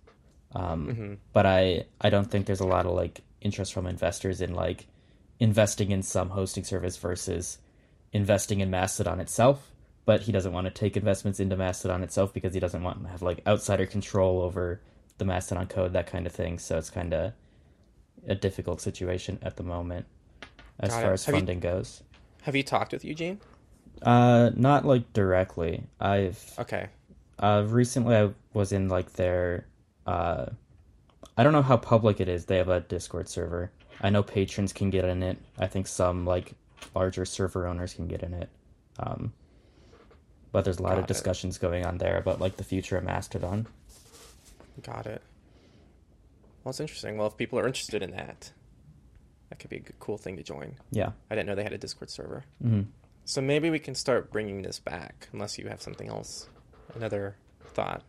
Um, 0.53 0.87
hmm 0.87 1.13
but 1.33 1.47
I 1.47 1.85
I 1.99 2.11
don't 2.11 2.29
think 2.29 2.45
there's 2.45 2.59
a 2.59 2.67
lot 2.67 2.85
of 2.85 2.93
like 2.93 3.21
interest 3.41 3.73
from 3.73 3.87
investors 3.87 4.41
in 4.41 4.53
like 4.53 4.85
investing 5.39 5.89
in 5.89 6.03
some 6.03 6.29
hosting 6.29 6.63
service 6.63 6.97
versus 6.97 7.57
investing 8.13 8.59
in 8.59 8.69
Mastodon 8.69 9.19
itself. 9.19 9.71
But 10.05 10.21
he 10.21 10.31
doesn't 10.31 10.53
want 10.53 10.65
to 10.65 10.71
take 10.71 10.95
investments 10.95 11.39
into 11.39 11.55
Mastodon 11.55 12.03
itself 12.03 12.31
because 12.31 12.53
he 12.53 12.59
doesn't 12.59 12.83
want 12.83 13.01
to 13.01 13.09
have 13.09 13.23
like 13.23 13.41
outsider 13.47 13.87
control 13.87 14.43
over 14.43 14.81
the 15.17 15.25
Mastodon 15.25 15.65
code, 15.65 15.93
that 15.93 16.05
kind 16.05 16.27
of 16.27 16.31
thing. 16.31 16.59
So 16.59 16.77
it's 16.77 16.91
kind 16.91 17.11
of 17.15 17.33
a 18.27 18.35
difficult 18.35 18.81
situation 18.81 19.39
at 19.41 19.55
the 19.57 19.63
moment 19.63 20.05
as 20.79 20.89
Got 20.89 21.01
far 21.01 21.11
it. 21.11 21.13
as 21.13 21.25
Have 21.25 21.35
you- 21.35 21.39
funding 21.39 21.59
goes. 21.59 22.03
Have 22.43 22.55
you 22.55 22.63
talked 22.63 22.91
with 22.91 23.05
Eugen? 23.05 23.39
Uh, 24.01 24.49
not 24.55 24.83
like 24.85 25.11
directly. 25.13 25.83
I've 25.99 26.55
Okay. 26.57 26.87
uh, 27.39 27.63
recently 27.67 28.15
I 28.15 28.29
was 28.53 28.71
in 28.71 28.89
like 28.89 29.13
their 29.13 29.65
uh, 30.07 30.47
I 31.37 31.43
don't 31.43 31.53
know 31.53 31.61
how 31.61 31.77
public 31.77 32.19
it 32.19 32.27
is. 32.27 32.45
They 32.45 32.57
have 32.57 32.69
a 32.69 32.79
Discord 32.81 33.29
server. 33.29 33.71
I 34.01 34.09
know 34.09 34.23
patrons 34.23 34.73
can 34.73 34.89
get 34.89 35.05
in 35.05 35.21
it. 35.23 35.37
I 35.59 35.67
think 35.67 35.85
some 35.87 36.25
like 36.25 36.53
larger 36.95 37.25
server 37.25 37.67
owners 37.67 37.93
can 37.93 38.07
get 38.07 38.23
in 38.23 38.33
it. 38.33 38.49
Um, 38.99 39.31
but 40.51 40.63
there's 40.65 40.79
a 40.79 40.83
lot 40.83 40.89
Got 40.91 40.97
of 40.99 41.03
it. 41.05 41.07
discussions 41.07 41.57
going 41.59 41.85
on 41.85 41.97
there 41.99 42.17
about 42.17 42.41
like 42.41 42.57
the 42.57 42.63
future 42.63 42.97
of 42.97 43.03
Mastodon. 43.03 43.67
Got 44.81 45.05
it. 45.05 45.21
Well, 46.63 46.69
it's 46.69 46.79
interesting. 46.79 47.17
Well, 47.17 47.27
if 47.27 47.37
people 47.37 47.59
are 47.59 47.65
interested 47.67 48.03
in 48.03 48.11
that, 48.11 48.51
that 49.49 49.59
could 49.59 49.69
be 49.69 49.77
a 49.77 49.79
good, 49.79 49.99
cool 49.99 50.17
thing 50.17 50.37
to 50.37 50.43
join. 50.43 50.75
Yeah. 50.91 51.11
I 51.29 51.35
didn't 51.35 51.47
know 51.47 51.55
they 51.55 51.63
had 51.63 51.73
a 51.73 51.77
Discord 51.77 52.09
server. 52.09 52.45
hmm 52.61 52.81
So 53.25 53.41
maybe 53.41 53.69
we 53.69 53.79
can 53.79 53.95
start 53.95 54.31
bringing 54.31 54.61
this 54.61 54.79
back, 54.79 55.27
unless 55.33 55.57
you 55.57 55.67
have 55.67 55.81
something 55.81 56.07
else, 56.07 56.47
another 56.95 57.35
thought 57.73 58.03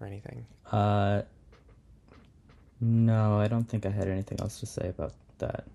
or 0.00 0.06
anything. 0.06 0.46
Uh, 0.70 1.22
no, 2.80 3.38
I 3.38 3.48
don't 3.48 3.68
think 3.68 3.86
I 3.86 3.90
had 3.90 4.08
anything 4.08 4.40
else 4.40 4.60
to 4.60 4.66
say 4.66 4.88
about 4.88 5.12
that. 5.38 5.66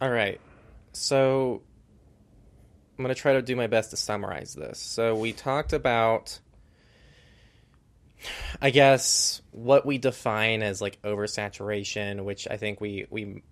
All 0.00 0.10
right. 0.10 0.40
So 0.92 1.62
I'm 2.98 3.04
going 3.04 3.14
to 3.14 3.20
try 3.20 3.34
to 3.34 3.42
do 3.42 3.56
my 3.56 3.66
best 3.66 3.90
to 3.90 3.96
summarize 3.96 4.54
this. 4.54 4.78
So 4.78 5.14
we 5.14 5.32
talked 5.32 5.72
about 5.72 6.38
I 8.60 8.70
guess 8.70 9.42
what 9.50 9.84
we 9.84 9.98
define 9.98 10.62
as 10.62 10.80
like 10.80 11.00
oversaturation, 11.02 12.24
which 12.24 12.46
I 12.50 12.56
think 12.56 12.80
we 12.80 13.06
we 13.10 13.42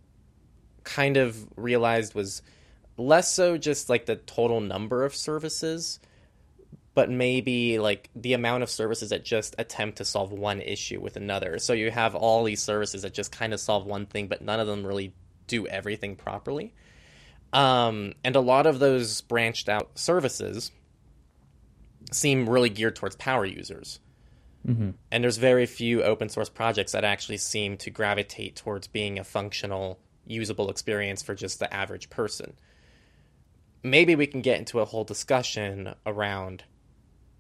kind 0.85 1.17
of 1.17 1.37
realized 1.57 2.15
was 2.15 2.43
less 2.97 3.33
so 3.33 3.57
just 3.57 3.89
like 3.89 4.07
the 4.07 4.17
total 4.17 4.61
number 4.61 5.05
of 5.05 5.15
services, 5.15 6.01
but 6.95 7.11
maybe 7.11 7.79
like 7.79 8.11
the 8.15 8.35
amount 8.35 8.63
of 8.63 8.71
services 8.71 9.11
that 9.11 9.25
just 9.25 9.55
attempt 9.59 9.99
to 9.99 10.05
solve 10.05 10.33
one 10.33 10.61
issue 10.61 11.01
with 11.01 11.17
another. 11.17 11.59
So 11.59 11.73
you 11.73 11.91
have 11.91 12.15
all 12.15 12.45
these 12.45 12.63
services 12.63 13.03
that 13.03 13.15
just 13.15 13.33
kind 13.33 13.55
of 13.55 13.61
solve 13.61 13.87
one 13.87 14.07
thing, 14.07 14.29
but 14.29 14.43
none 14.43 14.61
of 14.61 14.67
them 14.67 14.87
really 14.87 15.15
do 15.47 15.67
everything 15.67 16.17
properly. 16.17 16.75
Um, 17.53 18.15
and 18.23 18.37
a 18.37 18.41
lot 18.41 18.67
of 18.67 18.79
those 18.79 19.21
branched 19.23 19.69
out 19.69 19.99
services 19.99 20.71
seem 22.13 22.49
really 22.49 22.71
geared 22.71 22.97
towards 22.97 23.17
power 23.17 23.45
users. 23.45 23.99
Mm-hmm. 24.67 24.91
And 25.11 25.25
there's 25.25 25.39
very 25.39 25.67
few 25.67 26.03
open 26.03 26.29
source 26.29 26.49
projects 26.49 26.93
that 26.93 27.05
actually 27.05 27.39
seem 27.39 27.77
to 27.79 27.91
gravitate 27.91 28.57
towards 28.57 28.87
being 28.87 29.19
a 29.19 29.25
functional, 29.25 29.99
usable 30.27 30.71
experience 30.71 31.23
for 31.23 31.35
just 31.35 31.59
the 31.59 31.73
average 31.73 32.11
person. 32.11 32.55
Maybe 33.83 34.15
we 34.15 34.27
can 34.27 34.43
get 34.43 34.59
into 34.59 34.81
a 34.81 34.85
whole 34.85 35.05
discussion 35.05 35.95
around 36.05 36.65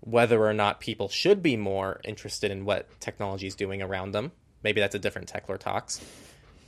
whether 0.00 0.42
or 0.42 0.54
not 0.54 0.80
people 0.80 1.08
should 1.08 1.42
be 1.42 1.56
more 1.56 2.00
interested 2.04 2.50
in 2.50 2.64
what 2.64 2.88
technology 3.00 3.46
is 3.46 3.54
doing 3.54 3.82
around 3.82 4.12
them. 4.12 4.32
Maybe 4.62 4.80
that's 4.80 4.94
a 4.94 4.98
different 4.98 5.30
Techlore 5.30 5.58
Talks. 5.58 6.00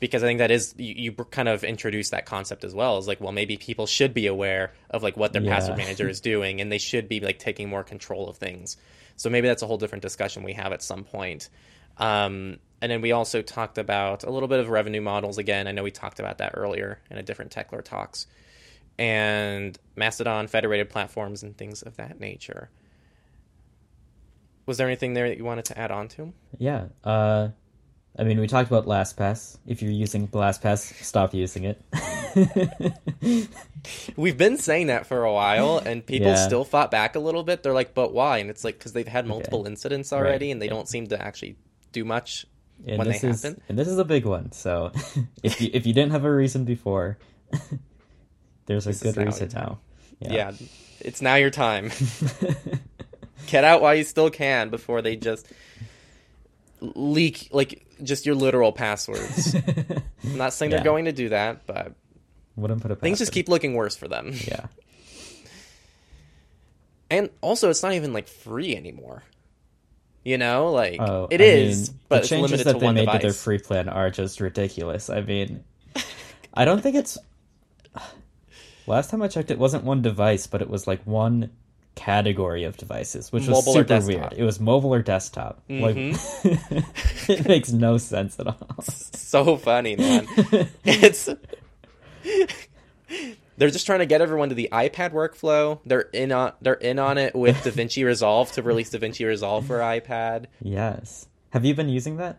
Because 0.01 0.23
I 0.23 0.27
think 0.27 0.39
that 0.39 0.51
is 0.51 0.75
you, 0.77 0.95
you 0.97 1.13
kind 1.13 1.49
of 1.49 1.65
introduce 1.65 2.11
that 2.11 2.27
concept 2.27 2.65
as 2.65 2.75
well. 2.75 2.99
Is 2.99 3.07
like, 3.07 3.21
well, 3.21 3.33
maybe 3.33 3.57
people 3.57 3.87
should 3.87 4.13
be 4.13 4.27
aware 4.27 4.73
of 4.91 5.03
like 5.03 5.17
what 5.17 5.33
their 5.33 5.43
Yeah. 5.43 5.55
password 5.55 5.79
manager 5.79 6.09
is 6.09 6.21
doing, 6.21 6.61
and 6.61 6.71
they 6.71 6.79
should 6.79 7.09
be 7.09 7.21
like 7.21 7.39
taking 7.39 7.69
more 7.69 7.85
control 7.85 8.29
of 8.29 8.37
things. 8.37 8.77
So 9.17 9.31
maybe 9.31 9.49
that's 9.49 9.63
a 9.63 9.67
whole 9.67 9.79
different 9.79 10.03
discussion 10.03 10.43
we 10.43 10.53
have 10.55 10.73
at 10.73 10.83
some 10.83 11.05
point. 11.05 11.49
Um, 11.99 12.59
and 12.81 12.91
then 12.91 13.01
we 13.01 13.13
also 13.13 13.43
talked 13.43 13.79
about 13.79 14.25
a 14.25 14.31
little 14.31 14.49
bit 14.49 14.59
of 14.59 14.69
revenue 14.69 15.01
models 15.01 15.39
again. 15.39 15.69
I 15.69 15.73
know 15.73 15.83
we 15.83 15.91
talked 15.91 16.19
about 16.19 16.39
that 16.39 16.53
earlier 16.55 17.01
in 17.11 17.19
a 17.19 17.23
different 17.23 17.53
Techlore 17.53 17.85
talks, 17.85 18.27
and 18.99 19.79
Mastodon, 19.95 20.49
federated 20.49 20.91
platforms, 20.91 21.43
and 21.43 21.57
things 21.57 21.83
of 21.83 21.97
that 21.97 22.19
nature. 22.19 22.71
Was 24.67 24.79
there 24.79 24.87
anything 24.87 25.15
there 25.15 25.29
that 25.29 25.39
you 25.39 25.45
wanted 25.45 25.67
to 25.67 25.79
add 25.79 25.91
on 25.91 26.09
to? 26.09 26.33
Yeah. 26.59 26.87
Uh, 27.05 27.49
I 28.19 28.25
mean, 28.25 28.41
we 28.41 28.47
talked 28.47 28.71
about 28.71 28.87
LastPass. 28.87 29.59
If 29.67 29.83
you're 29.83 29.93
using 29.93 30.29
LastPass, 30.29 31.03
stop 31.03 31.35
using 31.35 31.65
it. 31.65 31.81
We've 34.17 34.37
been 34.39 34.59
saying 34.59 34.87
that 34.89 35.07
for 35.07 35.25
a 35.25 35.33
while, 35.33 35.79
and 35.79 36.05
people 36.07 36.29
Yeah. 36.29 36.47
still 36.47 36.65
fought 36.65 36.91
back 36.91 37.17
a 37.17 37.19
little 37.19 37.43
bit. 37.43 37.63
They're 37.63 37.73
like, 37.73 37.95
"But 37.95 38.13
why?" 38.15 38.39
And 38.39 38.49
it's 38.49 38.63
like 38.65 38.79
because 38.79 38.93
they've 38.93 39.09
had 39.09 39.27
multiple 39.27 39.67
incidents 39.67 40.13
already, 40.13 40.51
and 40.53 40.63
they 40.63 40.69
don't 40.69 40.89
seem 40.89 41.09
to 41.09 41.21
actually 41.21 41.57
do 41.91 42.05
much 42.05 42.47
and 42.87 42.99
when 42.99 43.09
they 43.09 43.17
is, 43.17 43.43
happen. 43.43 43.61
And 43.69 43.79
this 43.79 43.89
is 43.89 43.99
a 43.99 44.05
big 44.05 44.25
one. 44.25 44.53
So 44.53 44.93
if 45.43 45.61
you 45.61 45.71
if 45.73 45.85
you 45.87 45.93
didn't 45.93 46.13
have 46.13 46.25
a 46.25 46.33
reason 46.33 46.65
before, 46.65 47.19
there's 48.67 48.87
a 48.87 48.91
This 48.91 49.03
good 49.03 49.17
now 49.17 49.25
reason 49.25 49.51
now. 49.55 49.79
Yeah. 50.21 50.53
it's 51.01 51.21
now 51.21 51.35
your 51.35 51.51
time. 51.51 51.91
Get 53.49 53.65
out 53.65 53.83
while 53.83 53.95
you 53.97 54.05
still 54.05 54.31
can 54.31 54.69
before 54.71 55.03
they 55.03 55.17
just 55.17 55.47
leak 56.81 57.49
like 57.53 57.85
just 58.03 58.27
your 58.27 58.35
literal 58.37 58.73
passwords. 58.73 59.55
I'm 60.25 60.37
not 60.37 60.53
saying 60.53 60.71
Yeah. 60.71 60.79
they're 60.79 60.85
going 60.85 61.07
to 61.07 61.13
do 61.13 61.29
that, 61.31 61.67
but 61.67 61.93
Wouldn't 62.57 62.83
put 62.83 62.91
it. 62.91 63.01
things 63.01 63.19
just 63.19 63.33
keep 63.33 63.49
looking 63.49 63.75
worse 63.75 63.97
for 63.97 64.09
them. 64.09 64.33
Yeah. 64.47 64.67
And 67.11 67.29
also, 67.43 67.69
it's 67.69 67.83
not 67.83 67.93
even 67.93 68.15
like 68.15 68.27
free 68.27 68.75
anymore. 68.75 69.23
You 70.25 70.39
know, 70.39 70.71
like 70.73 70.99
Oh, 70.99 71.29
it 71.31 71.43
I 71.43 71.45
is, 71.45 71.91
mean, 71.91 71.99
but 72.09 72.15
the 72.17 72.21
it's 72.21 72.29
changes 72.31 72.65
that 72.65 72.81
they 72.81 72.91
made 72.91 73.01
device. 73.01 73.21
to 73.21 73.27
their 73.27 73.33
free 73.35 73.59
plan 73.59 73.91
are 73.91 74.09
just 74.11 74.41
ridiculous. 74.41 75.11
I 75.11 75.21
mean, 75.21 75.63
I 76.55 76.65
don't 76.65 76.81
think 76.83 76.97
it's. 76.97 77.19
Last 78.87 79.11
time 79.11 79.21
I 79.21 79.29
checked, 79.29 79.51
it 79.51 79.59
wasn't 79.59 79.85
one 79.85 80.01
device, 80.01 80.47
but 80.47 80.63
it 80.63 80.71
was 80.71 80.87
like 80.87 81.03
one 81.07 81.51
category 81.97 82.65
of 82.65 82.79
devices, 82.79 83.31
which 83.31 83.47
was 83.47 83.67
Mobile 83.67 83.79
or 83.81 83.87
super 83.87 84.07
weird. 84.07 84.33
It 84.33 84.43
was 84.45 84.59
mobile 84.59 84.95
or 84.95 85.03
desktop. 85.03 85.63
Like, 85.69 85.95
mm-hmm. 85.95 87.31
it 87.33 87.47
makes 87.47 87.71
no 87.71 87.99
sense 87.99 88.41
at 88.41 88.47
all. 88.47 88.83
so 88.83 89.57
funny, 89.59 89.97
man. 89.97 90.27
it's 90.85 91.29
they're 93.57 93.71
just 93.71 93.87
trying 93.87 94.01
to 94.01 94.07
get 94.07 94.21
everyone 94.21 94.49
to 94.49 94.55
the 94.55 94.69
iPad 94.73 95.13
workflow. 95.13 95.81
They're 95.85 96.09
in 96.13 96.33
on 96.33 96.53
they're 96.61 96.75
in 96.75 96.99
on 96.99 97.19
it 97.19 97.35
with 97.35 97.57
DaVinci 97.65 98.05
Resolve 98.05 98.53
to 98.53 98.63
release 98.63 98.91
DaVinci 98.91 99.27
Resolve 99.27 99.67
for 99.67 99.79
iPad. 99.79 100.47
yes. 100.61 101.29
Have 101.51 101.67
you 101.67 101.75
been 101.75 101.91
using 101.91 102.17
that? 102.17 102.39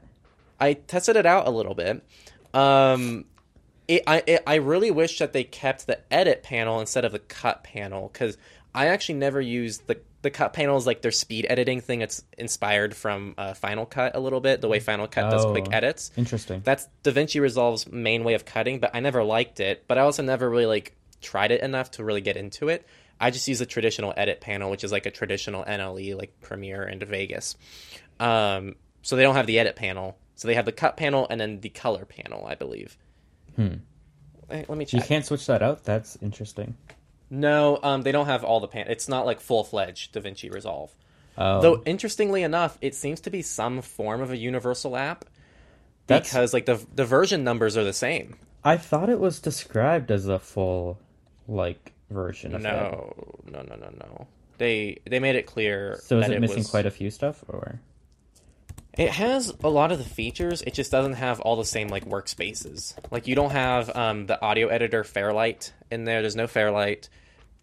I 0.59 0.73
tested 0.73 1.15
it 1.15 1.25
out 1.25 1.47
a 1.47 1.51
little 1.51 1.75
bit. 1.75 2.03
Um, 2.53 3.25
it, 3.87 4.03
I 4.07 4.23
it, 4.25 4.43
I 4.47 4.55
really 4.55 4.91
wish 4.91 5.19
that 5.19 5.33
they 5.33 5.43
kept 5.43 5.85
the 5.87 5.99
edit 6.11 6.41
panel 6.41 6.79
instead 6.79 7.05
of 7.05 7.11
the 7.11 7.19
cut 7.19 7.63
panel 7.63 8.09
because 8.11 8.37
I 8.73 8.87
actually 8.87 9.15
never 9.15 9.39
used 9.39 9.87
the 9.87 9.99
the 10.23 10.31
cut 10.31 10.53
panel 10.53 10.75
is 10.77 10.87
like 10.87 11.01
their 11.03 11.11
speed 11.11 11.45
editing 11.47 11.79
thing. 11.79 12.01
It's 12.01 12.23
inspired 12.37 12.95
from 12.95 13.35
uh, 13.37 13.53
Final 13.53 13.85
Cut 13.85 14.15
a 14.15 14.19
little 14.19 14.39
bit, 14.41 14.59
the 14.61 14.67
way 14.67 14.79
Final 14.79 15.07
Cut 15.07 15.29
does 15.29 15.45
quick 15.45 15.65
Oh. 15.69 15.73
edits. 15.75 16.11
Interesting. 16.17 16.61
That's 16.63 16.87
DaVinci 17.03 17.39
Resolve's 17.39 17.91
main 17.91 18.23
way 18.23 18.33
of 18.33 18.43
cutting, 18.45 18.79
but 18.79 18.91
I 18.95 18.99
never 19.01 19.23
liked 19.23 19.59
it. 19.59 19.83
But 19.87 19.97
I 19.97 20.01
also 20.01 20.23
never 20.23 20.49
really 20.49 20.65
like 20.65 20.95
tried 21.21 21.51
it 21.51 21.61
enough 21.61 21.91
to 21.91 22.03
really 22.03 22.21
get 22.21 22.35
into 22.37 22.69
it. 22.69 22.85
I 23.21 23.29
just 23.31 23.47
use 23.47 23.61
a 23.61 23.65
traditional 23.65 24.13
edit 24.17 24.41
panel, 24.41 24.71
which 24.71 24.83
is 24.83 24.91
like 24.91 25.05
a 25.05 25.11
traditional 25.11 25.63
NLE, 25.63 26.17
like 26.17 26.41
Premiere 26.41 26.83
and 26.83 27.01
Vegas. 27.03 27.55
Um, 28.19 28.75
so 29.01 29.15
they 29.15 29.23
don't 29.23 29.35
have 29.35 29.47
the 29.47 29.59
edit 29.59 29.75
panel. 29.75 30.17
So 30.35 30.47
they 30.47 30.55
have 30.55 30.65
the 30.65 30.71
cut 30.71 30.97
panel 30.97 31.27
and 31.29 31.39
then 31.39 31.59
the 31.61 31.69
color 31.69 32.05
panel, 32.05 32.45
I 32.45 32.55
believe. 32.55 32.97
Hmm. 33.55 33.75
Let 34.49 34.69
me 34.69 34.85
check. 34.85 35.01
You 35.01 35.07
can't 35.07 35.25
switch 35.25 35.45
that 35.47 35.61
out. 35.61 35.83
That's 35.83 36.17
interesting. 36.21 36.75
No, 37.33 37.79
um, 37.81 38.03
they 38.03 38.11
don't 38.11 38.27
have 38.27 38.43
all 38.43 38.59
the 38.59 38.67
pan. 38.67 38.85
It's 38.89 39.09
not 39.09 39.25
like 39.25 39.41
full 39.41 39.63
fledged 39.63 40.13
DaVinci 40.13 40.53
Resolve. 40.53 40.93
Oh, 41.35 41.61
Though 41.61 41.83
interestingly 41.83 42.43
enough, 42.43 42.77
it 42.79 42.93
seems 42.93 43.21
to 43.21 43.31
be 43.31 43.41
some 43.41 43.81
form 43.81 44.21
of 44.21 44.29
a 44.29 44.37
universal 44.37 44.95
app 44.95 45.25
That's- 46.05 46.29
because 46.29 46.53
like 46.53 46.67
the 46.67 46.79
the 46.93 47.05
version 47.05 47.43
numbers 47.43 47.75
are 47.75 47.83
the 47.83 47.91
same. 47.91 48.35
I 48.63 48.77
thought 48.77 49.09
it 49.09 49.19
was 49.19 49.39
described 49.39 50.11
as 50.11 50.27
a 50.27 50.37
full, 50.37 50.99
like, 51.47 51.91
version 52.11 52.53
of 52.53 52.61
that. 52.61 52.91
No, 52.91 53.13
no, 53.51 53.61
no, 53.63 53.75
no, 53.77 53.89
no. 53.99 54.27
They 54.59 54.99
they 55.09 55.19
made 55.19 55.35
it 55.35 55.47
clear. 55.47 55.99
So 56.03 56.19
is 56.19 56.27
that 56.27 56.35
it 56.35 56.39
missing 56.39 56.59
was- 56.59 56.69
quite 56.69 56.85
a 56.85 56.91
few 56.91 57.09
stuff, 57.09 57.43
or? 57.47 57.79
It 58.95 59.09
has 59.09 59.51
a 59.63 59.69
lot 59.69 59.91
of 59.91 59.97
the 59.97 60.03
features. 60.03 60.61
It 60.61 60.75
just 60.75 60.91
doesn't 60.91 61.13
have 61.13 61.39
all 61.41 61.55
the 61.55 61.65
same 61.65 61.87
like 61.87 62.05
workspaces. 62.05 62.93
Like 63.09 63.25
you 63.25 63.33
don't 63.33 63.49
have 63.53 63.89
um, 63.95 64.27
the 64.27 64.39
audio 64.39 64.67
editor 64.67 65.03
Fairlight 65.03 65.73
in 65.89 66.03
there. 66.05 66.21
There's 66.21 66.35
no 66.35 66.45
Fairlight. 66.45 67.09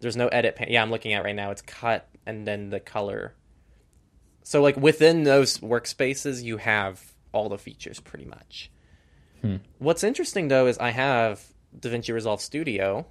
There's 0.01 0.17
no 0.17 0.27
edit. 0.27 0.55
Pan- 0.55 0.67
yeah, 0.69 0.81
I'm 0.81 0.91
looking 0.91 1.13
at 1.13 1.23
right 1.23 1.35
now. 1.35 1.51
It's 1.51 1.61
cut 1.61 2.07
and 2.25 2.45
then 2.45 2.69
the 2.69 2.79
color. 2.79 3.33
So 4.43 4.61
like 4.61 4.75
within 4.75 5.23
those 5.23 5.59
workspaces, 5.59 6.43
you 6.43 6.57
have 6.57 7.01
all 7.31 7.49
the 7.49 7.57
features 7.57 7.99
pretty 7.99 8.25
much. 8.25 8.71
Hmm. 9.41 9.57
What's 9.79 10.03
interesting 10.03 10.47
though 10.47 10.67
is 10.67 10.77
I 10.77 10.89
have 10.89 11.41
DaVinci 11.79 12.13
Resolve 12.13 12.41
Studio, 12.41 13.05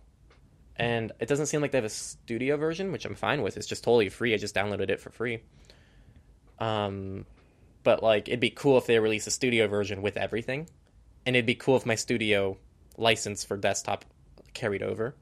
and 0.77 1.13
it 1.21 1.29
doesn't 1.29 1.47
seem 1.47 1.61
like 1.61 1.73
they 1.73 1.79
have 1.79 1.85
a 1.85 1.89
studio 1.89 2.57
version, 2.57 2.93
which 2.93 3.05
I'm 3.05 3.15
fine 3.15 3.43
with. 3.43 3.57
It's 3.57 3.67
just 3.67 3.85
totally 3.85 4.09
free. 4.09 4.35
I 4.35 4.37
just 4.37 4.55
downloaded 4.55 4.91
it 4.91 5.01
for 5.01 5.11
free. 5.11 5.41
Um, 6.59 7.27
but 7.83 8.03
like 8.03 8.29
it'd 8.29 8.41
be 8.41 8.51
cool 8.51 8.79
if 8.79 8.87
they 8.87 8.99
release 8.99 9.27
a 9.27 9.31
studio 9.31 9.67
version 9.67 10.03
with 10.03 10.17
everything, 10.17 10.69
and 11.25 11.37
it'd 11.37 11.47
be 11.47 11.55
cool 11.55 11.77
if 11.77 11.87
my 11.87 11.95
studio 11.95 12.59
license 12.97 13.45
for 13.45 13.57
desktop 13.57 14.05
carried 14.53 14.83
over. 14.83 15.15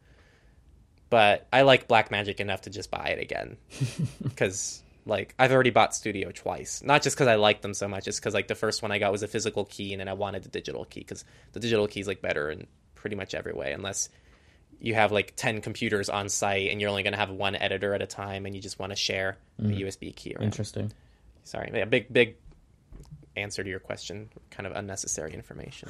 But 1.11 1.47
I 1.53 1.63
like 1.63 1.89
Blackmagic 1.89 2.41
enough 2.41 2.63
to 2.63 2.71
just 2.71 2.91
buy 2.91 3.17
it 3.19 3.23
again 3.23 3.57
because 4.23 4.83
like 5.07 5.35
I've 5.39 5.53
already 5.53 5.71
bought 5.71 5.95
Studio 5.95 6.31
twice. 6.31 6.83
Not 6.83 7.03
just 7.03 7.17
because 7.17 7.29
I 7.29 7.37
like 7.37 7.63
them 7.63 7.75
so 7.75 7.89
much, 7.89 8.07
it's 8.07 8.21
because 8.21 8.35
like 8.35 8.49
the 8.49 8.55
first 8.55 8.83
one 8.83 8.93
I 8.93 8.99
got 8.99 9.11
was 9.11 9.23
a 9.23 9.29
physical 9.29 9.65
key, 9.65 9.93
and 9.93 10.01
then 10.01 10.09
I 10.09 10.13
wanted 10.13 10.43
the 10.43 10.51
digital 10.51 10.85
key 10.85 11.01
because 11.01 11.25
the 11.53 11.61
digital 11.61 11.89
key 11.89 12.01
is 12.01 12.07
like 12.07 12.21
better 12.21 12.51
in 12.51 12.67
pretty 12.95 13.17
much 13.17 13.35
every 13.35 13.53
way, 13.53 13.73
unless 13.73 14.11
you 14.81 14.95
have 14.95 15.11
like 15.11 15.35
10 15.35 15.61
computers 15.61 16.09
on 16.09 16.29
site 16.29 16.71
and 16.71 16.81
you're 16.81 16.91
only 16.91 17.03
going 17.03 17.13
to 17.13 17.19
have 17.19 17.31
one 17.31 17.57
editor 17.57 17.95
at 17.95 18.03
a 18.03 18.07
time 18.07 18.47
and 18.47 18.55
you 18.55 18.61
just 18.61 18.79
want 18.79 18.91
to 18.91 18.97
share 18.97 19.37
a 19.59 19.63
mm-hmm. 19.63 19.73
USB 19.73 20.15
key 20.15 20.35
around. 20.35 20.45
Interesting. 20.45 20.93
Sorry, 21.43 21.71
yeah, 21.75 21.85
big 21.87 22.13
big 22.13 22.37
answer 23.37 23.65
to 23.65 23.71
your 23.71 23.81
question. 23.81 24.29
Kind 24.51 24.67
of 24.67 24.75
unnecessary 24.75 25.33
information. 25.33 25.89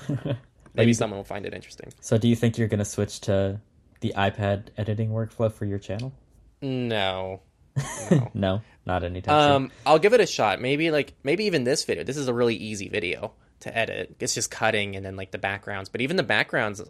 Maybe 0.75 0.93
someone 0.93 1.19
will 1.19 1.25
find 1.25 1.45
it 1.45 1.55
interesting. 1.55 1.93
So, 2.01 2.19
do 2.19 2.29
you 2.29 2.37
think 2.37 2.57
you're 2.57 2.69
going 2.69 2.79
to 2.79 2.85
switch 2.85 3.21
to 3.23 3.61
the 4.01 4.13
iPad 4.17 4.69
editing 4.77 5.11
workflow 5.11 5.53
for 5.53 5.65
your 5.65 5.79
channel? 5.79 6.13
No, 6.63 7.41
no. 8.11 8.31
no, 8.35 8.63
not 8.87 9.05
anytime 9.05 9.41
soon. 9.41 9.53
um, 9.53 9.73
I'll 9.87 9.99
give 9.99 10.13
it 10.15 10.21
a 10.21 10.27
shot. 10.27 10.61
Maybe 10.61 10.91
like 10.91 11.15
maybe 11.23 11.45
even 11.45 11.65
this 11.65 11.85
video. 11.85 12.05
This 12.05 12.17
is 12.17 12.29
a 12.29 12.35
really 12.35 12.57
easy 12.57 12.89
video 12.89 13.33
to 13.61 13.77
edit. 13.77 14.17
It's 14.21 14.35
just 14.35 14.51
cutting 14.51 14.97
and 14.97 15.05
then 15.05 15.17
like 15.17 15.31
the 15.31 15.39
backgrounds. 15.39 15.89
But 15.89 16.01
even 16.01 16.17
the 16.17 16.23
backgrounds, 16.23 16.83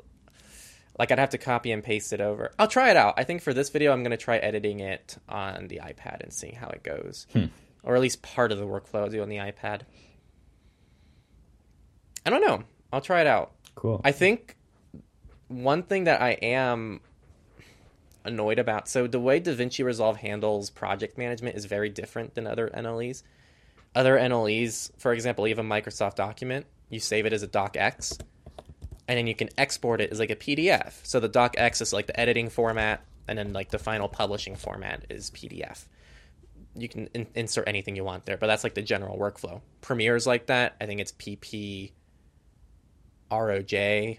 like 0.99 1.11
I'd 1.13 1.19
have 1.19 1.31
to 1.31 1.39
copy 1.39 1.73
and 1.73 1.83
paste 1.85 2.13
it 2.13 2.21
over. 2.21 2.53
I'll 2.59 2.69
try 2.69 2.91
it 2.91 2.97
out. 2.97 3.15
I 3.17 3.25
think 3.25 3.43
for 3.43 3.53
this 3.55 3.69
video, 3.71 3.93
I'm 3.93 4.03
gonna 4.03 4.17
try 4.17 4.39
editing 4.39 4.81
it 4.81 5.17
on 5.29 5.69
the 5.69 5.81
iPad 5.83 6.23
and 6.23 6.33
seeing 6.33 6.55
how 6.55 6.69
it 6.69 6.83
goes. 6.83 7.27
Hmm. 7.33 7.47
or 7.83 7.95
at 7.95 8.01
least 8.01 8.23
part 8.23 8.53
of 8.53 8.59
the 8.59 8.67
workflow 8.67 9.01
I'll 9.05 9.09
do 9.09 9.23
on 9.23 9.29
the 9.29 9.37
iPad. 9.37 9.83
I 12.27 12.31
don't 12.31 12.43
know. 12.43 12.65
I'll 12.93 13.01
try 13.01 13.21
it 13.23 13.27
out. 13.27 13.53
Cool. 13.75 14.01
I 14.05 14.13
think 14.13 14.57
one 15.49 15.83
thing 15.83 16.05
that 16.05 16.21
I 16.21 16.31
am 16.33 17.01
annoyed 18.25 18.59
about 18.59 18.89
so 18.89 19.07
the 19.07 19.21
way 19.21 19.41
DaVinci 19.41 19.85
Resolve 19.85 20.19
handles 20.19 20.71
project 20.71 21.17
management 21.17 21.57
is 21.57 21.65
very 21.65 21.89
different 21.89 22.35
than 22.35 22.47
other 22.47 22.69
NLEs. 22.69 23.23
Other 23.95 24.19
NLEs, 24.19 24.91
for 24.99 25.13
example, 25.13 25.49
you 25.49 25.55
have 25.57 25.65
a 25.65 25.69
Microsoft 25.69 26.15
document, 26.15 26.67
you 26.91 27.01
save 27.01 27.27
it 27.27 27.33
as 27.33 27.43
a 27.43 27.49
docx, 27.49 28.21
and 29.09 29.19
then 29.19 29.27
you 29.27 29.35
can 29.35 29.49
export 29.57 30.01
it 30.01 30.13
as 30.13 30.19
like 30.21 30.31
a 30.31 30.37
PDF. 30.37 30.95
So 31.03 31.19
the 31.21 31.29
docx 31.29 31.81
is 31.81 31.93
like 31.93 32.07
the 32.07 32.19
editing 32.21 32.51
format, 32.51 33.03
and 33.27 33.39
then 33.39 33.53
like 33.53 33.71
the 33.71 33.79
final 33.79 34.09
publishing 34.09 34.57
format 34.57 35.05
is 35.09 35.31
PDF. 35.31 35.87
You 36.77 36.89
can 36.89 37.09
in- 37.15 37.27
insert 37.35 37.67
anything 37.67 37.97
you 37.97 38.05
want 38.05 38.27
there, 38.27 38.37
but 38.37 38.47
that's 38.47 38.63
like 38.63 38.75
the 38.75 38.83
general 38.83 39.19
workflow. 39.19 39.63
Premiere's 39.81 40.27
like 40.27 40.47
that. 40.47 40.77
I 40.81 40.87
think 40.87 41.01
it's 41.01 41.13
PP 41.13 41.93
ROJ, 43.31 44.19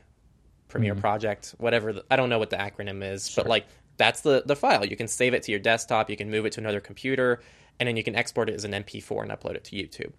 Premiere 0.69 0.95
Project, 0.95 1.55
whatever. 1.57 1.93
The, 1.93 2.05
I 2.09 2.15
don't 2.15 2.29
know 2.29 2.39
what 2.39 2.49
the 2.49 2.57
acronym 2.57 3.03
is, 3.03 3.33
but 3.35 3.47
like 3.47 3.65
that's 3.97 4.21
the 4.21 4.43
the 4.45 4.55
file. 4.55 4.85
You 4.85 4.95
can 4.95 5.07
save 5.07 5.33
it 5.33 5.43
to 5.43 5.51
your 5.51 5.59
desktop. 5.59 6.09
You 6.09 6.15
can 6.15 6.31
move 6.31 6.45
it 6.45 6.53
to 6.53 6.61
another 6.61 6.79
computer, 6.79 7.41
and 7.79 7.87
then 7.87 7.97
you 7.97 8.03
can 8.03 8.15
export 8.15 8.49
it 8.49 8.55
as 8.55 8.63
an 8.63 8.71
MP4 8.71 9.23
and 9.23 9.31
upload 9.31 9.55
it 9.55 9.65
to 9.65 9.75
YouTube. 9.75 10.13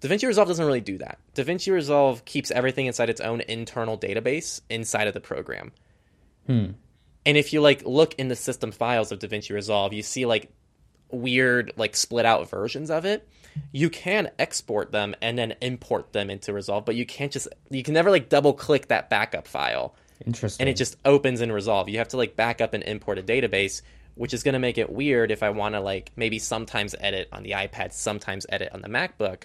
DaVinci 0.00 0.26
Resolve 0.26 0.48
doesn't 0.48 0.64
really 0.64 0.80
do 0.80 0.98
that. 0.98 1.18
DaVinci 1.34 1.72
Resolve 1.72 2.24
keeps 2.24 2.50
everything 2.50 2.86
inside 2.86 3.10
its 3.10 3.20
own 3.20 3.40
internal 3.42 3.98
database 3.98 4.60
inside 4.70 5.08
of 5.08 5.14
the 5.14 5.20
program. 5.20 5.72
Hmm. 6.46 6.66
And 7.26 7.36
if 7.36 7.52
you 7.52 7.60
like 7.60 7.84
look 7.84 8.14
in 8.14 8.28
the 8.28 8.36
system 8.36 8.72
files 8.72 9.12
of 9.12 9.18
DaVinci 9.18 9.50
Resolve, 9.50 9.92
you 9.92 10.02
see 10.02 10.24
like 10.24 10.50
weird 11.10 11.72
like 11.76 11.96
split 11.96 12.24
out 12.24 12.48
versions 12.48 12.90
of 12.90 13.04
it. 13.04 13.28
You 13.72 13.90
can 13.90 14.30
export 14.38 14.92
them 14.92 15.14
and 15.20 15.38
then 15.38 15.54
import 15.60 16.12
them 16.12 16.30
into 16.30 16.52
Resolve, 16.52 16.84
but 16.84 16.94
you 16.96 17.04
can't 17.06 17.32
just 17.32 17.48
you 17.70 17.82
can 17.82 17.94
never 17.94 18.10
like 18.10 18.28
double 18.28 18.52
click 18.52 18.88
that 18.88 19.10
backup 19.10 19.46
file 19.46 19.94
Interesting. 20.26 20.62
and 20.64 20.68
it 20.68 20.76
just 20.76 20.96
opens 21.04 21.40
in 21.40 21.52
Resolve. 21.52 21.88
You 21.88 21.98
have 21.98 22.08
to 22.08 22.16
like 22.16 22.36
back 22.36 22.60
up 22.60 22.74
and 22.74 22.82
import 22.84 23.18
a 23.18 23.22
database, 23.22 23.82
which 24.14 24.32
is 24.34 24.42
going 24.42 24.54
to 24.54 24.58
make 24.58 24.78
it 24.78 24.90
weird 24.90 25.30
if 25.30 25.42
I 25.42 25.50
want 25.50 25.74
to 25.74 25.80
like 25.80 26.10
maybe 26.16 26.38
sometimes 26.38 26.94
edit 26.98 27.28
on 27.32 27.42
the 27.42 27.50
iPad, 27.52 27.92
sometimes 27.92 28.46
edit 28.48 28.70
on 28.72 28.82
the 28.82 28.88
MacBook, 28.88 29.42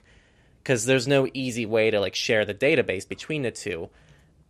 because 0.64 0.86
there's 0.86 1.08
no 1.08 1.28
easy 1.34 1.66
way 1.66 1.92
to 1.92 2.00
like 2.00 2.16
share 2.16 2.46
the 2.46 2.54
database 2.54 3.08
between 3.08 3.42
the 3.44 3.52
two 3.52 3.90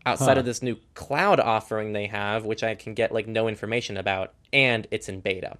outside 0.05 0.33
Huh. 0.35 0.39
of 0.41 0.45
this 0.45 0.61
new 0.61 0.77
cloud 0.95 1.39
offering 1.39 1.93
they 1.93 2.07
have, 2.07 2.45
which 2.45 2.63
I 2.63 2.75
can 2.75 2.93
get 2.93 3.11
like 3.11 3.27
no 3.27 3.47
information 3.47 3.97
about, 3.97 4.33
and 4.51 4.85
it's 4.91 5.09
in 5.09 5.21
beta. 5.21 5.57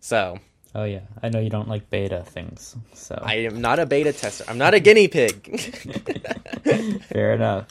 So 0.00 0.38
Oh 0.74 0.84
yeah, 0.84 1.00
I 1.22 1.28
know 1.30 1.40
you 1.40 1.50
don't 1.50 1.68
like 1.68 1.88
beta 1.90 2.22
things, 2.24 2.76
so 2.92 3.20
I 3.24 3.36
am 3.36 3.60
not 3.60 3.78
a 3.78 3.86
beta 3.86 4.12
tester. 4.12 4.44
I'm 4.48 4.58
not 4.58 4.74
a 4.74 4.80
guinea 4.80 5.08
pig. 5.08 5.58
fair 7.08 7.32
enough. 7.34 7.66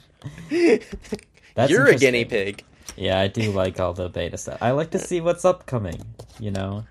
That's 1.56 1.72
You're 1.72 1.88
a 1.88 1.96
guinea 1.96 2.26
pig. 2.26 2.64
Yeah, 2.96 3.20
I 3.20 3.28
do 3.28 3.52
like 3.52 3.80
all 3.80 3.94
the 3.94 4.10
beta 4.10 4.38
stuff. 4.38 4.58
I 4.62 4.72
like 4.72 4.90
to 4.92 5.00
see 5.00 5.22
what's 5.22 5.46
upcoming. 5.46 6.02
You 6.40 6.52
know, 6.52 6.86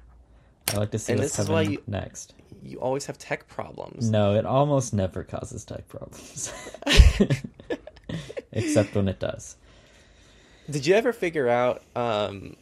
I 0.72 0.76
like 0.78 0.92
to 0.92 0.98
see 0.98 1.12
And 1.14 1.20
what's 1.20 1.36
this 1.36 1.44
is 1.46 1.50
why 1.50 1.64
coming 1.64 1.78
you- 1.78 1.82
next. 1.88 2.34
You 2.62 2.78
always 2.80 3.06
have 3.06 3.16
tech 3.18 3.46
problems. 3.48 4.10
No, 4.10 4.34
it 4.34 4.44
almost 4.46 4.92
never 4.94 5.22
causes 5.22 5.64
tech 5.64 5.86
problems, 5.88 6.52
except 8.52 8.94
when 8.94 9.08
it 9.08 9.18
does. 9.20 9.56
Did 10.68 10.84
you 10.86 10.94
ever 10.94 11.12
figure 11.12 11.48
out? 11.48 11.82
Um, 11.94 12.56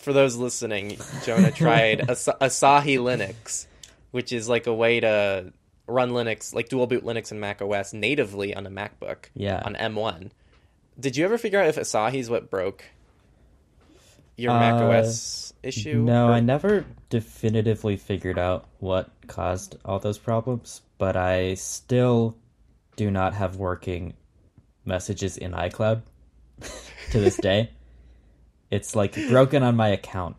for 0.00 0.12
those 0.12 0.36
listening, 0.36 0.96
Jonah 1.24 1.50
tried 1.52 2.00
As- 2.10 2.28
Asahi 2.40 2.98
Linux, 2.98 3.66
which 4.10 4.32
is 4.32 4.48
like 4.48 4.66
a 4.66 4.74
way 4.74 5.00
to 5.00 5.52
run 5.86 6.10
Linux, 6.10 6.52
like 6.54 6.68
dual 6.68 6.86
boot 6.86 7.04
Linux 7.04 7.30
and 7.30 7.40
Mac 7.40 7.62
OS 7.62 7.92
natively 7.92 8.54
on 8.54 8.66
a 8.66 8.70
MacBook 8.70 9.26
Yeah. 9.34 9.62
on 9.64 9.74
M1. 9.74 10.30
Did 10.98 11.16
you 11.16 11.24
ever 11.24 11.38
figure 11.38 11.60
out 11.60 11.68
if 11.68 11.76
Asahi 11.76 12.14
is 12.14 12.28
what 12.30 12.50
broke 12.50 12.84
your 14.36 14.52
Mac 14.52 14.74
Uh, 14.74 14.86
OS 14.98 15.52
issue? 15.62 16.02
No, 16.02 16.28
Or- 16.28 16.32
I 16.32 16.40
never 16.40 16.84
definitively 17.10 17.96
figured 17.96 18.38
out 18.38 18.66
what 18.80 19.10
caused 19.26 19.76
all 19.84 19.98
those 19.98 20.18
problems, 20.18 20.82
but 20.98 21.16
I 21.16 21.54
still 21.54 22.36
do 22.96 23.10
not 23.10 23.34
have 23.34 23.56
working 23.56 24.14
messages 24.84 25.36
in 25.36 25.52
iCloud 25.52 26.02
to 27.12 27.20
this 27.20 27.36
day. 27.36 27.70
It's 28.70 28.96
like 28.96 29.14
broken 29.28 29.62
on 29.62 29.76
my 29.76 29.88
account 29.88 30.36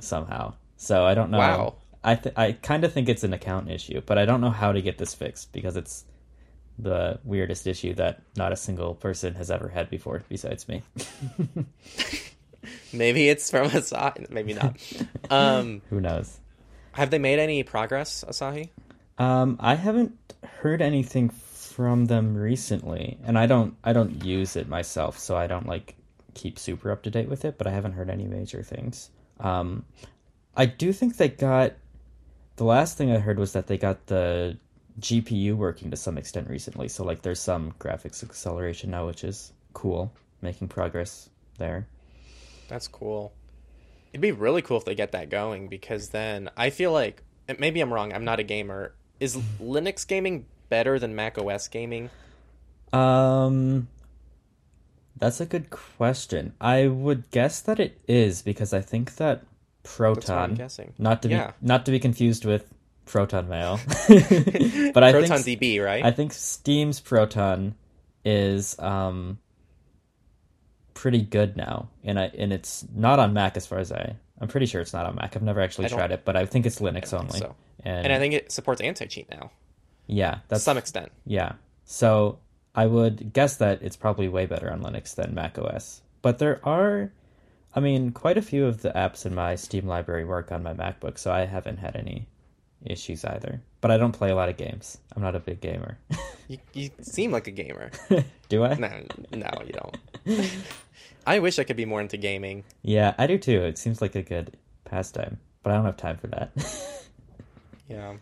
somehow. 0.00 0.54
So 0.76 1.04
I 1.04 1.14
don't 1.14 1.30
know. 1.30 1.38
Wow. 1.38 1.74
I 2.04 2.14
th- 2.14 2.34
I 2.36 2.52
kind 2.52 2.84
of 2.84 2.92
think 2.92 3.08
it's 3.08 3.24
an 3.24 3.32
account 3.32 3.70
issue, 3.70 4.00
but 4.04 4.18
I 4.18 4.24
don't 4.24 4.40
know 4.40 4.50
how 4.50 4.72
to 4.72 4.80
get 4.80 4.98
this 4.98 5.14
fixed 5.14 5.52
because 5.52 5.76
it's 5.76 6.04
the 6.78 7.18
weirdest 7.24 7.66
issue 7.66 7.94
that 7.94 8.22
not 8.36 8.52
a 8.52 8.56
single 8.56 8.94
person 8.94 9.34
has 9.34 9.50
ever 9.50 9.68
had 9.68 9.90
before 9.90 10.22
besides 10.28 10.68
me. 10.68 10.82
Maybe 12.92 13.28
it's 13.28 13.50
from 13.50 13.68
Asahi. 13.68 14.30
Maybe 14.30 14.54
not. 14.54 14.76
um, 15.30 15.82
Who 15.90 16.00
knows? 16.00 16.38
have 16.92 17.10
they 17.10 17.18
made 17.18 17.38
any 17.38 17.62
progress, 17.62 18.24
Asahi? 18.28 18.70
Um, 19.18 19.56
I 19.60 19.74
haven't 19.76 20.16
heard 20.60 20.82
anything 20.82 21.28
from 21.28 22.06
them 22.06 22.36
recently, 22.36 23.18
and 23.24 23.38
I 23.38 23.46
don't 23.46 23.76
I 23.84 23.92
don't 23.92 24.24
use 24.24 24.56
it 24.56 24.68
myself, 24.68 25.18
so 25.18 25.36
I 25.36 25.46
don't 25.46 25.66
like 25.66 25.96
keep 26.38 26.58
super 26.58 26.90
up 26.90 27.02
to 27.02 27.10
date 27.10 27.28
with 27.28 27.44
it. 27.44 27.58
But 27.58 27.66
I 27.66 27.70
haven't 27.70 27.92
heard 27.92 28.08
any 28.08 28.26
major 28.26 28.62
things. 28.62 29.10
Um, 29.40 29.84
I 30.56 30.66
do 30.66 30.92
think 30.92 31.16
they 31.16 31.28
got 31.28 31.74
the 32.56 32.64
last 32.64 32.96
thing 32.96 33.12
I 33.12 33.18
heard 33.18 33.38
was 33.38 33.52
that 33.52 33.66
they 33.66 33.78
got 33.78 34.06
the 34.06 34.56
GPU 35.00 35.54
working 35.54 35.90
to 35.90 35.96
some 35.96 36.18
extent 36.18 36.48
recently. 36.48 36.88
So 36.88 37.04
like, 37.04 37.22
there's 37.22 37.40
some 37.40 37.72
graphics 37.78 38.24
acceleration 38.24 38.90
now, 38.90 39.06
which 39.06 39.22
is 39.22 39.52
cool, 39.72 40.12
making 40.42 40.68
progress 40.68 41.30
there. 41.58 41.86
That's 42.68 42.88
cool. 42.88 43.32
It'd 44.12 44.20
be 44.20 44.32
really 44.32 44.62
cool 44.62 44.78
if 44.78 44.84
they 44.84 44.94
get 44.94 45.12
that 45.12 45.30
going 45.30 45.68
because 45.68 46.08
then 46.08 46.50
I 46.56 46.70
feel 46.70 46.92
like 46.92 47.22
maybe 47.58 47.80
I'm 47.80 47.92
wrong. 47.92 48.12
I'm 48.12 48.24
not 48.24 48.40
a 48.40 48.42
gamer. 48.42 48.94
Is 49.20 49.36
Linux 49.60 50.06
gaming 50.06 50.46
better 50.68 50.98
than 50.98 51.14
Mac 51.14 51.38
OS 51.38 51.68
gaming? 51.68 52.10
Um, 52.92 53.88
that's 55.18 55.40
a 55.40 55.46
good 55.46 55.70
question. 55.70 56.54
I 56.60 56.86
would 56.86 57.30
guess 57.30 57.60
that 57.60 57.78
it 57.80 58.00
is 58.08 58.42
because 58.42 58.72
I 58.72 58.80
think 58.80 59.16
that 59.16 59.38
what 59.38 60.08
I'm 60.08 60.14
Proton, 60.14 60.54
guessing. 60.54 60.92
not 60.98 61.22
to 61.22 61.28
Yeah. 61.28 61.48
be 61.60 61.66
not 61.66 61.84
to 61.86 61.90
be 61.90 61.98
confused 61.98 62.44
with 62.44 62.72
Proton 63.06 63.48
Mail, 63.48 63.80
but 64.08 65.02
I 65.02 65.12
Proton 65.12 65.38
think 65.38 65.60
DB, 65.60 65.82
right? 65.84 66.04
I 66.04 66.10
think 66.10 66.32
Steam's 66.32 67.00
Proton 67.00 67.74
is 68.24 68.78
um 68.78 69.38
pretty 70.94 71.22
good 71.22 71.56
now, 71.56 71.88
and 72.04 72.18
I 72.18 72.24
and 72.36 72.52
it's 72.52 72.84
not 72.94 73.18
on 73.18 73.32
Mac 73.32 73.56
as 73.56 73.66
far 73.66 73.78
as 73.78 73.92
I. 73.92 74.16
I'm 74.40 74.48
pretty 74.48 74.66
sure 74.66 74.80
it's 74.80 74.92
not 74.92 75.06
on 75.06 75.16
Mac. 75.16 75.34
I've 75.34 75.42
never 75.42 75.60
actually 75.60 75.88
tried 75.88 76.12
it, 76.12 76.24
but 76.24 76.36
I 76.36 76.46
think 76.46 76.64
it's 76.66 76.78
Linux 76.78 77.12
only. 77.12 77.40
so. 77.40 77.56
And, 77.82 78.04
and 78.06 78.12
I 78.12 78.18
think 78.18 78.34
it 78.34 78.52
supports 78.52 78.80
anti-cheat 78.80 79.30
now 79.30 79.50
yeah, 80.08 80.34
to 80.34 80.40
that's 80.48 80.64
some 80.64 80.78
extent. 80.78 81.12
Yeah. 81.26 81.52
So 81.84 82.38
I 82.78 82.86
would 82.86 83.32
guess 83.32 83.56
that 83.56 83.82
it's 83.82 83.96
probably 83.96 84.28
way 84.28 84.46
better 84.46 84.70
on 84.70 84.82
Linux 84.82 85.16
than 85.16 85.34
Mac 85.34 85.58
OS. 85.58 86.00
But 86.22 86.38
there 86.38 86.60
are, 86.62 87.10
I 87.74 87.80
mean, 87.80 88.12
quite 88.12 88.38
a 88.38 88.42
few 88.42 88.66
of 88.66 88.82
the 88.82 88.90
apps 88.90 89.26
in 89.26 89.34
my 89.34 89.56
Steam 89.56 89.88
library 89.88 90.24
work 90.24 90.52
on 90.52 90.62
my 90.62 90.74
MacBook, 90.74 91.18
so 91.18 91.32
I 91.32 91.44
haven't 91.44 91.78
had 91.78 91.96
any 91.96 92.28
issues 92.84 93.24
either. 93.24 93.60
But 93.80 93.90
I 93.90 93.96
don't 93.96 94.12
play 94.12 94.30
a 94.30 94.36
lot 94.36 94.48
of 94.48 94.56
games. 94.56 94.96
I'm 95.16 95.22
not 95.22 95.34
a 95.34 95.40
big 95.40 95.60
gamer. 95.60 95.98
You, 96.46 96.58
you 96.72 96.90
seem 97.00 97.32
like 97.32 97.48
a 97.48 97.50
gamer. 97.50 97.90
Do 98.48 98.62
I? 98.62 98.74
No, 98.74 98.88
no, 99.32 99.50
you 99.66 99.72
don't. 99.72 100.50
I 101.26 101.40
wish 101.40 101.58
I 101.58 101.64
could 101.64 101.76
be 101.76 101.84
more 101.84 102.00
into 102.00 102.16
gaming. 102.16 102.62
Yeah, 102.82 103.12
I 103.18 103.26
do 103.26 103.38
too. 103.38 103.64
It 103.64 103.76
seems 103.76 104.00
like 104.00 104.14
a 104.14 104.22
good 104.22 104.56
pastime, 104.84 105.38
but 105.64 105.72
I 105.72 105.76
don't 105.76 105.84
have 105.84 105.96
time 105.96 106.16
for 106.16 106.28
that. 106.28 106.52
Yeah. 107.88 108.16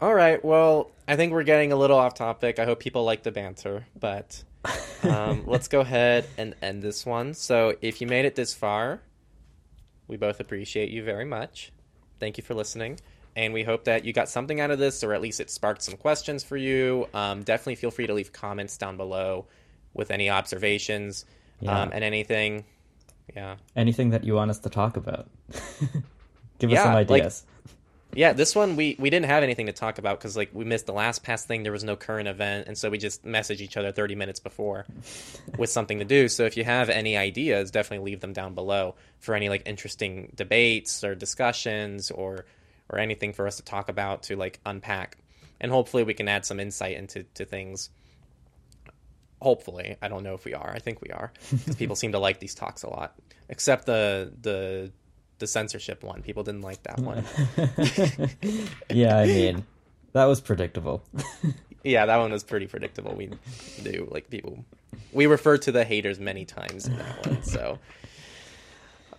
All 0.00 0.14
right. 0.14 0.42
Well, 0.44 0.90
I 1.06 1.16
think 1.16 1.32
we're 1.32 1.42
getting 1.42 1.72
a 1.72 1.76
little 1.76 1.98
off 1.98 2.14
topic. 2.14 2.58
I 2.58 2.64
hope 2.64 2.78
people 2.80 3.04
like 3.04 3.22
the 3.24 3.32
banter, 3.32 3.86
but 3.98 4.42
um, 5.02 5.44
let's 5.46 5.68
go 5.68 5.80
ahead 5.80 6.26
and 6.36 6.54
end 6.62 6.82
this 6.82 7.04
one. 7.04 7.34
So, 7.34 7.74
if 7.82 8.00
you 8.00 8.06
made 8.06 8.24
it 8.24 8.34
this 8.36 8.54
far, 8.54 9.00
we 10.06 10.16
both 10.16 10.38
appreciate 10.40 10.90
you 10.90 11.02
very 11.02 11.24
much. 11.24 11.72
Thank 12.20 12.38
you 12.38 12.44
for 12.44 12.54
listening. 12.54 13.00
And 13.36 13.52
we 13.54 13.62
hope 13.62 13.84
that 13.84 14.04
you 14.04 14.12
got 14.12 14.28
something 14.28 14.60
out 14.60 14.70
of 14.70 14.78
this, 14.78 15.02
or 15.04 15.12
at 15.14 15.20
least 15.20 15.40
it 15.40 15.50
sparked 15.50 15.82
some 15.82 15.96
questions 15.96 16.42
for 16.42 16.56
you. 16.56 17.08
Um, 17.14 17.42
definitely 17.42 17.76
feel 17.76 17.90
free 17.92 18.06
to 18.06 18.14
leave 18.14 18.32
comments 18.32 18.76
down 18.78 18.96
below 18.96 19.46
with 19.94 20.10
any 20.10 20.28
observations 20.30 21.24
Yeah. 21.60 21.82
um, 21.82 21.90
and 21.92 22.02
anything. 22.02 22.64
Yeah. 23.34 23.56
Anything 23.76 24.10
that 24.10 24.24
you 24.24 24.34
want 24.34 24.50
us 24.50 24.58
to 24.60 24.68
talk 24.70 24.96
about? 24.96 25.28
Give 26.58 26.70
us 26.70 26.74
Yeah, 26.74 26.82
some 26.84 26.94
like- 26.94 27.10
ideas. 27.10 27.44
Yeah, 28.18 28.32
this 28.32 28.56
one 28.56 28.74
we 28.74 28.96
we 28.98 29.10
didn't 29.10 29.26
have 29.26 29.44
anything 29.44 29.66
to 29.66 29.72
talk 29.72 29.98
about 29.98 30.18
because 30.18 30.36
like 30.36 30.50
we 30.52 30.64
missed 30.64 30.86
the 30.86 30.92
LastPass 30.92 31.44
thing. 31.44 31.62
There 31.62 31.70
was 31.70 31.84
no 31.84 31.94
current 31.94 32.26
event, 32.26 32.66
and 32.66 32.76
so 32.76 32.90
we 32.90 32.98
just 32.98 33.24
messaged 33.24 33.60
each 33.60 33.76
other 33.76 33.92
thirty 33.92 34.16
minutes 34.16 34.40
before 34.40 34.86
with 35.56 35.70
something 35.70 36.00
to 36.00 36.04
do. 36.04 36.26
So 36.26 36.42
if 36.42 36.56
you 36.56 36.64
have 36.64 36.88
any 36.90 37.16
ideas, 37.16 37.70
definitely 37.70 38.10
leave 38.10 38.18
them 38.20 38.32
down 38.32 38.54
below 38.54 38.96
for 39.20 39.36
any 39.36 39.48
like 39.48 39.62
interesting 39.66 40.32
debates 40.34 41.04
or 41.04 41.14
discussions 41.14 42.10
or 42.10 42.44
or 42.88 42.98
anything 42.98 43.34
for 43.34 43.46
us 43.46 43.58
to 43.58 43.62
talk 43.62 43.88
about 43.88 44.24
to 44.24 44.34
like 44.34 44.58
unpack, 44.66 45.18
and 45.60 45.70
hopefully 45.70 46.02
we 46.02 46.12
can 46.12 46.26
add 46.26 46.44
some 46.44 46.58
insight 46.58 46.96
into 46.96 47.22
to 47.34 47.44
things. 47.44 47.88
Hopefully, 49.40 49.96
I 50.02 50.08
don't 50.08 50.24
know 50.24 50.34
if 50.34 50.44
we 50.44 50.54
are. 50.54 50.72
I 50.74 50.80
think 50.80 51.00
we 51.02 51.10
are 51.10 51.32
because 51.52 51.76
people 51.76 51.94
seem 52.02 52.10
to 52.10 52.18
like 52.18 52.40
these 52.40 52.56
talks 52.56 52.82
a 52.82 52.90
lot, 52.90 53.14
except 53.48 53.86
the 53.86 54.32
the 54.40 54.90
the 55.38 55.46
censorship 55.46 56.02
one. 56.02 56.22
People 56.22 56.42
didn't 56.42 56.62
like 56.62 56.82
that 56.84 56.98
one. 57.00 57.24
yeah, 58.90 59.18
I 59.18 59.26
mean, 59.26 59.66
that 60.12 60.24
was 60.24 60.40
predictable. 60.40 61.02
yeah, 61.84 62.06
that 62.06 62.16
one 62.16 62.32
was 62.32 62.44
pretty 62.44 62.66
predictable. 62.66 63.14
We 63.14 63.30
do 63.82 64.08
like 64.10 64.30
people. 64.30 64.64
We 65.12 65.26
referred 65.26 65.62
to 65.62 65.72
the 65.72 65.84
haters 65.84 66.18
many 66.18 66.44
times 66.44 66.86
in 66.86 66.96
that 66.96 67.26
one. 67.26 67.42
So, 67.42 67.78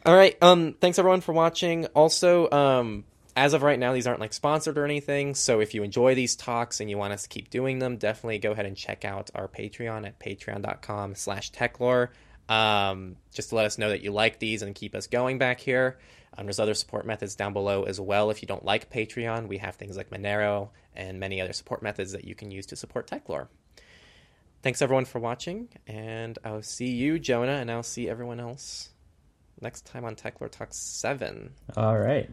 all 0.06 0.16
right. 0.16 0.38
Um, 0.42 0.76
thanks 0.80 1.00
everyone 1.00 1.22
for 1.22 1.34
watching. 1.34 1.86
Also, 1.88 2.50
um, 2.52 3.06
as 3.36 3.54
of 3.54 3.64
right 3.64 3.80
now, 3.80 3.94
these 3.94 4.08
aren't 4.08 4.20
like 4.20 4.34
sponsored 4.34 4.78
or 4.78 4.86
anything. 4.86 5.36
So 5.36 5.62
if 5.62 5.74
you 5.74 5.84
enjoy 5.84 6.16
these 6.16 6.36
talks 6.36 6.80
and 6.80 6.90
you 6.90 6.98
want 6.98 7.14
us 7.14 7.24
to 7.24 7.30
keep 7.30 7.50
doing 7.50 7.80
them, 7.80 7.98
definitely 7.98 8.40
go 8.40 8.52
ahead 8.52 8.66
and 8.66 8.76
check 8.76 9.06
out 9.06 9.30
our 9.34 9.48
Patreon 9.48 10.06
at 10.06 10.20
patreon.com/slash 10.20 11.52
techlore. 11.52 12.10
Um, 12.50 13.16
just 13.34 13.50
to 13.50 13.56
let 13.56 13.66
us 13.66 13.78
know 13.78 13.90
that 13.90 14.02
you 14.02 14.12
like 14.12 14.40
these 14.40 14.64
and 14.64 14.74
keep 14.76 14.96
us 14.96 15.08
going 15.08 15.38
back 15.38 15.60
here. 15.60 16.00
Um, 16.38 16.46
there's 16.46 16.60
other 16.60 16.74
support 16.74 17.06
methods 17.06 17.36
down 17.36 17.54
below 17.54 17.84
as 17.84 18.00
well. 18.00 18.30
If 18.32 18.42
you 18.42 18.48
don't 18.48 18.66
like 18.66 18.90
Patreon, 18.90 19.48
we 19.48 19.60
have 19.60 19.76
things 19.76 19.96
like 19.96 20.10
Monero 20.10 20.70
and 20.96 21.20
many 21.20 21.42
other 21.42 21.54
support 21.54 21.82
methods 21.82 22.12
that 22.14 22.26
you 22.26 22.36
can 22.36 22.52
use 22.52 22.66
to 22.68 22.76
support 22.76 23.10
Techlore. 23.10 23.48
Thanks 24.62 24.82
everyone 24.82 25.06
for 25.06 25.20
watching, 25.20 25.70
and 25.88 26.38
I'll 26.44 26.62
see 26.62 26.90
you, 26.90 27.18
Jonah, 27.18 27.54
and 27.54 27.72
I'll 27.72 27.84
see 27.84 28.10
everyone 28.10 28.42
else 28.42 28.90
next 29.62 29.86
time 29.86 30.04
on 30.04 30.16
Techlore 30.16 30.52
Talk 30.52 30.70
7. 30.72 31.52
All 31.78 31.98
right. 31.98 32.30